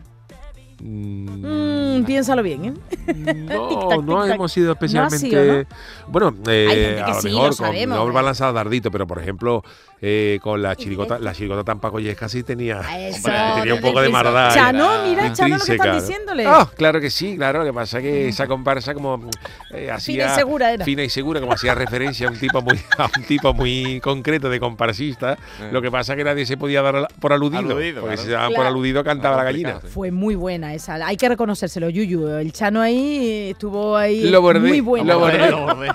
Mm, 0.82 2.00
Mm, 2.00 2.06
piénsalo 2.06 2.44
bien, 2.44 2.66
¿eh? 2.66 2.74
No, 3.16 3.68
Tic-tac, 3.70 4.04
no 4.04 4.22
tic-tac. 4.22 4.36
hemos 4.36 4.52
sido 4.52 4.68
No 4.68 4.74
especialmente. 4.74 5.18
sido, 5.30 5.66
Bueno, 6.08 6.36
eh, 6.48 7.02
a 7.04 7.14
lo 7.16 7.22
sí, 7.22 7.28
mejor 7.30 7.50
lo 7.50 7.56
con, 7.56 7.68
no 7.88 8.08
¿eh? 8.10 8.12
va 8.12 8.20
a 8.20 8.24
lanzar 8.24 8.54
dardito, 8.54 8.92
pero 8.92 9.08
por 9.08 9.20
ejemplo, 9.20 9.64
eh, 10.02 10.40
con 10.44 10.62
la 10.62 10.76
chirigota, 10.76 11.16
esto? 11.16 11.24
la 11.26 11.34
chirigota 11.34 11.64
Tampaco 11.64 12.00
Yesca 12.00 12.30
sí 12.30 12.44
tenía, 12.44 12.82
Eso, 13.10 13.30
tenía 13.56 13.74
un 13.74 13.82
poco 13.82 14.00
de 14.02 14.10
maldad. 14.10 14.54
Chano, 14.54 15.04
mira, 15.04 15.34
Chano 15.34 15.58
lo 15.58 15.66
que 15.66 15.72
están 15.74 16.00
diciéndole. 16.00 16.46
Ah, 16.46 16.70
claro 16.76 17.02
que 17.02 17.10
sí, 17.10 17.36
claro. 17.36 17.60
Lo 17.60 17.66
que 17.66 17.74
pasa 17.74 17.98
es 17.98 18.04
que 18.04 18.28
esa 18.28 18.46
comparsa 18.48 18.94
como 18.94 19.28
eh, 19.72 19.90
hacía 19.92 20.32
y 20.34 20.36
segura 20.36 20.72
era. 20.74 20.86
fina 20.86 21.04
y 21.04 21.10
segura, 21.10 21.40
como 21.40 21.54
hacía 21.54 21.74
referencia 21.74 22.28
a 22.28 22.32
un 22.32 22.38
tipo 22.38 22.62
muy, 22.62 22.80
a 22.98 23.10
un 23.18 23.24
tipo 23.24 23.54
muy 23.54 24.00
concreto 24.02 24.50
de 24.50 24.60
comparsista. 24.60 25.34
Eh. 25.34 25.70
Lo 25.72 25.82
que 25.82 25.90
pasa 25.90 26.14
es 26.14 26.18
que 26.18 26.24
nadie 26.24 26.46
se 26.46 26.58
podía 26.58 26.82
dar 26.82 27.08
por 27.20 27.34
aludido. 27.34 27.60
Aludido, 27.60 28.02
porque 28.02 28.16
claro. 28.16 28.22
si 28.22 28.26
se 28.28 28.32
daban 28.34 28.50
por 28.50 28.56
Claro. 28.58 28.70
aludido 28.70 29.04
cantaba 29.04 29.38
la 29.38 29.44
gallina. 29.46 29.80
sí. 29.82 29.88
Fue 29.88 30.12
muy 30.12 30.36
buena 30.36 30.74
esa. 30.76 30.96
Hay 31.08 31.18
que 31.18 31.28
reconocérselo, 31.30 31.90
Yuyu. 31.90 32.28
El 32.28 32.52
Chano 32.54 32.82
ahí 32.82 33.50
estuvo 33.52 33.96
ahí 33.98 34.30
Lo 34.30 34.42
bordé, 34.42 34.68
muy 34.68 34.82
bueno. 34.82 35.14
lo 35.14 35.20
bordé. 35.20 35.50
Lo 35.50 35.62
bordé. 35.66 35.88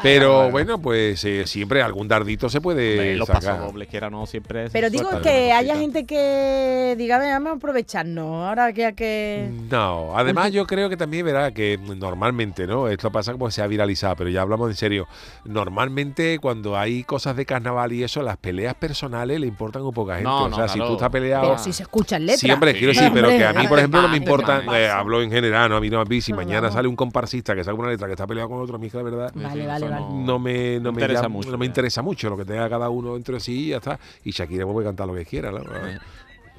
Pero 0.02 0.50
bueno, 0.50 0.80
pues 0.80 1.22
eh, 1.24 1.46
siempre 1.46 1.82
algún 1.82 2.08
dardito 2.08 2.48
se 2.48 2.60
puede 2.60 3.16
los 3.16 3.26
sacar. 3.26 3.42
pasodobles, 3.56 3.88
que 3.88 3.96
era 3.96 4.10
no 4.10 4.26
siempre. 4.26 4.70
Pero 4.70 4.90
digo 4.90 5.08
que 5.22 5.52
haya 5.52 5.76
gente 5.76 6.04
que 6.06 6.94
diga, 6.98 7.18
"Venga, 7.18 7.34
vamos 7.34 7.52
a 7.52 7.56
aprovecharnos. 7.56 8.48
Ahora 8.48 8.72
que 8.72 8.86
hay 8.86 8.92
que. 8.94 9.50
No, 9.70 10.16
además 10.16 10.52
yo 10.52 10.66
creo 10.66 10.88
que 10.88 10.96
también 10.96 11.24
verá 11.26 11.52
que 11.52 11.78
normalmente, 11.78 12.66
¿no? 12.66 12.88
Esto 12.88 13.10
pasa 13.10 13.32
como 13.32 13.50
se 13.50 13.62
ha 13.62 13.66
viralizado, 13.66 14.16
pero 14.16 14.30
ya 14.30 14.42
hablamos 14.42 14.70
en 14.70 14.76
serio. 14.76 15.06
Normalmente 15.44 16.38
cuando 16.38 16.76
hay 16.78 17.04
cosas 17.04 17.36
de 17.36 17.44
carnaval 17.44 17.92
y 17.92 18.02
eso, 18.02 18.22
las 18.22 18.36
peleas 18.36 18.74
personales 18.74 19.38
le 19.40 19.46
importan 19.46 19.82
un 19.82 19.92
poca 19.92 20.14
gente. 20.14 20.28
No, 20.28 20.44
o 20.44 20.48
no, 20.48 20.56
sea, 20.56 20.68
si 20.68 20.78
tú 20.78 20.92
estás 20.94 21.10
peleado. 21.10 21.42
Pero 21.42 21.58
si 21.58 21.72
se 21.72 21.82
escuchan 21.82 22.22
letras. 22.22 22.40
Sí, 22.40 22.50
hombre, 22.50 22.72
quiero 22.72 22.92
Sí, 22.94 23.00
decir, 23.00 23.12
pero 23.12 23.28
hombre, 23.28 23.38
que 23.38 23.46
a 23.46 23.52
mí, 23.52 23.66
por 23.68 23.78
ejemplo, 23.78 24.02
no 24.02 24.08
me 24.08 24.16
importa, 24.16 24.62
eh, 24.76 24.88
hablo 24.88 25.20
en 25.22 25.30
general, 25.30 25.68
no 25.70 25.76
a 25.76 25.80
mí 25.80 25.90
no 25.90 26.00
a 26.00 26.04
mí, 26.04 26.20
si 26.20 26.32
No, 26.32 26.36
mañana 26.38 26.70
sale 26.70 26.88
un 26.88 26.96
comparsista 26.96 27.54
que 27.54 27.62
saca 27.64 27.74
una 27.76 27.90
letra 27.90 28.06
que 28.06 28.12
está 28.14 28.26
peleado 28.26 28.48
con 28.48 28.60
otro, 28.60 28.76
a 28.76 28.78
mí, 28.78 28.88
que 28.90 28.96
la 28.96 29.02
verdad, 29.02 29.30
Sí, 29.34 29.40
Vale, 29.42 29.60
sí, 29.60 29.66
vale, 29.66 29.88
no 29.90 30.38
me, 30.38 30.80
no 30.80 30.92
me, 30.92 31.00
interesa 31.00 31.28
mucho, 31.28 31.50
no 31.50 31.58
me 31.58 31.66
interesa 31.66 32.02
mucho 32.02 32.30
lo 32.30 32.36
que 32.36 32.44
tenga 32.44 32.68
cada 32.68 32.88
uno 32.88 33.16
entre 33.16 33.40
sí 33.40 33.66
y 33.66 33.68
ya 33.70 33.76
está. 33.78 33.98
Y 34.24 34.30
Shakira 34.30 34.64
puede 34.66 34.86
cantar 34.86 35.06
lo 35.06 35.14
que 35.14 35.24
quiera, 35.24 35.50
¿no? 35.50 35.60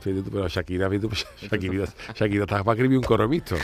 Pero 0.04 0.48
Shakira, 0.48 0.90
tú, 1.00 1.10
Shakira, 1.42 1.86
Shakira 2.16 2.44
está 2.44 2.64
para 2.64 2.76
escribir 2.76 2.98
un 2.98 3.04
coro 3.04 3.28
mixto. 3.28 3.56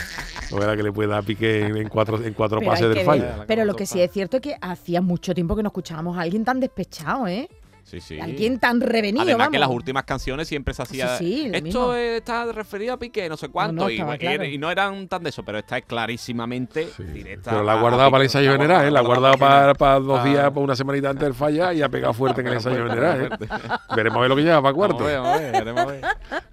No 0.50 0.62
era 0.62 0.76
que 0.76 0.82
le 0.82 0.92
pueda 0.92 1.20
pique 1.22 1.66
en, 1.66 1.88
cuatro, 1.88 2.22
en 2.22 2.32
cuatro 2.34 2.60
Pero, 2.60 2.70
pases 2.70 2.94
del 2.94 3.04
fallo. 3.04 3.24
Pero 3.46 3.64
lo 3.64 3.74
que 3.74 3.86
sí 3.86 4.00
es 4.00 4.10
cierto 4.12 4.36
es 4.36 4.42
que 4.42 4.56
hacía 4.60 5.00
mucho 5.00 5.34
tiempo 5.34 5.56
que 5.56 5.62
no 5.62 5.68
escuchábamos 5.68 6.16
a 6.16 6.22
alguien 6.22 6.44
tan 6.44 6.60
despechado, 6.60 7.26
¿eh? 7.26 7.48
Sí, 7.88 8.00
sí. 8.02 8.20
Alguien 8.20 8.58
tan 8.58 8.82
revenido, 8.82 9.22
Además 9.22 9.38
vamos. 9.46 9.52
que 9.52 9.58
las 9.58 9.68
últimas 9.70 10.04
canciones 10.04 10.46
siempre 10.46 10.74
se 10.74 10.82
hacía. 10.82 11.16
Sí, 11.16 11.24
sí, 11.44 11.50
esto 11.54 11.62
mismo. 11.62 11.94
está 11.94 12.44
referido 12.52 12.92
a 12.92 12.98
Piqué, 12.98 13.28
no 13.30 13.36
sé 13.38 13.48
cuánto. 13.48 13.84
no, 13.84 13.90
y, 13.90 13.94
estaba 13.94 14.16
y- 14.16 14.18
claro. 14.18 14.44
y 14.44 14.58
no 14.58 14.70
eran 14.70 15.08
tan 15.08 15.22
de 15.22 15.30
eso, 15.30 15.42
pero 15.42 15.58
esta 15.58 15.78
es 15.78 15.84
clarísimamente 15.86 16.88
Sí. 16.96 17.02
directa. 17.04 17.50
Pero 17.52 17.62
la 17.64 17.72
ha 17.72 17.80
guardado 17.80 18.10
para 18.10 18.22
el 18.22 18.26
ensayo 18.26 18.52
general, 18.52 18.86
¿eh? 18.86 18.90
La 18.90 18.98
ha 19.00 19.02
guardado 19.02 19.38
para, 19.38 19.72
para 19.74 19.98
dos 20.00 20.20
Ah. 20.20 20.24
días, 20.24 20.42
para 20.50 20.60
una 20.60 20.76
semanita 20.76 21.08
antes 21.10 21.24
del 21.24 21.34
falla 21.34 21.72
y 21.72 21.80
ha 21.80 21.88
pegado 21.88 22.12
fuerte 22.12 22.42
en 22.42 22.48
el 22.48 22.52
ensayo 22.60 22.86
general, 22.88 23.22
¿eh? 23.22 23.46
Veremos 23.96 24.18
a 24.18 24.20
ver 24.20 24.28
lo 24.30 24.36
que 24.36 24.42
lleva 24.42 24.60
para 24.62 24.72
Vamos 24.76 24.96
cuarto. 24.96 25.04
a 25.04 25.06
ver, 25.06 25.18
vamos 25.20 25.36
a 25.36 25.40
ver, 25.40 25.52
veremos 25.52 25.80
a 25.80 25.86
ver. 25.86 26.04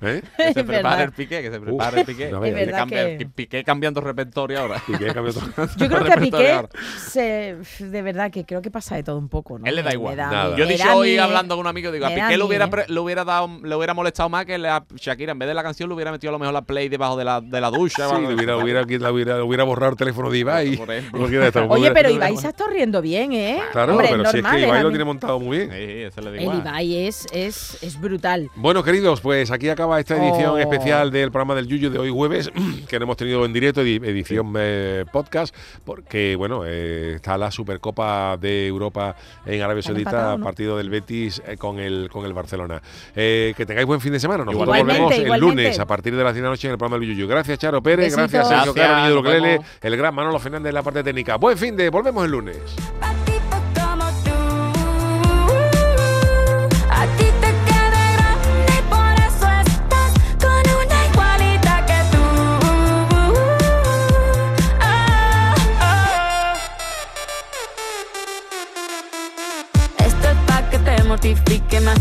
¿eh? 0.02 0.22
Que 0.38 0.54
se 0.54 0.64
prepare 0.64 1.04
el 1.04 1.12
Piqué, 1.12 1.42
que 1.42 1.52
se 1.52 1.60
prepare 1.60 2.00
el 2.00 2.06
Piqué. 2.06 2.30
Es 2.30 2.72
cambia- 2.72 3.18
que- 3.18 3.26
Piqué 3.36 3.64
cambiando 3.66 4.00
repertorio 4.00 4.60
ahora. 4.62 4.82
Piqué. 4.88 5.08
Yo 5.78 5.88
creo 5.90 6.04
que 6.06 6.12
a 6.14 6.16
repertorio 6.16 6.30
Piqué, 6.30 6.52
ahora. 6.52 6.70
se, 6.98 7.58
de 7.80 8.02
verdad 8.02 8.32
que 8.32 8.46
creo 8.46 8.62
que 8.62 8.72
pasa 8.72 8.96
de 8.96 9.04
todo 9.04 9.18
un 9.18 9.28
poco, 9.28 9.60
¿no? 9.60 9.66
Él 9.66 9.76
le 9.76 9.84
da 9.84 9.92
igual. 9.94 10.16
Yo 10.56 10.66
da 10.78 10.96
hoy. 10.96 11.18
Hablando 11.26 11.56
con 11.56 11.62
un 11.66 11.68
amigo, 11.68 11.92
digo, 11.92 12.06
a 12.06 12.10
Piqué 12.10 12.38
le 12.38 12.44
hubiera, 12.44 12.70
le 12.88 13.00
hubiera 13.00 13.24
dado, 13.24 13.50
le 13.64 13.76
hubiera 13.76 13.94
molestado 13.94 14.30
más 14.30 14.46
que 14.46 14.58
la 14.58 14.84
Shakira, 14.96 15.32
en 15.34 15.40
vez 15.40 15.48
de 15.48 15.54
la 15.54 15.64
canción, 15.64 15.90
le 15.90 15.96
hubiera 15.96 16.12
metido 16.12 16.30
a 16.30 16.34
lo 16.34 16.40
mejor 16.40 16.54
la 16.54 16.62
play 16.64 16.90
debajo 16.90 17.18
de 17.18 17.26
la, 17.26 17.42
de 17.42 17.62
la 17.62 17.70
ducha. 17.70 18.08
Sí, 18.10 18.22
le 18.22 18.34
hubiera, 18.36 18.58
hubiera, 18.58 18.82
le 18.84 19.12
hubiera, 19.12 19.36
le 19.38 19.42
hubiera 19.44 19.64
borrado 19.64 19.92
el 19.92 19.98
teléfono 19.98 20.30
de 20.30 20.38
Ibai. 20.40 20.78
Por 20.78 20.92
ejemplo. 20.92 21.26
Oye, 21.70 21.92
pero 21.92 22.10
Ibai 22.10 22.38
se 22.38 22.48
está 22.48 22.66
riendo 22.68 23.02
bien, 23.02 23.34
¿eh? 23.34 23.60
Claro, 23.72 23.94
Hombre, 23.94 24.08
pero 24.12 24.24
si 24.32 24.38
es 24.38 24.44
normal, 24.44 24.62
que 24.62 24.68
Ibai 24.68 24.84
lo 24.84 24.90
tiene 24.90 25.06
montado 25.06 25.40
muy 25.40 25.58
bien. 25.58 25.70
Sí, 25.72 25.76
eso 26.04 26.22
le 26.22 26.38
El. 26.38 26.44
Ibai 26.60 27.08
es, 27.08 27.26
es, 27.32 27.78
es 27.82 28.00
brutal. 28.00 28.50
Bueno, 28.56 28.84
queridos, 28.84 29.22
pues 29.22 29.52
aquí 29.52 29.70
acaba 29.70 30.00
esta 30.00 30.16
edición 30.16 30.54
Oh. 30.56 30.58
especial 30.58 31.12
del 31.12 31.32
programa 31.32 31.56
del 31.56 31.68
Yuyu 31.68 31.90
de 31.90 32.00
hoy 32.00 32.10
jueves, 32.12 32.52
que 32.88 33.00
no 33.00 33.04
hemos 33.06 33.18
tenido 33.18 33.44
en 33.46 33.54
directo, 33.54 33.82
edi- 33.82 34.04
edición 34.06 34.54
eh, 34.58 35.06
podcast, 35.12 35.56
porque, 35.84 36.36
bueno, 36.36 36.64
eh, 36.66 37.14
está 37.16 37.38
la 37.38 37.52
Supercopa 37.52 38.38
de 38.38 38.68
Europa 38.68 39.16
en 39.46 39.62
Arabia 39.62 39.82
Saudita, 39.82 40.10
empatado, 40.10 40.38
¿no? 40.38 40.44
partido 40.44 40.78
del 40.78 40.90
Betis 40.90 41.15
eh, 41.46 41.58
con 41.58 41.80
el 41.80 42.10
con 42.12 42.26
el 42.26 42.34
Barcelona. 42.34 42.82
Eh, 43.16 43.54
que 43.56 43.66
tengáis 43.66 43.88
buen 43.88 44.02
fin 44.02 44.12
de 44.14 44.20
semana. 44.20 44.44
Nosotros 44.46 44.64
Igualmente, 44.68 44.92
volvemos 45.02 45.14
el 45.14 45.26
igualmente. 45.26 45.64
lunes 45.64 45.80
a 45.80 45.86
partir 45.86 46.16
de 46.16 46.24
las 46.24 46.34
10 46.34 46.42
de 46.42 46.48
la 46.48 46.50
noche 46.50 46.68
en 46.68 46.72
el 46.74 46.78
programa 46.78 47.00
del 47.00 47.10
Yuyu. 47.16 47.28
Gracias, 47.28 47.58
Charo 47.60 47.82
Pérez, 47.82 48.16
gracias, 48.16 48.48
Sergio 48.48 48.74
Gracias, 48.74 48.88
Caro, 48.88 48.96
Niño 48.96 49.08
de 49.10 49.16
nos 49.16 49.22
Ukelele, 49.24 49.48
vemos. 49.54 49.66
el 49.82 49.98
gran 49.98 50.16
Manolo 50.16 50.40
Fernández 50.40 50.70
en 50.70 50.76
la 50.76 50.84
parte 50.84 51.04
técnica. 51.04 51.36
Buen 51.38 51.58
fin 51.58 51.76
de, 51.76 51.90
volvemos 51.90 52.26
el 52.26 52.32
lunes. 52.32 52.58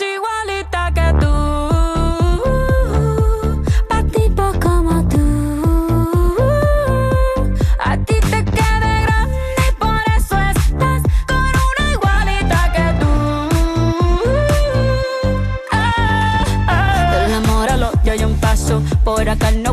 igualita 0.00 0.85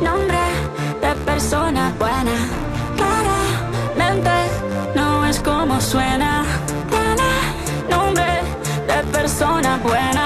nombre 0.00 0.38
de 1.00 1.14
persona 1.24 1.92
buena. 1.98 2.36
Claramente 2.96 4.30
no 4.94 5.26
es 5.26 5.40
como 5.40 5.80
suena. 5.80 6.44
Tiene 6.90 7.30
nombre 7.90 8.42
de 8.86 9.02
persona 9.12 9.78
buena. 9.82 10.19